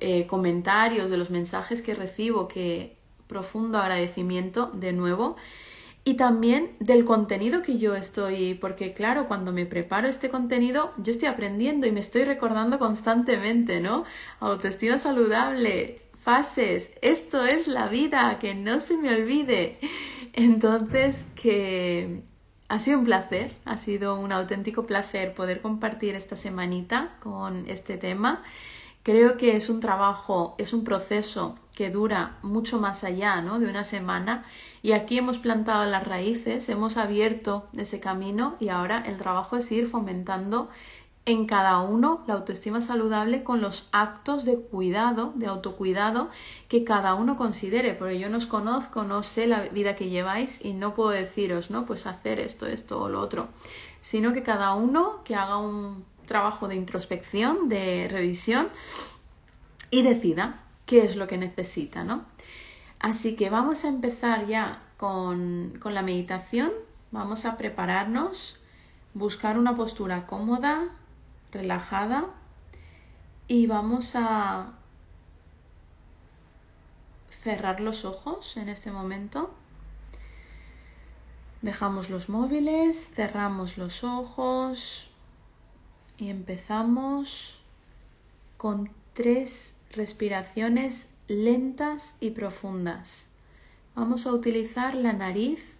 eh, 0.00 0.26
comentarios, 0.26 1.10
de 1.10 1.16
los 1.16 1.30
mensajes 1.30 1.82
que 1.82 1.94
recibo, 1.94 2.48
que 2.48 2.96
profundo 3.26 3.78
agradecimiento 3.78 4.70
de 4.74 4.92
nuevo. 4.92 5.36
Y 6.04 6.14
también 6.14 6.76
del 6.78 7.04
contenido 7.04 7.62
que 7.62 7.78
yo 7.78 7.96
estoy, 7.96 8.54
porque 8.54 8.92
claro, 8.92 9.26
cuando 9.26 9.52
me 9.52 9.66
preparo 9.66 10.06
este 10.06 10.30
contenido, 10.30 10.92
yo 10.98 11.10
estoy 11.10 11.26
aprendiendo 11.26 11.86
y 11.88 11.90
me 11.90 11.98
estoy 11.98 12.22
recordando 12.22 12.78
constantemente, 12.78 13.80
¿no? 13.80 14.04
Autoestima 14.38 14.98
saludable, 14.98 16.00
fases, 16.14 16.92
esto 17.02 17.44
es 17.44 17.66
la 17.66 17.88
vida, 17.88 18.38
que 18.38 18.54
no 18.54 18.80
se 18.80 18.96
me 18.96 19.12
olvide. 19.14 19.78
Entonces, 20.32 21.26
que 21.34 22.22
ha 22.68 22.78
sido 22.78 22.98
un 22.98 23.04
placer, 23.04 23.56
ha 23.64 23.78
sido 23.78 24.18
un 24.18 24.32
auténtico 24.32 24.86
placer 24.86 25.34
poder 25.34 25.60
compartir 25.60 26.14
esta 26.14 26.36
semanita 26.36 27.16
con 27.20 27.68
este 27.68 27.96
tema. 27.96 28.42
Creo 29.02 29.36
que 29.36 29.54
es 29.54 29.70
un 29.70 29.78
trabajo, 29.78 30.56
es 30.58 30.72
un 30.72 30.82
proceso 30.82 31.56
que 31.76 31.90
dura 31.90 32.38
mucho 32.42 32.80
más 32.80 33.04
allá 33.04 33.40
¿no? 33.40 33.60
de 33.60 33.68
una 33.68 33.84
semana 33.84 34.44
y 34.82 34.92
aquí 34.92 35.18
hemos 35.18 35.38
plantado 35.38 35.88
las 35.88 36.04
raíces, 36.04 36.68
hemos 36.68 36.96
abierto 36.96 37.68
ese 37.76 38.00
camino 38.00 38.56
y 38.58 38.68
ahora 38.68 39.02
el 39.06 39.16
trabajo 39.16 39.56
es 39.56 39.70
ir 39.70 39.86
fomentando 39.86 40.68
en 41.26 41.46
cada 41.46 41.80
uno 41.80 42.22
la 42.28 42.34
autoestima 42.34 42.80
saludable 42.80 43.42
con 43.42 43.60
los 43.60 43.88
actos 43.90 44.44
de 44.44 44.60
cuidado, 44.60 45.32
de 45.34 45.46
autocuidado 45.48 46.30
que 46.68 46.84
cada 46.84 47.14
uno 47.14 47.34
considere, 47.34 47.94
porque 47.94 48.20
yo 48.20 48.30
no 48.30 48.38
os 48.38 48.46
conozco, 48.46 49.02
no 49.02 49.24
sé 49.24 49.48
la 49.48 49.62
vida 49.62 49.96
que 49.96 50.08
lleváis 50.08 50.64
y 50.64 50.72
no 50.72 50.94
puedo 50.94 51.10
deciros, 51.10 51.68
¿no? 51.68 51.84
Pues 51.84 52.06
hacer 52.06 52.38
esto, 52.38 52.66
esto 52.66 53.02
o 53.02 53.08
lo 53.08 53.20
otro, 53.20 53.48
sino 54.00 54.32
que 54.32 54.44
cada 54.44 54.74
uno 54.74 55.24
que 55.24 55.34
haga 55.34 55.56
un 55.56 56.04
trabajo 56.26 56.68
de 56.68 56.76
introspección, 56.76 57.68
de 57.68 58.06
revisión 58.08 58.68
y 59.90 60.02
decida 60.02 60.62
qué 60.86 61.02
es 61.04 61.16
lo 61.16 61.26
que 61.26 61.38
necesita, 61.38 62.04
¿no? 62.04 62.24
Así 63.00 63.34
que 63.34 63.50
vamos 63.50 63.84
a 63.84 63.88
empezar 63.88 64.46
ya 64.46 64.80
con, 64.96 65.76
con 65.80 65.92
la 65.92 66.02
meditación, 66.02 66.70
vamos 67.10 67.46
a 67.46 67.56
prepararnos, 67.56 68.60
buscar 69.12 69.58
una 69.58 69.74
postura 69.76 70.26
cómoda, 70.26 70.88
relajada 71.56 72.26
y 73.48 73.66
vamos 73.66 74.14
a 74.14 74.72
cerrar 77.42 77.80
los 77.80 78.04
ojos 78.04 78.56
en 78.56 78.68
este 78.68 78.90
momento. 78.90 79.54
Dejamos 81.62 82.10
los 82.10 82.28
móviles, 82.28 83.08
cerramos 83.14 83.78
los 83.78 84.04
ojos 84.04 85.10
y 86.18 86.30
empezamos 86.30 87.60
con 88.56 88.90
tres 89.14 89.74
respiraciones 89.90 91.08
lentas 91.28 92.16
y 92.20 92.30
profundas. 92.30 93.28
Vamos 93.94 94.26
a 94.26 94.32
utilizar 94.32 94.94
la 94.94 95.12
nariz 95.12 95.76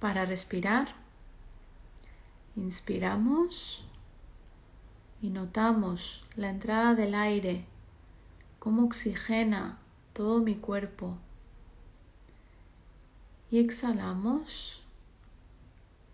para 0.00 0.24
respirar. 0.24 0.94
Inspiramos 2.56 3.87
y 5.20 5.30
notamos 5.30 6.24
la 6.36 6.50
entrada 6.50 6.94
del 6.94 7.14
aire, 7.14 7.64
cómo 8.58 8.84
oxigena 8.84 9.78
todo 10.12 10.40
mi 10.40 10.54
cuerpo. 10.54 11.18
Y 13.50 13.58
exhalamos 13.58 14.82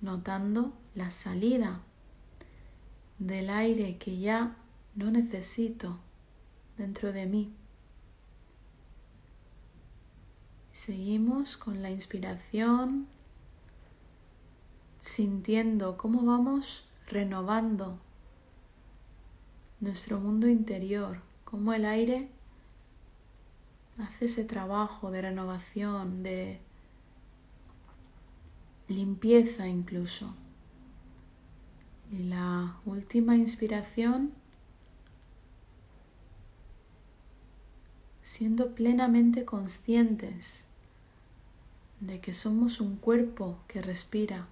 notando 0.01 0.73
la 0.95 1.11
salida 1.11 1.81
del 3.19 3.51
aire 3.51 3.99
que 3.99 4.19
ya 4.19 4.57
no 4.95 5.11
necesito 5.11 5.99
dentro 6.79 7.13
de 7.13 7.27
mí. 7.27 7.53
Seguimos 10.73 11.57
con 11.57 11.83
la 11.83 11.91
inspiración, 11.91 13.07
sintiendo 15.01 15.97
cómo 15.97 16.25
vamos 16.25 16.87
renovando 17.07 17.99
nuestro 19.85 20.18
mundo 20.18 20.49
interior, 20.49 21.20
cómo 21.45 21.74
el 21.74 21.85
aire 21.85 22.28
hace 23.99 24.24
ese 24.24 24.45
trabajo 24.45 25.11
de 25.11 25.22
renovación, 25.22 26.22
de 26.22 26.59
limpieza 28.89 29.68
incluso. 29.68 30.35
Y 32.11 32.24
la 32.24 32.76
última 32.87 33.37
inspiración, 33.37 34.32
siendo 38.22 38.74
plenamente 38.74 39.45
conscientes 39.45 40.64
de 42.01 42.20
que 42.20 42.32
somos 42.32 42.80
un 42.80 42.97
cuerpo 42.97 43.59
que 43.68 43.82
respira, 43.82 44.47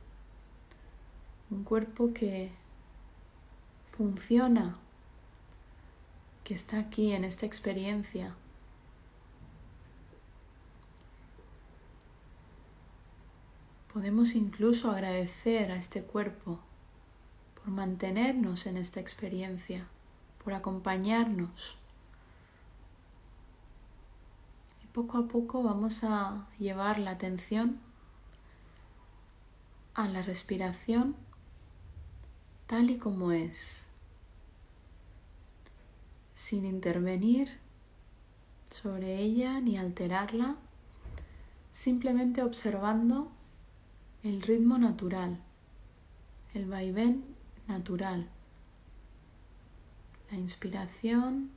un 1.51 1.65
cuerpo 1.65 2.13
que 2.13 2.51
funciona 3.97 4.77
que 6.53 6.57
está 6.57 6.81
aquí 6.81 7.13
en 7.13 7.25
esta 7.25 7.47
experiencia. 7.47 8.35
Podemos 13.91 14.35
incluso 14.35 14.91
agradecer 14.91 15.73
a 15.73 15.77
este 15.77 16.03
cuerpo 16.03 16.61
por 17.55 17.69
mantenernos 17.69 18.67
en 18.67 18.77
esta 18.77 19.01
experiencia, 19.01 19.89
por 20.45 20.53
acompañarnos. 20.53 21.79
Y 24.85 24.89
poco 24.89 25.17
a 25.17 25.29
poco 25.29 25.63
vamos 25.63 26.05
a 26.05 26.49
llevar 26.59 26.99
la 26.99 27.13
atención 27.13 27.81
a 29.95 30.07
la 30.07 30.21
respiración 30.21 31.17
tal 32.67 32.91
y 32.91 32.99
como 32.99 33.33
es 33.33 33.87
sin 36.43 36.67
intervenir 36.67 37.49
sobre 38.69 39.21
ella 39.21 39.61
ni 39.61 39.79
alterarla, 39.79 40.57
simplemente 41.71 42.43
observando 42.43 43.31
el 44.25 44.43
ritmo 44.43 44.77
natural, 44.77 45.39
el 46.53 46.67
vaivén 46.67 47.25
natural, 47.69 48.27
la 50.33 50.37
inspiración 50.37 51.53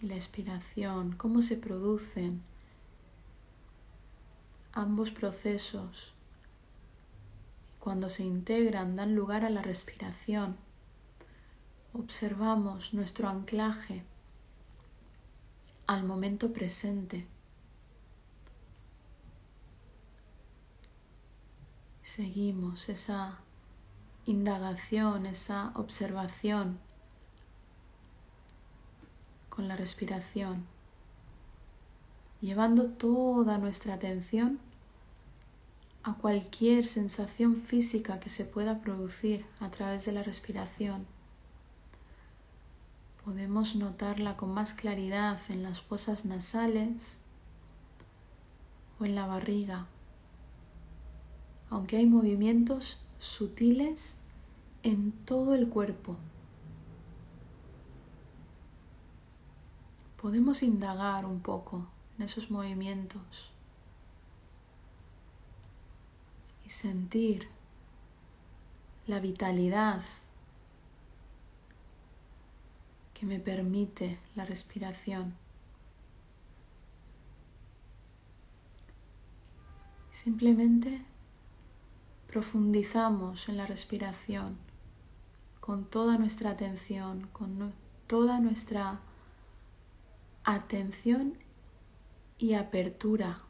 y 0.00 0.06
la 0.06 0.14
expiración, 0.14 1.16
cómo 1.16 1.42
se 1.42 1.56
producen 1.56 2.42
ambos 4.74 5.10
procesos. 5.10 6.12
Cuando 7.80 8.10
se 8.10 8.22
integran 8.22 8.94
dan 8.94 9.16
lugar 9.16 9.44
a 9.44 9.50
la 9.50 9.62
respiración 9.62 10.65
observamos 11.98 12.92
nuestro 12.92 13.28
anclaje 13.28 14.04
al 15.86 16.04
momento 16.04 16.52
presente. 16.52 17.26
Seguimos 22.02 22.88
esa 22.90 23.38
indagación, 24.26 25.24
esa 25.26 25.72
observación 25.74 26.78
con 29.48 29.66
la 29.66 29.76
respiración, 29.76 30.66
llevando 32.42 32.88
toda 32.90 33.56
nuestra 33.56 33.94
atención 33.94 34.58
a 36.02 36.14
cualquier 36.14 36.86
sensación 36.86 37.56
física 37.56 38.20
que 38.20 38.28
se 38.28 38.44
pueda 38.44 38.80
producir 38.80 39.46
a 39.60 39.70
través 39.70 40.04
de 40.04 40.12
la 40.12 40.22
respiración 40.22 41.15
Podemos 43.26 43.74
notarla 43.74 44.36
con 44.36 44.54
más 44.54 44.72
claridad 44.72 45.40
en 45.48 45.64
las 45.64 45.80
fosas 45.80 46.24
nasales 46.24 47.18
o 49.00 49.04
en 49.04 49.16
la 49.16 49.26
barriga, 49.26 49.86
aunque 51.68 51.96
hay 51.96 52.06
movimientos 52.06 53.00
sutiles 53.18 54.14
en 54.84 55.10
todo 55.10 55.56
el 55.56 55.68
cuerpo. 55.68 56.16
Podemos 60.22 60.62
indagar 60.62 61.26
un 61.26 61.40
poco 61.40 61.84
en 62.18 62.26
esos 62.26 62.52
movimientos 62.52 63.50
y 66.64 66.70
sentir 66.70 67.48
la 69.08 69.18
vitalidad 69.18 70.02
que 73.18 73.24
me 73.24 73.40
permite 73.40 74.18
la 74.34 74.44
respiración. 74.44 75.34
Simplemente 80.12 81.00
profundizamos 82.26 83.48
en 83.48 83.56
la 83.56 83.64
respiración 83.66 84.58
con 85.60 85.86
toda 85.86 86.18
nuestra 86.18 86.50
atención, 86.50 87.28
con 87.32 87.72
toda 88.06 88.38
nuestra 88.38 89.00
atención 90.44 91.38
y 92.38 92.52
apertura 92.52 93.40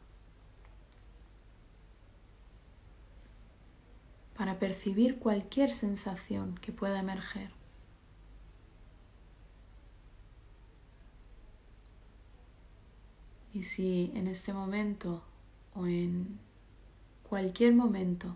para 4.37 4.59
percibir 4.59 5.19
cualquier 5.19 5.73
sensación 5.73 6.55
que 6.59 6.71
pueda 6.71 6.99
emerger. 6.99 7.56
Y 13.57 13.63
si 13.63 14.11
en 14.13 14.27
este 14.27 14.53
momento 14.53 15.23
o 15.73 15.87
en 15.87 16.37
cualquier 17.27 17.73
momento 17.73 18.35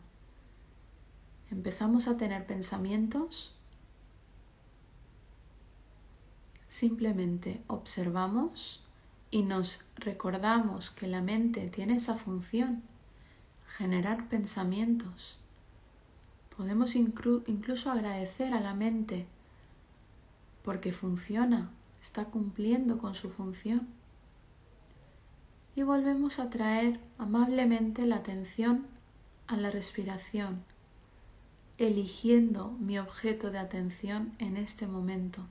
empezamos 1.52 2.08
a 2.08 2.18
tener 2.18 2.48
pensamientos, 2.48 3.54
simplemente 6.70 7.62
observamos 7.68 8.84
y 9.30 9.44
nos 9.44 9.82
recordamos 9.94 10.90
que 10.90 11.06
la 11.06 11.22
mente 11.22 11.70
tiene 11.70 11.98
esa 11.98 12.16
función, 12.16 12.82
generar 13.78 14.28
pensamientos. 14.28 15.38
Podemos 16.58 16.96
incluso 16.96 17.92
agradecer 17.92 18.56
a 18.56 18.60
la 18.60 18.74
mente 18.74 19.28
porque 20.64 20.92
funciona, 20.92 21.70
está 22.02 22.26
cumpliendo 22.26 22.98
con 22.98 23.14
su 23.14 23.30
función 23.30 24.01
y 25.76 25.84
volvemos 25.84 26.40
a 26.40 26.50
traer 26.50 27.00
amablemente 27.18 28.06
la 28.06 28.18
atención 28.18 28.88
a 29.48 29.58
la 29.58 29.72
respiración, 29.72 30.64
eligiendo 31.78 32.72
mi 32.80 33.00
objeto 33.00 33.52
de 33.52 33.60
atención 33.60 34.34
en 34.40 34.58
este 34.58 34.88
momento. 34.88 35.46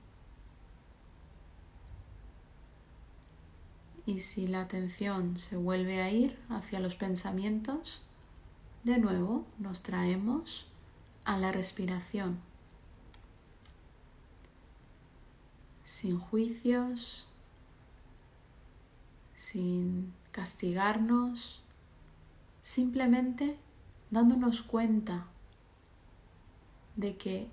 Y 4.05 4.21
si 4.21 4.47
la 4.47 4.61
atención 4.61 5.37
se 5.37 5.57
vuelve 5.57 6.01
a 6.01 6.11
ir 6.11 6.37
hacia 6.49 6.79
los 6.79 6.95
pensamientos, 6.95 8.01
de 8.83 8.97
nuevo 8.97 9.45
nos 9.59 9.83
traemos 9.83 10.67
a 11.23 11.37
la 11.37 11.51
respiración, 11.51 12.39
sin 15.83 16.17
juicios, 16.17 17.27
sin 19.51 20.13
castigarnos, 20.31 21.61
simplemente 22.61 23.57
dándonos 24.09 24.61
cuenta 24.61 25.27
de 26.95 27.17
que 27.17 27.49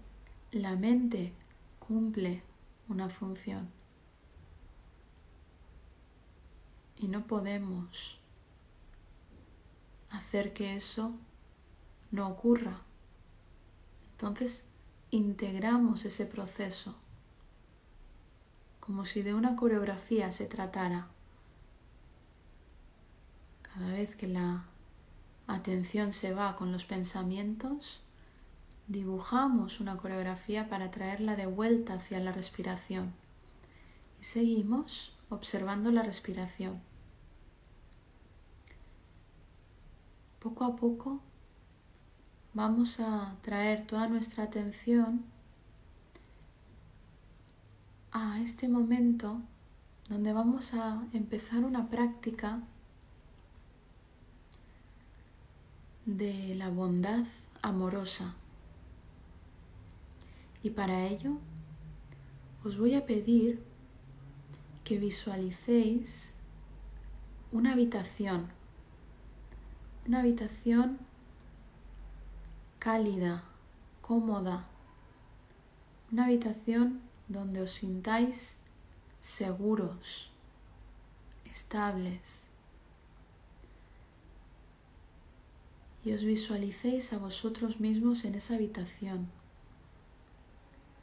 la 0.53 0.77
mente 0.77 1.33
cumple 1.81 2.43
una 2.89 3.09
función 3.09 3.69
y 6.97 7.09
no 7.09 7.27
podemos 7.27 8.21
hacer 10.11 10.53
que 10.53 10.77
eso 10.77 11.15
no 12.13 12.29
ocurra. 12.29 12.83
Entonces 14.13 14.69
integramos 15.11 16.05
ese 16.05 16.27
proceso 16.27 16.95
como 18.79 19.05
si 19.05 19.23
de 19.23 19.35
una 19.35 19.57
coreografía 19.57 20.31
se 20.31 20.47
tratara. 20.47 21.09
Cada 23.79 23.93
vez 23.93 24.17
que 24.17 24.27
la 24.27 24.65
atención 25.47 26.13
se 26.13 26.35
va 26.35 26.57
con 26.57 26.73
los 26.73 26.85
pensamientos, 26.85 28.01
dibujamos 28.89 29.79
una 29.79 29.97
coreografía 29.97 30.69
para 30.69 30.91
traerla 30.91 31.37
de 31.37 31.47
vuelta 31.47 31.95
hacia 31.95 32.19
la 32.19 32.33
respiración. 32.33 33.13
Y 34.21 34.25
seguimos 34.25 35.17
observando 35.29 35.93
la 35.93 36.03
respiración. 36.03 36.81
Poco 40.41 40.65
a 40.65 40.75
poco 40.75 41.21
vamos 42.55 42.99
a 42.99 43.37
traer 43.43 43.87
toda 43.87 44.09
nuestra 44.09 44.43
atención 44.43 45.25
a 48.11 48.41
este 48.41 48.67
momento 48.67 49.41
donde 50.09 50.33
vamos 50.33 50.75
a 50.75 51.01
empezar 51.13 51.63
una 51.63 51.89
práctica 51.89 52.61
de 56.09 56.55
la 56.55 56.71
bondad 56.71 57.27
amorosa. 57.61 58.35
Y 60.63 60.71
para 60.71 61.07
ello 61.07 61.37
os 62.65 62.79
voy 62.79 62.95
a 62.95 63.05
pedir 63.05 63.63
que 64.85 64.99
visualicéis 64.99 66.33
una 67.53 67.73
habitación, 67.73 68.49
una 70.07 70.21
habitación 70.21 70.99
cálida, 72.79 73.45
cómoda, 74.01 74.65
una 76.11 76.25
habitación 76.25 77.03
donde 77.29 77.61
os 77.61 77.73
sintáis 77.73 78.57
seguros, 79.21 80.31
estables. 81.53 82.48
Y 86.09 86.13
os 86.15 86.25
visualicéis 86.25 87.13
a 87.13 87.19
vosotros 87.19 87.81
mismos 87.81 88.25
en 88.25 88.35
esa 88.35 88.55
habitación, 88.55 89.29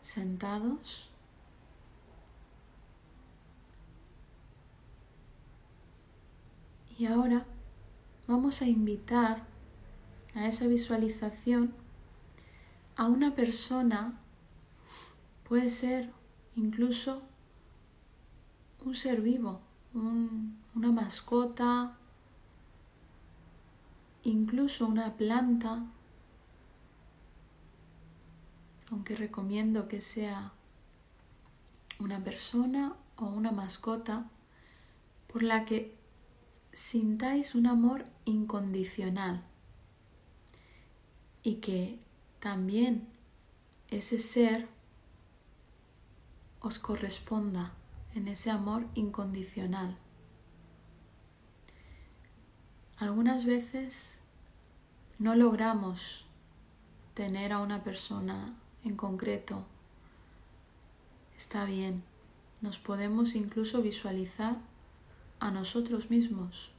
sentados 0.01 1.12
y 6.97 7.06
ahora 7.06 7.45
vamos 8.28 8.64
a 8.64 8.66
invitar 8.66 9.43
a 10.34 10.47
esa 10.47 10.66
visualización 10.66 11.72
a 12.95 13.06
una 13.06 13.36
persona, 13.36 14.20
puede 15.47 15.70
ser 15.70 16.10
incluso 16.56 17.22
un 18.84 18.95
ser 18.95 19.22
vivo, 19.22 19.62
una 19.93 20.91
mascota, 20.91 21.95
incluso 24.26 24.88
una 24.88 25.16
planta, 25.16 25.86
aunque 28.90 29.16
recomiendo 29.16 29.88
que 29.88 30.02
sea 30.02 30.52
una 32.00 32.24
persona 32.24 32.96
o 33.16 33.26
una 33.26 33.52
mascota 33.52 34.30
por 35.32 35.44
la 35.44 35.64
que 35.66 35.96
sintáis 36.74 37.56
un 37.56 37.68
amor 37.68 38.06
incondicional 38.26 39.44
y 41.44 41.56
que 41.56 42.00
también 42.40 43.08
ese 43.90 44.20
ser 44.20 44.68
os 46.60 46.80
corresponda 46.80 47.74
en 48.16 48.28
ese 48.28 48.50
amor 48.50 48.88
incondicional. 48.96 49.98
Algunas 52.98 53.46
veces 53.46 54.20
no 55.20 55.36
logramos 55.36 56.26
tener 57.14 57.52
a 57.52 57.60
una 57.60 57.84
persona 57.84 58.54
en 58.86 58.96
concreto. 58.96 59.66
Está 61.38 61.66
bien, 61.66 62.04
nos 62.62 62.80
podemos 62.80 63.36
incluso 63.36 63.82
visualizar 63.82 64.56
a 65.39 65.52
nosotros 65.52 66.10
mismos 66.10 66.72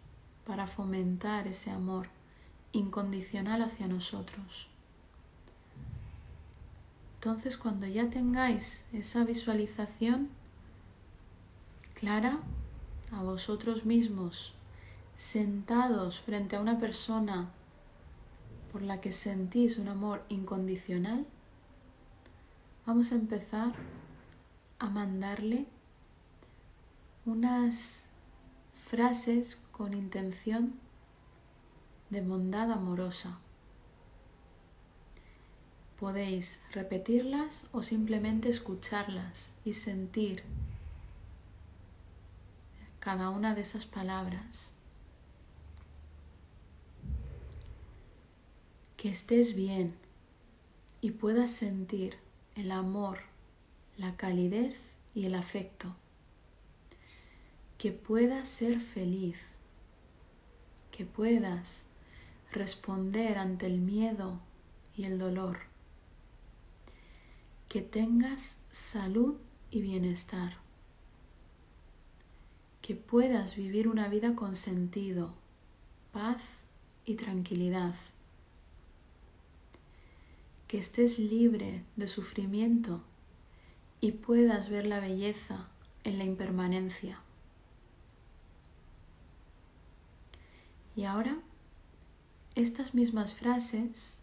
para 0.47 0.67
fomentar 0.67 1.47
ese 1.49 1.71
amor 1.71 2.09
incondicional 2.73 3.61
hacia 3.63 3.87
nosotros. 3.87 4.69
Entonces 7.17 7.59
cuando 7.59 7.87
ya 7.87 8.09
tengáis 8.09 8.85
esa 8.93 9.25
visualización 9.25 10.31
clara 11.95 12.39
a 13.13 13.23
vosotros 13.23 13.85
mismos 13.85 14.55
sentados 15.17 16.21
frente 16.21 16.57
a 16.57 16.61
una 16.61 16.79
persona 16.79 17.51
por 18.71 18.83
la 18.83 19.01
que 19.01 19.13
sentís 19.13 19.79
un 19.79 19.89
amor 19.89 20.23
incondicional, 20.29 21.27
vamos 22.85 23.13
a 23.13 23.15
empezar 23.15 23.73
a 24.79 24.91
mandarle 24.91 25.67
unas 27.25 28.05
frases 28.89 29.57
con 29.73 29.95
intención 29.95 30.75
de 32.11 32.21
bondad 32.21 32.71
amorosa. 32.71 33.39
Podéis 35.99 36.61
repetirlas 36.73 37.67
o 37.73 37.83
simplemente 37.83 38.51
escucharlas 38.51 39.55
y 39.65 39.73
sentir 39.73 40.43
cada 43.01 43.31
una 43.31 43.55
de 43.55 43.63
esas 43.63 43.87
palabras. 43.87 44.76
Que 49.07 49.13
estés 49.13 49.55
bien 49.55 49.95
y 51.01 51.13
puedas 51.13 51.51
sentir 51.51 52.17
el 52.57 52.73
amor, 52.73 53.21
la 53.97 54.17
calidez 54.17 54.75
y 55.15 55.27
el 55.27 55.37
afecto. 55.37 55.95
Que 57.79 57.93
puedas 57.93 58.49
ser 58.49 58.81
feliz, 58.81 59.39
que 60.91 61.05
puedas 61.05 61.85
responder 62.51 63.39
ante 63.39 63.67
el 63.67 63.79
miedo 63.79 64.41
y 64.97 65.05
el 65.05 65.21
dolor. 65.21 65.61
Que 67.69 67.83
tengas 67.83 68.57
salud 68.73 69.37
y 69.71 69.83
bienestar. 69.83 70.57
Que 72.83 72.97
puedas 72.97 73.55
vivir 73.55 73.87
una 73.87 74.09
vida 74.09 74.35
con 74.35 74.57
sentido, 74.57 75.33
paz 76.11 76.43
y 77.05 77.15
tranquilidad 77.15 77.95
que 80.69 80.79
estés 80.79 81.19
libre 81.19 81.85
de 81.97 82.09
sufrimiento 82.09 83.03
y 84.01 84.13
puedas 84.13 84.69
ver 84.69 84.87
la 84.87 85.01
belleza 85.01 85.69
en 86.05 86.19
la 86.19 86.25
impermanencia. 86.25 87.21
Y 90.97 91.05
ahora, 91.05 91.39
estas 92.55 92.95
mismas 92.95 93.35
frases, 93.35 94.19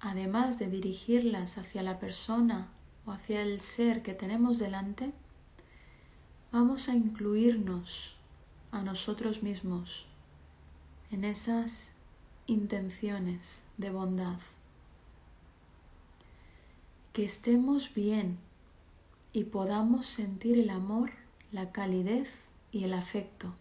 además 0.00 0.58
de 0.58 0.68
dirigirlas 0.68 1.58
hacia 1.58 1.82
la 1.82 1.98
persona 1.98 2.68
o 3.06 3.12
hacia 3.12 3.40
el 3.42 3.60
ser 3.60 4.02
que 4.02 4.14
tenemos 4.14 4.58
delante, 4.58 5.12
vamos 6.52 6.88
a 6.88 6.94
incluirnos 6.94 8.16
a 8.72 8.82
nosotros 8.82 9.42
mismos 9.42 10.06
en 11.10 11.24
esas 11.24 11.88
intenciones 12.46 13.62
de 13.78 13.90
bondad 13.90 14.38
que 17.14 17.24
estemos 17.24 17.94
bien 17.94 18.38
y 19.32 19.44
podamos 19.44 20.04
sentir 20.04 20.58
el 20.58 20.68
amor, 20.68 21.12
la 21.52 21.70
calidez 21.70 22.28
y 22.72 22.82
el 22.82 22.92
afecto. 22.92 23.54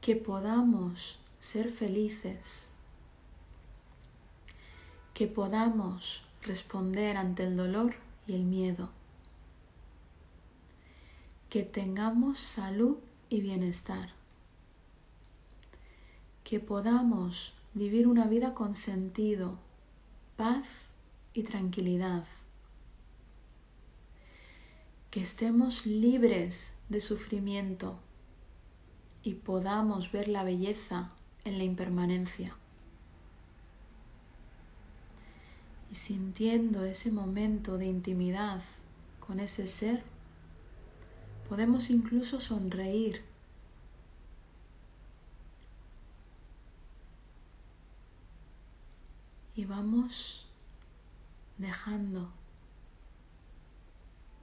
Que 0.00 0.16
podamos 0.16 1.20
ser 1.38 1.70
felices. 1.70 2.70
Que 5.14 5.28
podamos 5.28 6.24
responder 6.42 7.16
ante 7.16 7.44
el 7.44 7.56
dolor 7.56 7.94
y 8.26 8.34
el 8.34 8.42
miedo. 8.42 8.90
Que 11.48 11.62
tengamos 11.62 12.40
salud 12.40 12.96
y 13.28 13.40
bienestar. 13.40 14.10
Que 16.42 16.58
podamos 16.58 17.54
vivir 17.72 18.08
una 18.08 18.26
vida 18.26 18.52
con 18.52 18.74
sentido, 18.74 19.58
paz 20.36 20.87
y 21.32 21.42
tranquilidad. 21.42 22.24
Que 25.10 25.20
estemos 25.20 25.86
libres 25.86 26.74
de 26.88 27.00
sufrimiento 27.00 27.98
y 29.22 29.34
podamos 29.34 30.12
ver 30.12 30.28
la 30.28 30.42
belleza 30.42 31.10
en 31.44 31.58
la 31.58 31.64
impermanencia. 31.64 32.56
Y 35.90 35.94
sintiendo 35.94 36.84
ese 36.84 37.10
momento 37.10 37.78
de 37.78 37.86
intimidad 37.86 38.62
con 39.20 39.40
ese 39.40 39.66
ser, 39.66 40.02
podemos 41.48 41.90
incluso 41.90 42.40
sonreír. 42.40 43.22
Y 49.56 49.64
vamos 49.64 50.47
dejando 51.58 52.32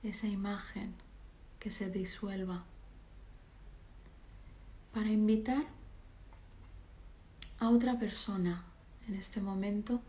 esa 0.03 0.27
imagen 0.27 0.93
que 1.59 1.71
se 1.71 1.89
disuelva 1.89 2.63
para 4.93 5.09
invitar 5.09 5.65
a 7.59 7.69
otra 7.69 7.97
persona 7.97 8.63
en 9.07 9.15
este 9.15 9.41
momento 9.41 10.01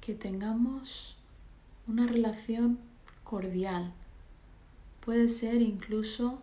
que 0.00 0.14
tengamos 0.14 1.16
una 1.86 2.06
relación 2.06 2.78
cordial. 3.24 3.92
Puede 5.04 5.28
ser 5.28 5.62
incluso 5.62 6.40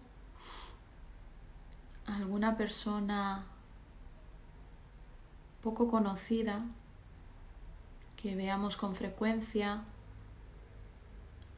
alguna 2.06 2.58
persona 2.58 3.46
poco 5.62 5.90
conocida 5.90 6.66
que 8.22 8.36
veamos 8.36 8.76
con 8.76 8.96
frecuencia 8.96 9.82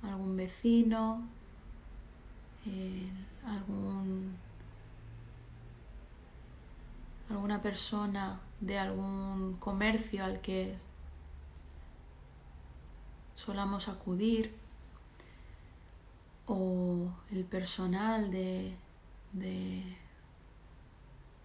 algún 0.03 0.35
vecino, 0.37 1.21
algún, 3.45 4.35
alguna 7.29 7.61
persona 7.61 8.39
de 8.59 8.77
algún 8.77 9.57
comercio 9.59 10.23
al 10.23 10.41
que 10.41 10.77
solamos 13.35 13.87
acudir 13.87 14.53
o 16.45 17.07
el 17.31 17.43
personal 17.43 18.31
de, 18.31 18.75
de 19.33 19.83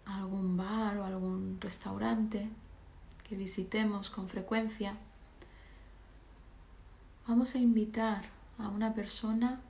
algún 0.05 0.57
bar 0.57 0.99
o 0.99 1.05
algún 1.05 1.59
restaurante 1.61 2.49
que 3.29 3.37
visitemos 3.37 4.11
con 4.11 4.29
frecuencia, 4.29 4.97
vamos 7.27 7.57
a 7.57 7.59
invitar 7.59 8.25
a 8.57 8.69
una 8.69 8.95
persona 8.95 9.61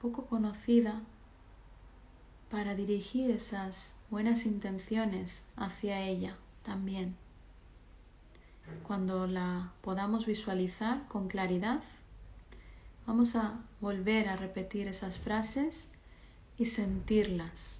poco 0.00 0.26
conocida 0.26 1.00
para 2.50 2.74
dirigir 2.74 3.30
esas 3.30 3.94
buenas 4.10 4.44
intenciones 4.44 5.44
hacia 5.56 6.00
ella 6.00 6.36
también. 6.64 7.14
Cuando 8.82 9.26
la 9.26 9.72
podamos 9.80 10.26
visualizar 10.26 11.06
con 11.06 11.28
claridad, 11.28 11.82
vamos 13.06 13.36
a 13.36 13.60
volver 13.80 14.28
a 14.28 14.36
repetir 14.36 14.88
esas 14.88 15.18
frases 15.18 15.88
y 16.58 16.66
sentirlas. 16.66 17.78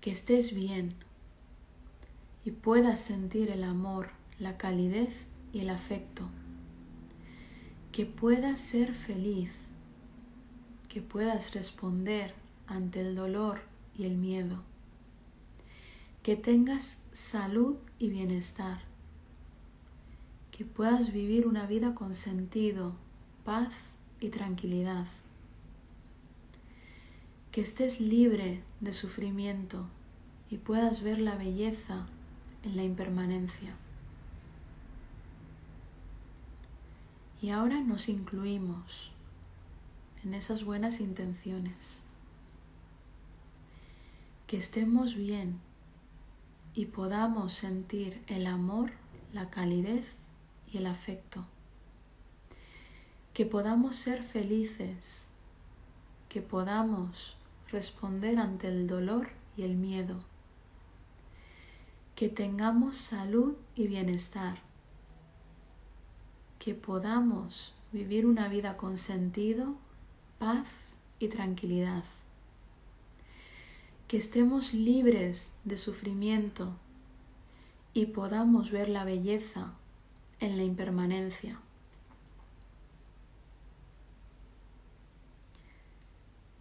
Que 0.00 0.12
estés 0.12 0.54
bien, 0.54 0.94
y 2.44 2.52
puedas 2.52 3.00
sentir 3.00 3.50
el 3.50 3.64
amor, 3.64 4.10
la 4.38 4.56
calidez 4.56 5.27
y 5.52 5.60
el 5.60 5.70
afecto. 5.70 6.28
Que 7.92 8.06
puedas 8.06 8.60
ser 8.60 8.94
feliz, 8.94 9.52
que 10.88 11.02
puedas 11.02 11.54
responder 11.54 12.34
ante 12.66 13.00
el 13.00 13.14
dolor 13.14 13.60
y 13.96 14.04
el 14.04 14.16
miedo. 14.16 14.62
Que 16.22 16.36
tengas 16.36 17.02
salud 17.12 17.76
y 17.98 18.10
bienestar. 18.10 18.80
Que 20.50 20.64
puedas 20.64 21.12
vivir 21.12 21.46
una 21.46 21.66
vida 21.66 21.94
con 21.94 22.14
sentido, 22.14 22.94
paz 23.44 23.74
y 24.20 24.28
tranquilidad. 24.28 25.06
Que 27.52 27.62
estés 27.62 28.00
libre 28.00 28.60
de 28.80 28.92
sufrimiento 28.92 29.86
y 30.50 30.58
puedas 30.58 31.02
ver 31.02 31.18
la 31.18 31.36
belleza 31.36 32.06
en 32.64 32.76
la 32.76 32.82
impermanencia. 32.82 33.74
Y 37.40 37.50
ahora 37.50 37.80
nos 37.80 38.08
incluimos 38.08 39.12
en 40.24 40.34
esas 40.34 40.64
buenas 40.64 41.00
intenciones. 41.00 42.00
Que 44.46 44.56
estemos 44.56 45.16
bien 45.16 45.60
y 46.74 46.86
podamos 46.86 47.52
sentir 47.52 48.22
el 48.26 48.46
amor, 48.46 48.90
la 49.32 49.50
calidez 49.50 50.06
y 50.72 50.78
el 50.78 50.86
afecto. 50.86 51.46
Que 53.34 53.46
podamos 53.46 53.96
ser 53.96 54.22
felices, 54.22 55.26
que 56.28 56.42
podamos 56.42 57.36
responder 57.70 58.38
ante 58.38 58.68
el 58.68 58.86
dolor 58.86 59.28
y 59.56 59.62
el 59.62 59.76
miedo 59.76 60.24
que 62.18 62.28
tengamos 62.28 62.96
salud 62.96 63.54
y 63.76 63.86
bienestar, 63.86 64.58
que 66.68 66.74
podamos 66.74 67.72
vivir 67.92 68.26
una 68.26 68.46
vida 68.46 68.76
con 68.76 68.98
sentido, 68.98 69.78
paz 70.38 70.68
y 71.18 71.28
tranquilidad, 71.28 72.04
que 74.06 74.18
estemos 74.18 74.74
libres 74.74 75.54
de 75.64 75.78
sufrimiento 75.78 76.76
y 77.94 78.04
podamos 78.04 78.70
ver 78.70 78.90
la 78.90 79.04
belleza 79.04 79.72
en 80.40 80.58
la 80.58 80.62
impermanencia. 80.62 81.58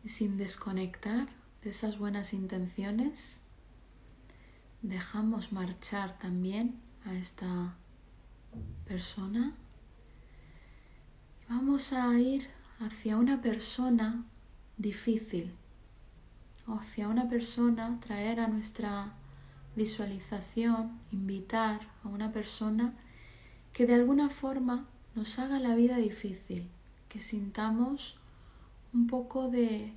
Y 0.05 0.08
sin 0.08 0.38
desconectar 0.38 1.28
de 1.64 1.72
esas 1.72 1.99
buenas 1.99 2.34
intenciones, 2.34 3.41
dejamos 4.82 5.51
marchar 5.51 6.18
también 6.18 6.80
a 7.03 7.14
esta 7.14 7.76
persona 8.86 9.53
vamos 11.50 11.93
a 11.93 12.20
ir 12.20 12.48
hacia 12.80 13.16
una 13.16 13.41
persona 13.41 14.26
difícil 14.78 15.54
o 16.68 16.74
hacia 16.74 17.08
una 17.08 17.30
persona, 17.30 18.00
traer 18.02 18.41
a 18.41 18.48
nuestra 18.48 19.14
visualización, 19.76 21.00
invitar 21.12 21.80
a 22.04 22.10
una 22.10 22.34
persona 22.34 22.93
que 23.72 23.86
de 23.86 23.95
alguna 23.95 24.30
forma 24.30 24.86
nos 25.16 25.39
haga 25.39 25.60
la 25.60 25.76
vida 25.76 25.98
difícil, 25.98 26.68
que 27.08 27.22
sintamos 27.22 28.20
un 28.93 29.08
poco 29.08 29.50
de 29.50 29.93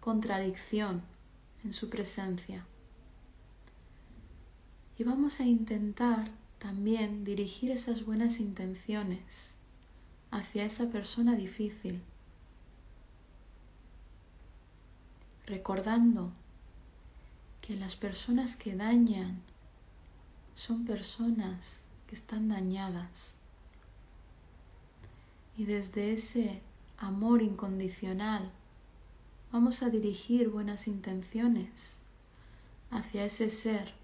contradicción 0.00 1.02
en 1.64 1.72
su 1.72 1.88
presencia. 1.88 2.66
Y 4.98 5.04
vamos 5.04 5.38
a 5.38 5.44
intentar 5.44 6.30
también 6.58 7.24
dirigir 7.24 7.70
esas 7.70 8.04
buenas 8.04 8.40
intenciones 8.40 9.57
hacia 10.30 10.64
esa 10.64 10.90
persona 10.90 11.34
difícil, 11.34 12.02
recordando 15.46 16.32
que 17.62 17.76
las 17.76 17.96
personas 17.96 18.56
que 18.56 18.74
dañan 18.74 19.40
son 20.54 20.84
personas 20.84 21.80
que 22.06 22.14
están 22.14 22.48
dañadas. 22.48 23.34
Y 25.56 25.64
desde 25.64 26.12
ese 26.12 26.60
amor 26.98 27.42
incondicional 27.42 28.50
vamos 29.52 29.82
a 29.82 29.90
dirigir 29.90 30.48
buenas 30.48 30.86
intenciones 30.86 31.96
hacia 32.90 33.24
ese 33.24 33.50
ser 33.50 33.97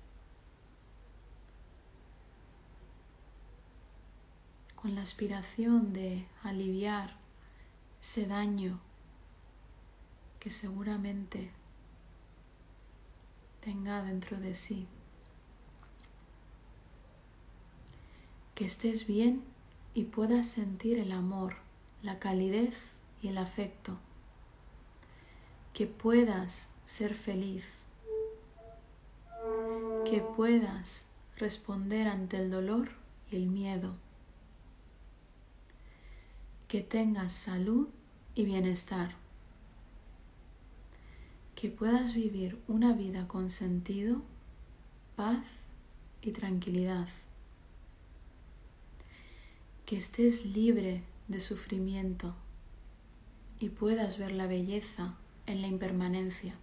con 4.84 4.96
la 4.96 5.00
aspiración 5.00 5.94
de 5.94 6.26
aliviar 6.42 7.16
ese 8.02 8.26
daño 8.26 8.78
que 10.38 10.50
seguramente 10.50 11.50
tenga 13.62 14.02
dentro 14.02 14.38
de 14.38 14.54
sí. 14.54 14.86
Que 18.54 18.66
estés 18.66 19.06
bien 19.06 19.42
y 19.94 20.04
puedas 20.04 20.48
sentir 20.48 20.98
el 20.98 21.12
amor, 21.12 21.54
la 22.02 22.18
calidez 22.18 22.76
y 23.22 23.28
el 23.28 23.38
afecto. 23.38 23.96
Que 25.72 25.86
puedas 25.86 26.68
ser 26.84 27.14
feliz. 27.14 27.64
Que 30.04 30.20
puedas 30.20 31.06
responder 31.38 32.06
ante 32.06 32.36
el 32.36 32.50
dolor 32.50 32.90
y 33.30 33.36
el 33.36 33.46
miedo. 33.46 33.96
Que 36.68 36.80
tengas 36.80 37.32
salud 37.32 37.88
y 38.34 38.44
bienestar 38.44 39.14
que 41.54 41.70
puedas 41.70 42.14
vivir 42.14 42.60
una 42.68 42.92
vida 42.92 43.26
con 43.26 43.48
sentido, 43.48 44.20
paz 45.16 45.46
y 46.20 46.32
tranquilidad. 46.32 47.08
Que 49.86 49.96
estés 49.96 50.44
libre 50.44 51.02
de 51.28 51.40
sufrimiento 51.40 52.34
y 53.60 53.70
puedas 53.70 54.18
ver 54.18 54.32
la 54.32 54.46
belleza 54.46 55.14
en 55.46 55.62
la 55.62 55.68
impermanencia. 55.68 56.54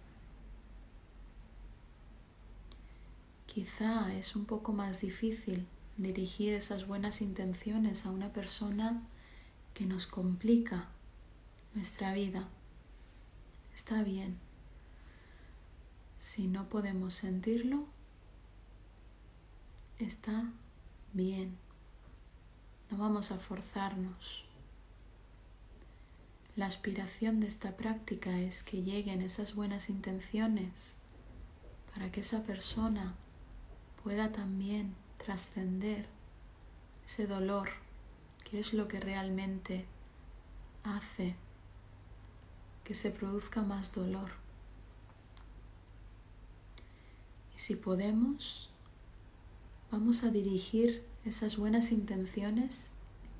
Quizá 3.46 4.14
es 4.14 4.36
un 4.36 4.44
poco 4.44 4.72
más 4.72 5.00
difícil 5.00 5.66
dirigir 5.96 6.52
esas 6.52 6.86
buenas 6.86 7.22
intenciones 7.22 8.06
a 8.06 8.10
una 8.10 8.32
persona 8.32 9.02
que 9.74 9.86
nos 9.86 10.06
complica 10.06 10.88
nuestra 11.74 12.12
vida. 12.12 12.48
Está 13.74 14.02
bien. 14.02 14.38
Si 16.18 16.46
no 16.46 16.68
podemos 16.68 17.14
sentirlo, 17.14 17.86
está 19.98 20.44
bien. 21.12 21.56
No 22.90 22.98
vamos 22.98 23.32
a 23.32 23.38
forzarnos. 23.38 24.44
La 26.54 26.66
aspiración 26.66 27.40
de 27.40 27.48
esta 27.48 27.76
práctica 27.76 28.38
es 28.38 28.62
que 28.62 28.82
lleguen 28.82 29.22
esas 29.22 29.54
buenas 29.54 29.88
intenciones 29.88 30.96
para 31.94 32.12
que 32.12 32.20
esa 32.20 32.42
persona 32.44 33.14
pueda 34.02 34.32
también 34.32 34.94
trascender 35.16 36.06
ese 37.06 37.26
dolor 37.26 37.81
que 38.52 38.60
es 38.60 38.74
lo 38.74 38.86
que 38.86 39.00
realmente 39.00 39.86
hace 40.84 41.36
que 42.84 42.92
se 42.92 43.10
produzca 43.10 43.62
más 43.62 43.94
dolor. 43.94 44.28
Si 47.56 47.76
podemos, 47.76 48.68
vamos 49.90 50.22
a 50.22 50.30
dirigir 50.30 51.02
esas 51.24 51.56
buenas 51.56 51.92
intenciones 51.92 52.88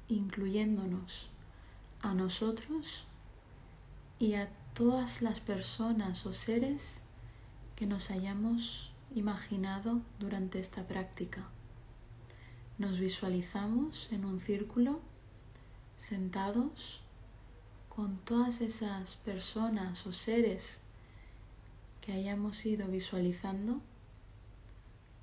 incluyéndonos 0.08 1.28
a 2.00 2.14
nosotros 2.14 3.04
y 4.18 4.32
a 4.32 4.48
todas 4.72 5.20
las 5.20 5.40
personas 5.40 6.24
o 6.24 6.32
seres 6.32 7.02
que 7.76 7.84
nos 7.84 8.10
hayamos 8.10 8.94
imaginado 9.14 10.00
durante 10.18 10.58
esta 10.58 10.88
práctica. 10.88 11.46
Nos 12.82 12.98
visualizamos 12.98 14.10
en 14.10 14.24
un 14.24 14.40
círculo 14.40 14.98
sentados 15.98 17.00
con 17.88 18.16
todas 18.16 18.60
esas 18.60 19.14
personas 19.14 20.04
o 20.04 20.12
seres 20.12 20.80
que 22.00 22.12
hayamos 22.12 22.66
ido 22.66 22.88
visualizando 22.88 23.80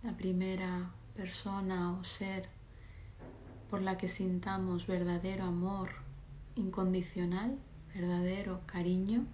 la 0.04 0.16
primera 0.16 0.90
persona 1.18 1.92
o 2.00 2.06
ser 2.06 2.48
por 3.70 3.82
la 3.82 3.98
que 3.98 4.08
sintamos 4.08 4.88
verdadero 4.88 5.44
amor 5.44 5.90
incondicional, 6.56 7.60
verdadero 7.94 8.62
cariño. 8.68 9.26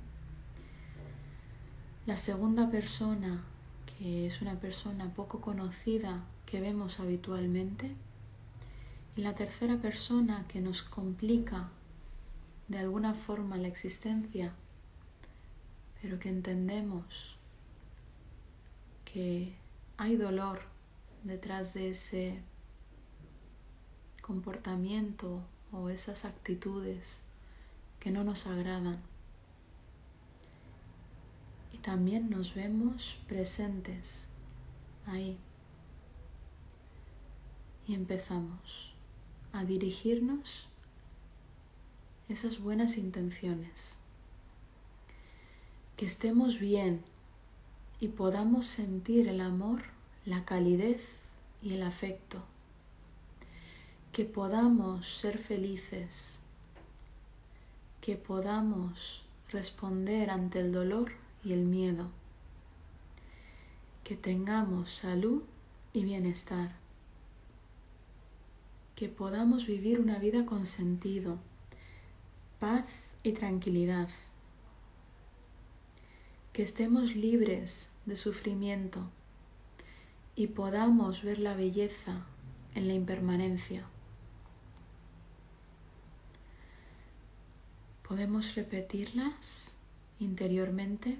La 2.07 2.17
segunda 2.17 2.71
persona, 2.71 3.43
que 3.85 4.25
es 4.25 4.41
una 4.41 4.59
persona 4.59 5.13
poco 5.13 5.41
conocida 5.41 6.23
que 6.47 6.59
vemos 6.59 6.99
habitualmente. 6.99 7.95
Y 9.15 9.21
la 9.21 9.33
tercera 9.33 9.77
persona 9.77 10.45
que 10.49 10.59
nos 10.59 10.81
complica 10.81 11.69
de 12.67 12.79
alguna 12.79 13.13
forma 13.13 13.57
la 13.57 13.67
existencia, 13.67 14.51
pero 16.01 16.19
que 16.19 16.29
entendemos 16.29 17.37
que 19.05 19.55
hay 19.97 20.17
dolor 20.17 20.61
detrás 21.23 21.73
de 21.73 21.91
ese 21.91 22.41
comportamiento 24.21 25.41
o 25.71 25.89
esas 25.89 26.25
actitudes 26.25 27.21
que 27.99 28.11
no 28.11 28.23
nos 28.23 28.47
agradan. 28.47 28.99
Y 31.71 31.77
también 31.77 32.29
nos 32.29 32.53
vemos 32.53 33.19
presentes 33.27 34.25
ahí. 35.05 35.37
Y 37.87 37.93
empezamos 37.93 38.94
a 39.55 39.63
dirigirnos 39.63 40.67
esas 42.27 42.59
buenas 42.59 42.97
intenciones. 42.97 43.95
Que 45.95 46.05
estemos 46.05 46.59
bien 46.59 47.01
y 48.01 48.09
podamos 48.09 48.65
sentir 48.65 49.29
el 49.29 49.39
amor, 49.39 49.83
la 50.25 50.43
calidez 50.43 51.01
y 51.63 51.73
el 51.73 51.83
afecto. 51.83 52.43
Que 54.11 54.25
podamos 54.25 55.07
ser 55.07 55.37
felices, 55.37 56.39
que 58.01 58.17
podamos 58.17 59.23
responder 59.51 60.31
ante 60.31 60.59
el 60.59 60.73
dolor 60.73 61.13
y 61.45 61.53
el 61.53 61.63
miedo, 61.63 62.09
que 64.03 64.17
tengamos 64.17 64.91
salud 64.91 65.43
y 65.93 66.03
bienestar, 66.03 66.84
que 68.95 69.09
podamos 69.09 69.67
vivir 69.67 69.99
una 69.99 70.19
vida 70.19 70.45
con 70.45 70.65
sentido, 70.65 71.37
paz 72.59 72.85
y 73.23 73.33
tranquilidad 73.33 74.07
que 76.53 76.63
estemos 76.63 77.15
libres 77.15 77.89
de 78.05 78.15
sufrimiento 78.15 79.09
y 80.37 80.47
podamos 80.47 81.23
ver 81.23 81.39
la 81.39 81.53
belleza 81.53 82.25
en 82.73 82.87
la 82.87 82.93
impermanencia. 82.93 83.85
Podemos 88.07 88.55
repetirlas 88.55 89.73
interiormente 90.19 91.09
y 91.09 91.19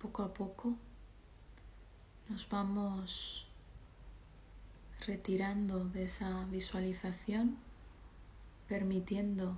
poco 0.00 0.22
a 0.22 0.32
poco 0.32 0.74
nos 2.30 2.48
vamos 2.48 3.47
retirando 5.06 5.84
de 5.84 6.04
esa 6.04 6.44
visualización, 6.46 7.56
permitiendo 8.68 9.56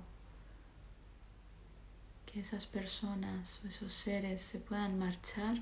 que 2.25 2.39
esas 2.39 2.65
personas 2.65 3.61
o 3.63 3.67
esos 3.67 3.93
seres 3.93 4.41
se 4.41 4.59
puedan 4.59 4.97
marchar. 4.97 5.57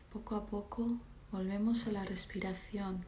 Y 0.00 0.12
poco 0.12 0.36
a 0.36 0.46
poco 0.46 0.98
volvemos 1.32 1.86
a 1.86 1.92
la 1.92 2.04
respiración, 2.04 3.04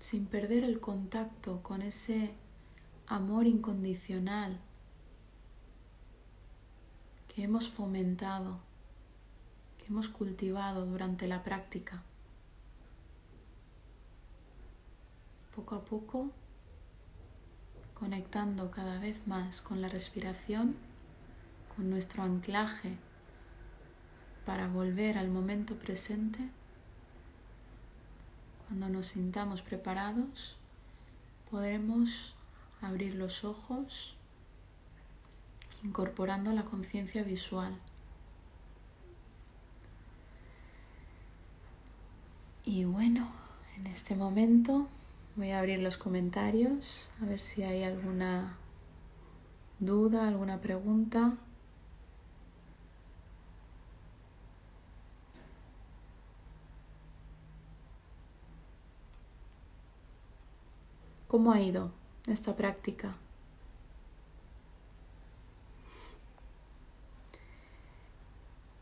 sin 0.00 0.26
perder 0.26 0.64
el 0.64 0.80
contacto 0.80 1.62
con 1.62 1.82
ese 1.82 2.34
amor 3.06 3.46
incondicional 3.46 4.58
que 7.28 7.44
hemos 7.44 7.68
fomentado, 7.68 8.60
hemos 9.92 10.08
cultivado 10.08 10.86
durante 10.86 11.28
la 11.28 11.42
práctica. 11.42 12.02
Poco 15.54 15.74
a 15.74 15.84
poco, 15.84 16.30
conectando 17.92 18.70
cada 18.70 18.98
vez 18.98 19.26
más 19.26 19.60
con 19.60 19.82
la 19.82 19.90
respiración, 19.90 20.76
con 21.76 21.90
nuestro 21.90 22.22
anclaje 22.22 22.96
para 24.46 24.66
volver 24.66 25.18
al 25.18 25.28
momento 25.28 25.74
presente. 25.74 26.38
Cuando 28.66 28.88
nos 28.88 29.08
sintamos 29.08 29.60
preparados, 29.60 30.56
podremos 31.50 32.32
abrir 32.80 33.14
los 33.14 33.44
ojos 33.44 34.16
incorporando 35.84 36.50
la 36.52 36.64
conciencia 36.64 37.22
visual. 37.24 37.78
Y 42.64 42.84
bueno, 42.84 43.28
en 43.76 43.86
este 43.88 44.14
momento 44.14 44.86
voy 45.36 45.50
a 45.50 45.58
abrir 45.58 45.80
los 45.80 45.96
comentarios 45.98 47.10
a 47.20 47.26
ver 47.26 47.40
si 47.40 47.62
hay 47.64 47.82
alguna 47.82 48.56
duda, 49.80 50.28
alguna 50.28 50.60
pregunta. 50.60 51.36
¿Cómo 61.26 61.50
ha 61.52 61.60
ido 61.60 61.90
esta 62.28 62.54
práctica? 62.54 63.16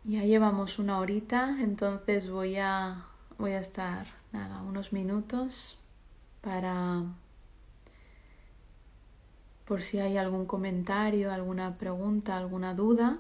Ya 0.05 0.25
llevamos 0.25 0.79
una 0.79 0.99
horita, 0.99 1.57
entonces 1.61 2.31
voy 2.31 2.57
a, 2.57 3.07
voy 3.41 3.53
a 3.53 3.61
estar 3.61 4.07
nada, 4.33 4.61
unos 4.63 4.93
minutos 4.93 5.79
para 6.43 7.03
por 9.65 9.83
si 9.83 9.99
hay 9.99 10.19
algún 10.19 10.47
comentario, 10.47 11.33
alguna 11.33 11.79
pregunta, 11.79 12.37
alguna 12.37 12.75
duda. 12.75 13.19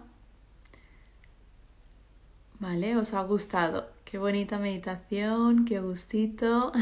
Vale, 2.59 2.97
os 2.97 3.15
ha 3.15 3.23
gustado. 3.23 3.89
Qué 4.05 4.19
bonita 4.19 4.59
meditación, 4.59 5.65
qué 5.65 5.81
gustito. 5.81 6.73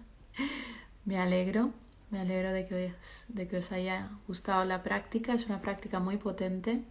me 1.04 1.18
alegro, 1.18 1.72
me 2.10 2.20
alegro 2.20 2.52
de 2.52 2.66
que, 2.66 2.94
os, 2.98 3.24
de 3.28 3.48
que 3.48 3.58
os 3.58 3.72
haya 3.72 4.10
gustado 4.26 4.64
la 4.64 4.82
práctica. 4.82 5.34
Es 5.34 5.46
una 5.46 5.60
práctica 5.60 5.98
muy 5.98 6.16
potente. 6.16 6.84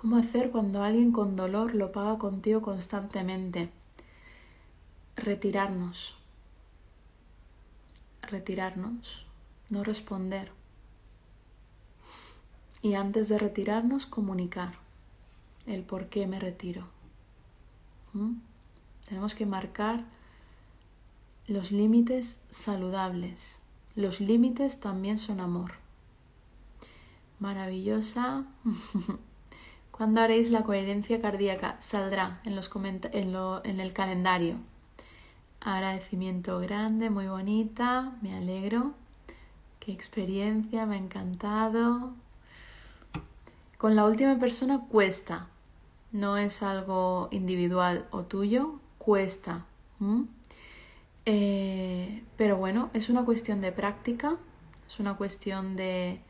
¿Cómo 0.00 0.16
hacer 0.16 0.50
cuando 0.50 0.82
alguien 0.82 1.12
con 1.12 1.36
dolor 1.36 1.74
lo 1.74 1.92
paga 1.92 2.16
contigo 2.16 2.62
constantemente? 2.62 3.68
Retirarnos. 5.14 6.16
Retirarnos. 8.22 9.26
No 9.68 9.84
responder. 9.84 10.52
Y 12.80 12.94
antes 12.94 13.28
de 13.28 13.38
retirarnos, 13.38 14.06
comunicar 14.06 14.72
el 15.66 15.82
por 15.82 16.06
qué 16.06 16.26
me 16.26 16.40
retiro. 16.40 16.86
¿Mm? 18.14 18.36
Tenemos 19.06 19.34
que 19.34 19.44
marcar 19.44 20.04
los 21.46 21.72
límites 21.72 22.40
saludables. 22.48 23.58
Los 23.96 24.20
límites 24.20 24.80
también 24.80 25.18
son 25.18 25.40
amor. 25.40 25.72
Maravillosa. 27.38 28.46
¿Cuándo 30.00 30.22
haréis 30.22 30.50
la 30.50 30.62
coherencia 30.62 31.20
cardíaca? 31.20 31.76
Saldrá 31.78 32.40
en, 32.44 32.56
los 32.56 32.70
en, 33.12 33.32
lo, 33.34 33.62
en 33.66 33.80
el 33.80 33.92
calendario. 33.92 34.54
Agradecimiento 35.60 36.58
grande, 36.58 37.10
muy 37.10 37.26
bonita, 37.26 38.14
me 38.22 38.34
alegro. 38.34 38.94
Qué 39.78 39.92
experiencia, 39.92 40.86
me 40.86 40.94
ha 40.94 40.98
encantado. 40.98 42.14
Con 43.76 43.94
la 43.94 44.06
última 44.06 44.38
persona 44.38 44.86
cuesta, 44.88 45.48
no 46.12 46.38
es 46.38 46.62
algo 46.62 47.28
individual 47.30 48.06
o 48.10 48.22
tuyo, 48.22 48.80
cuesta. 48.96 49.66
Eh, 51.26 52.24
pero 52.38 52.56
bueno, 52.56 52.88
es 52.94 53.10
una 53.10 53.26
cuestión 53.26 53.60
de 53.60 53.70
práctica, 53.70 54.38
es 54.88 54.98
una 54.98 55.18
cuestión 55.18 55.76
de 55.76 56.22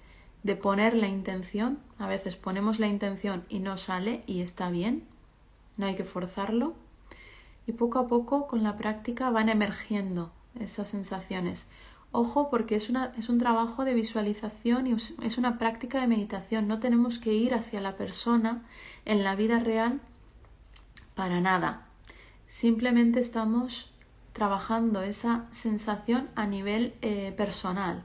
de 0.42 0.56
poner 0.56 0.94
la 0.94 1.08
intención. 1.08 1.78
A 1.98 2.06
veces 2.06 2.36
ponemos 2.36 2.78
la 2.78 2.86
intención 2.86 3.44
y 3.48 3.60
no 3.60 3.76
sale 3.76 4.22
y 4.26 4.40
está 4.40 4.70
bien, 4.70 5.04
no 5.76 5.86
hay 5.86 5.96
que 5.96 6.04
forzarlo. 6.04 6.74
Y 7.66 7.72
poco 7.72 7.98
a 7.98 8.08
poco 8.08 8.46
con 8.46 8.62
la 8.62 8.76
práctica 8.76 9.30
van 9.30 9.48
emergiendo 9.48 10.32
esas 10.58 10.88
sensaciones. 10.88 11.66
Ojo 12.12 12.50
porque 12.50 12.74
es, 12.74 12.90
una, 12.90 13.12
es 13.16 13.28
un 13.28 13.38
trabajo 13.38 13.84
de 13.84 13.94
visualización 13.94 14.88
y 14.88 14.94
es 14.94 15.38
una 15.38 15.58
práctica 15.58 16.00
de 16.00 16.08
meditación. 16.08 16.66
No 16.66 16.80
tenemos 16.80 17.18
que 17.18 17.32
ir 17.32 17.54
hacia 17.54 17.80
la 17.80 17.96
persona 17.96 18.62
en 19.04 19.22
la 19.22 19.36
vida 19.36 19.60
real 19.60 20.00
para 21.14 21.40
nada. 21.40 21.86
Simplemente 22.48 23.20
estamos 23.20 23.92
trabajando 24.32 25.02
esa 25.02 25.46
sensación 25.52 26.28
a 26.34 26.46
nivel 26.46 26.94
eh, 27.02 27.32
personal. 27.36 28.04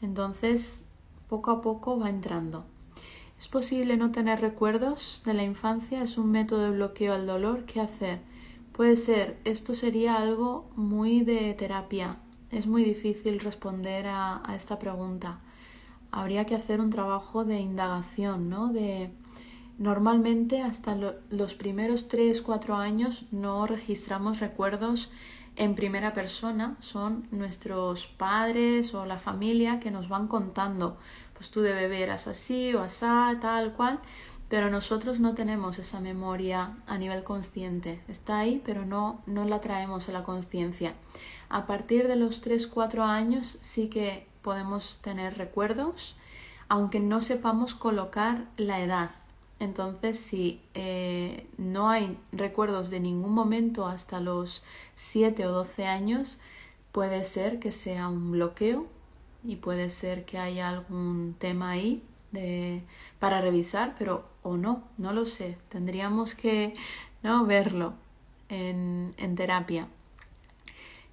Entonces, 0.00 0.83
poco 1.34 1.50
a 1.50 1.62
poco 1.62 1.98
va 1.98 2.10
entrando. 2.10 2.64
Es 3.36 3.48
posible 3.48 3.96
no 3.96 4.12
tener 4.12 4.40
recuerdos 4.40 5.22
de 5.26 5.34
la 5.34 5.42
infancia, 5.42 6.00
es 6.00 6.16
un 6.16 6.30
método 6.30 6.62
de 6.62 6.70
bloqueo 6.70 7.12
al 7.12 7.26
dolor. 7.26 7.64
¿Qué 7.64 7.80
hacer? 7.80 8.20
Puede 8.72 8.94
ser, 8.94 9.40
esto 9.44 9.74
sería 9.74 10.14
algo 10.14 10.70
muy 10.76 11.24
de 11.24 11.52
terapia. 11.54 12.18
Es 12.52 12.68
muy 12.68 12.84
difícil 12.84 13.40
responder 13.40 14.06
a, 14.06 14.42
esta 14.54 14.78
pregunta. 14.78 15.40
Habría 16.12 16.46
que 16.46 16.54
hacer 16.54 16.80
un 16.80 16.90
trabajo 16.90 17.44
de 17.44 17.58
indagación, 17.58 18.48
¿no? 18.48 18.72
De, 18.72 19.10
normalmente 19.76 20.62
hasta 20.62 20.96
los 21.30 21.54
primeros 21.56 22.08
3-4 22.08 22.76
años 22.76 23.26
no 23.32 23.66
registramos 23.66 24.38
recuerdos 24.38 25.10
en 25.56 25.74
primera 25.74 26.12
persona, 26.12 26.76
son 26.78 27.26
nuestros 27.30 28.06
padres 28.06 28.94
o 28.94 29.04
la 29.04 29.18
familia 29.18 29.78
que 29.80 29.90
nos 29.90 30.08
van 30.08 30.26
contando 30.26 30.96
pues 31.34 31.50
tú 31.50 31.60
de 31.60 31.74
bebé 31.74 32.02
eras 32.02 32.26
así 32.26 32.74
o 32.74 32.82
asá, 32.82 33.36
tal 33.40 33.72
cual, 33.72 34.00
pero 34.48 34.70
nosotros 34.70 35.20
no 35.20 35.34
tenemos 35.34 35.78
esa 35.78 36.00
memoria 36.00 36.76
a 36.86 36.98
nivel 36.98 37.24
consciente. 37.24 38.00
Está 38.08 38.38
ahí, 38.38 38.62
pero 38.64 38.84
no, 38.84 39.22
no 39.26 39.44
la 39.44 39.60
traemos 39.60 40.08
a 40.08 40.12
la 40.12 40.22
conciencia. 40.22 40.94
A 41.48 41.66
partir 41.66 42.08
de 42.08 42.16
los 42.16 42.44
3-4 42.44 43.00
años 43.00 43.46
sí 43.46 43.88
que 43.88 44.26
podemos 44.42 45.00
tener 45.02 45.38
recuerdos, 45.38 46.16
aunque 46.68 47.00
no 47.00 47.20
sepamos 47.20 47.74
colocar 47.74 48.44
la 48.56 48.80
edad. 48.80 49.10
Entonces, 49.60 50.18
si 50.18 50.60
eh, 50.74 51.46
no 51.56 51.88
hay 51.88 52.18
recuerdos 52.32 52.90
de 52.90 53.00
ningún 53.00 53.32
momento 53.32 53.86
hasta 53.86 54.20
los 54.20 54.64
7 54.94 55.46
o 55.46 55.52
12 55.52 55.86
años, 55.86 56.38
puede 56.92 57.24
ser 57.24 57.60
que 57.60 57.70
sea 57.70 58.08
un 58.08 58.32
bloqueo 58.32 58.86
y 59.44 59.56
puede 59.56 59.90
ser 59.90 60.24
que 60.24 60.38
haya 60.38 60.68
algún 60.68 61.36
tema 61.38 61.70
ahí 61.70 62.02
de, 62.32 62.82
para 63.18 63.40
revisar, 63.40 63.94
pero 63.98 64.26
o 64.42 64.56
no, 64.56 64.84
no 64.98 65.12
lo 65.12 65.26
sé. 65.26 65.56
Tendríamos 65.68 66.34
que 66.34 66.74
¿no? 67.22 67.44
verlo 67.46 67.94
en, 68.48 69.14
en 69.16 69.36
terapia. 69.36 69.88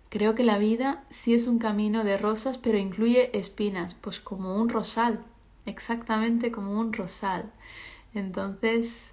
Creo 0.10 0.36
que 0.36 0.44
la 0.44 0.58
vida 0.58 1.04
sí 1.10 1.34
es 1.34 1.48
un 1.48 1.58
camino 1.58 2.04
de 2.04 2.18
rosas, 2.18 2.58
pero 2.58 2.78
incluye 2.78 3.38
espinas, 3.38 3.94
pues 3.94 4.20
como 4.20 4.56
un 4.56 4.68
rosal, 4.68 5.24
exactamente 5.66 6.52
como 6.52 6.78
un 6.80 6.92
rosal. 6.92 7.50
Entonces, 8.14 9.12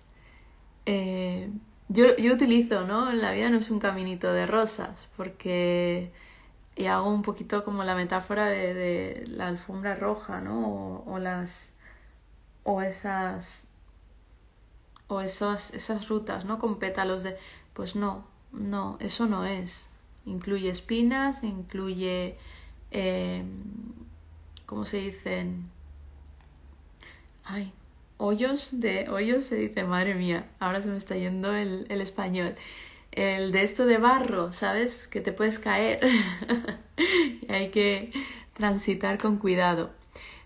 eh, 0.87 1.51
yo, 1.89 2.17
yo 2.17 2.35
utilizo, 2.35 2.85
¿no? 2.85 3.13
La 3.13 3.33
vida 3.33 3.49
no 3.49 3.59
es 3.59 3.71
un 3.71 3.79
caminito 3.79 4.33
de 4.33 4.47
rosas, 4.47 5.09
porque 5.17 6.11
y 6.79 6.87
hago 6.87 7.11
un 7.11 7.23
poquito 7.23 7.65
como 7.65 7.83
la 7.83 7.97
metáfora 7.97 8.47
de, 8.47 9.25
la 9.27 9.49
alfombra 9.49 9.97
roja, 9.97 10.41
¿no? 10.41 11.03
O, 11.07 11.19
las 11.19 11.73
o 12.63 12.83
esas 12.83 13.67
o 15.09 15.21
esos, 15.21 15.75
esas 15.75 16.09
rutas, 16.09 16.45
¿no? 16.45 16.61
Con 16.61 16.79
pétalos 16.79 17.25
de... 17.25 17.37
Pues 17.75 17.97
no, 17.97 18.25
no, 18.53 18.97
eso 19.01 19.27
no 19.27 19.45
es. 19.45 19.91
Incluye 20.25 20.71
espinas, 20.71 21.43
incluye... 21.43 22.37
Eh, 22.93 23.43
¿Cómo 24.67 24.85
se 24.85 24.99
dicen? 24.99 25.69
Ay, 27.45 27.73
hoyos 28.19 28.81
de... 28.81 29.09
Hoyos 29.09 29.45
se 29.45 29.57
dice, 29.57 29.83
madre 29.83 30.15
mía, 30.15 30.49
ahora 30.61 30.81
se 30.81 30.89
me 30.89 30.97
está 30.97 31.17
yendo 31.17 31.53
el, 31.55 31.87
el 31.89 32.01
español. 32.01 32.55
El 33.19 33.51
de 33.51 33.65
esto 33.65 33.85
de 33.85 33.99
barro, 33.99 34.53
¿sabes? 34.53 35.09
Que 35.09 35.21
te 35.21 35.33
puedes 35.33 35.59
caer. 35.59 35.99
y 36.97 37.53
hay 37.53 37.73
que 37.73 38.13
transitar 38.53 39.19
con 39.19 39.39
cuidado. 39.39 39.91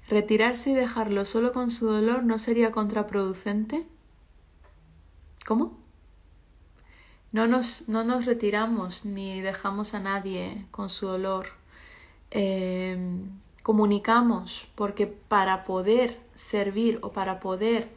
¿Retirarse 0.09 0.71
y 0.71 0.75
dejarlo 0.75 1.27
solo 1.27 1.53
con 1.53 1.71
su 1.71 1.85
dolor 1.85 2.25
no 2.25 2.39
sería 2.39 2.73
contraproducente? 2.73 3.87
¿Cómo? 5.45 5.79
No 7.31 7.47
nos, 7.47 7.91
no 7.91 8.05
nos 8.05 8.25
retiramos 8.25 9.05
ni 9.05 9.43
dejamos 9.43 9.93
a 9.93 10.01
nadie 10.01 10.65
con 10.71 10.89
su 10.89 11.07
dolor. 11.09 11.49
Em, 12.31 13.39
comunicamos 13.63 14.67
porque 14.77 15.07
para 15.07 15.65
poder 15.65 16.19
servir 16.35 17.01
o 17.03 17.13
para 17.13 17.39
poder 17.39 17.91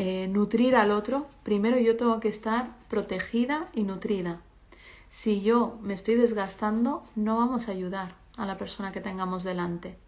eh, 0.00 0.28
nutrir 0.28 0.76
al 0.76 0.92
otro, 0.92 1.26
primero 1.42 1.76
yo 1.76 1.96
tengo 1.96 2.20
que 2.20 2.28
estar 2.28 2.68
protegida 2.88 3.68
y 3.74 3.82
nutrida. 3.82 4.40
Si 5.10 5.40
yo 5.40 5.76
me 5.82 5.92
estoy 5.92 6.14
desgastando, 6.14 7.02
no 7.16 7.36
vamos 7.36 7.68
a 7.68 7.72
ayudar 7.72 8.14
a 8.36 8.46
la 8.46 8.56
persona 8.58 8.92
que 8.92 9.00
tengamos 9.00 9.42
delante. 9.42 9.98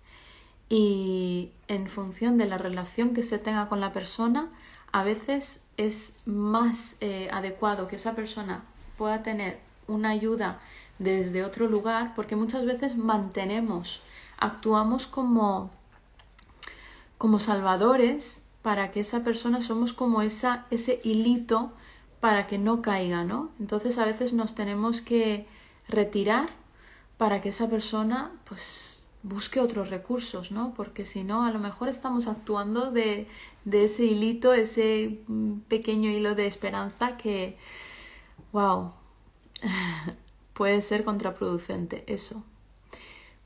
Y 0.68 1.51
en 1.66 1.88
función 1.88 2.38
de 2.38 2.47
la 2.47 2.57
relación 2.57 3.14
que 3.14 3.22
se 3.22 3.41
tenga 3.41 3.68
con 3.68 3.80
la 3.80 3.93
persona, 3.93 4.49
a 4.93 5.03
veces 5.03 5.64
es 5.76 6.14
más 6.24 6.97
eh, 7.01 7.28
adecuado 7.32 7.88
que 7.88 7.97
esa 7.97 8.14
persona 8.14 8.62
pueda 8.97 9.24
tener 9.24 9.59
una 9.88 10.11
ayuda 10.11 10.61
desde 11.01 11.45
otro 11.45 11.66
lugar, 11.66 12.14
porque 12.14 12.36
muchas 12.36 12.64
veces 12.64 12.97
mantenemos, 12.97 14.05
actuamos 14.38 15.09
como, 15.09 15.72
como 17.18 17.41
salvadores 17.41 18.45
para 18.62 18.92
que 18.92 19.00
esa 19.00 19.24
persona 19.24 19.62
somos 19.62 19.92
como 19.92 20.22
esa, 20.22 20.66
ese 20.70 21.00
hilito 21.04 21.72
para 22.20 22.46
que 22.46 22.58
no 22.58 22.82
caiga, 22.82 23.24
¿no? 23.24 23.50
Entonces 23.58 23.98
a 23.98 24.04
veces 24.04 24.32
nos 24.32 24.54
tenemos 24.54 25.00
que 25.00 25.46
retirar 25.88 26.50
para 27.16 27.40
que 27.40 27.48
esa 27.50 27.68
persona 27.68 28.32
pues 28.44 29.02
busque 29.22 29.61
otros 29.61 29.90
recursos, 29.90 30.52
¿no? 30.52 30.74
Porque 30.74 31.04
si 31.04 31.24
no, 31.24 31.44
a 31.44 31.50
lo 31.50 31.58
mejor 31.58 31.88
estamos 31.88 32.26
actuando 32.26 32.90
de, 32.90 33.26
de 33.64 33.84
ese 33.84 34.04
hilito, 34.04 34.52
ese 34.52 35.20
mm, 35.26 35.61
pequeño 35.68 36.11
hilo 36.11 36.34
de 36.34 36.46
esperanza 36.46 37.16
que, 37.16 37.56
wow, 38.52 38.92
puede 40.54 40.80
ser 40.80 41.04
contraproducente 41.04 42.04
eso. 42.06 42.44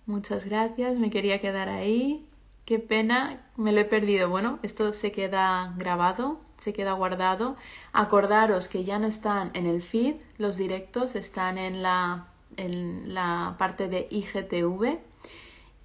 Muchas 0.07 0.45
gracias, 0.45 0.99
me 0.99 1.11
quería 1.11 1.41
quedar 1.41 1.69
ahí. 1.69 2.27
Qué 2.65 2.79
pena, 2.79 3.43
me 3.57 3.73
lo 3.73 3.81
he 3.81 3.85
perdido. 3.85 4.31
Bueno, 4.31 4.59
esto 4.62 4.95
se 4.95 5.12
queda 5.12 5.75
grabado, 5.77 6.41
se 6.57 6.73
queda 6.73 6.93
guardado. 6.93 7.57
Acordaros 7.93 8.69
que 8.69 8.85
ya 8.85 8.99
no 8.99 9.07
están 9.07 9.51
en 9.53 9.67
el 9.67 9.83
feed, 9.83 10.17
los 10.39 10.57
directos 10.57 11.15
están 11.15 11.59
en 11.59 11.83
la, 11.83 12.29
en 12.57 13.12
la 13.12 13.57
parte 13.59 13.89
de 13.89 14.09
IGTV. 14.11 14.99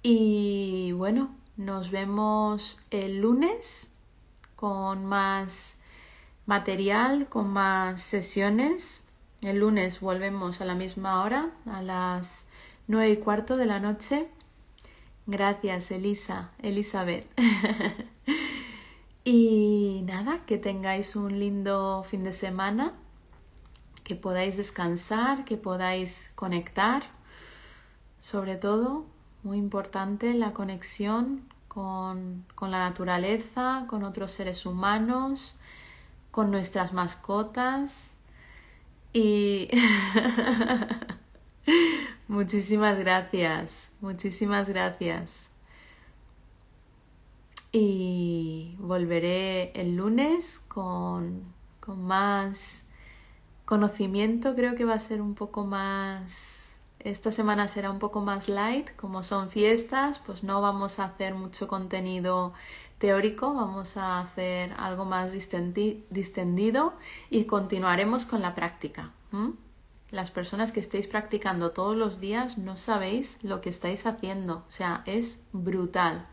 Y 0.02 0.92
bueno, 0.92 1.34
nos 1.58 1.90
vemos 1.90 2.80
el 2.90 3.20
lunes 3.20 3.90
con 4.56 5.04
más 5.04 5.78
material, 6.46 7.28
con 7.28 7.52
más 7.52 8.00
sesiones. 8.00 9.04
El 9.42 9.58
lunes 9.58 10.00
volvemos 10.00 10.62
a 10.62 10.64
la 10.64 10.74
misma 10.74 11.22
hora, 11.22 11.50
a 11.66 11.82
las 11.82 12.46
nueve 12.88 13.10
y 13.10 13.16
cuarto 13.18 13.58
de 13.58 13.66
la 13.66 13.80
noche. 13.80 14.28
Gracias, 15.30 15.92
Elisa, 15.92 16.50
Elizabeth. 16.60 17.24
y 19.24 20.02
nada, 20.04 20.40
que 20.44 20.58
tengáis 20.58 21.14
un 21.14 21.38
lindo 21.38 22.02
fin 22.02 22.24
de 22.24 22.32
semana, 22.32 22.94
que 24.02 24.16
podáis 24.16 24.56
descansar, 24.56 25.44
que 25.44 25.56
podáis 25.56 26.32
conectar. 26.34 27.04
Sobre 28.18 28.56
todo, 28.56 29.06
muy 29.44 29.58
importante 29.58 30.34
la 30.34 30.52
conexión 30.52 31.48
con, 31.68 32.44
con 32.56 32.72
la 32.72 32.80
naturaleza, 32.80 33.84
con 33.86 34.02
otros 34.02 34.32
seres 34.32 34.66
humanos, 34.66 35.58
con 36.32 36.50
nuestras 36.50 36.92
mascotas. 36.92 38.14
Y 39.12 39.68
Muchísimas 42.28 42.98
gracias, 42.98 43.92
muchísimas 44.00 44.68
gracias. 44.68 45.50
Y 47.72 48.76
volveré 48.78 49.72
el 49.72 49.96
lunes 49.96 50.60
con, 50.68 51.42
con 51.80 52.04
más 52.04 52.84
conocimiento. 53.64 54.54
Creo 54.54 54.74
que 54.74 54.84
va 54.84 54.94
a 54.94 54.98
ser 54.98 55.22
un 55.22 55.34
poco 55.34 55.64
más... 55.64 56.76
Esta 56.98 57.32
semana 57.32 57.66
será 57.66 57.90
un 57.90 57.98
poco 57.98 58.20
más 58.20 58.48
light, 58.48 58.94
como 58.96 59.22
son 59.22 59.48
fiestas, 59.48 60.18
pues 60.18 60.44
no 60.44 60.60
vamos 60.60 60.98
a 60.98 61.04
hacer 61.04 61.34
mucho 61.34 61.66
contenido 61.66 62.52
teórico, 62.98 63.54
vamos 63.54 63.96
a 63.96 64.20
hacer 64.20 64.74
algo 64.76 65.06
más 65.06 65.32
distendido 65.32 66.92
y 67.30 67.44
continuaremos 67.44 68.26
con 68.26 68.42
la 68.42 68.54
práctica. 68.54 69.12
Las 70.10 70.30
personas 70.30 70.72
que 70.72 70.80
estéis 70.80 71.06
practicando 71.06 71.70
todos 71.70 71.96
los 71.96 72.20
días 72.20 72.58
no 72.58 72.76
sabéis 72.76 73.38
lo 73.42 73.60
que 73.60 73.68
estáis 73.68 74.06
haciendo, 74.06 74.64
o 74.66 74.70
sea, 74.70 75.02
es 75.06 75.44
brutal. 75.52 76.26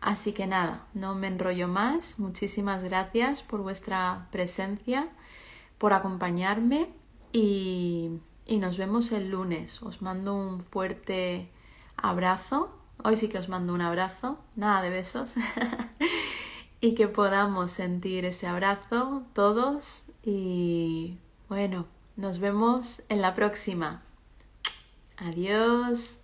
Así 0.00 0.32
que 0.32 0.46
nada, 0.46 0.86
no 0.94 1.14
me 1.14 1.28
enrollo 1.28 1.68
más. 1.68 2.18
Muchísimas 2.18 2.82
gracias 2.82 3.42
por 3.42 3.60
vuestra 3.62 4.26
presencia, 4.32 5.08
por 5.78 5.92
acompañarme 5.92 6.88
y, 7.32 8.18
y 8.46 8.58
nos 8.58 8.78
vemos 8.78 9.12
el 9.12 9.30
lunes. 9.30 9.82
Os 9.82 10.02
mando 10.02 10.34
un 10.34 10.64
fuerte 10.64 11.50
abrazo. 11.96 12.76
Hoy 13.04 13.16
sí 13.16 13.28
que 13.28 13.38
os 13.38 13.48
mando 13.48 13.74
un 13.74 13.80
abrazo, 13.80 14.38
nada 14.56 14.82
de 14.82 14.90
besos. 14.90 15.34
y 16.80 16.94
que 16.96 17.06
podamos 17.06 17.70
sentir 17.70 18.24
ese 18.24 18.48
abrazo 18.48 19.22
todos 19.34 20.06
y 20.24 21.16
bueno, 21.48 21.86
nos 22.16 22.38
vemos 22.38 23.02
en 23.08 23.20
la 23.20 23.34
próxima. 23.34 24.02
Adiós. 25.16 26.21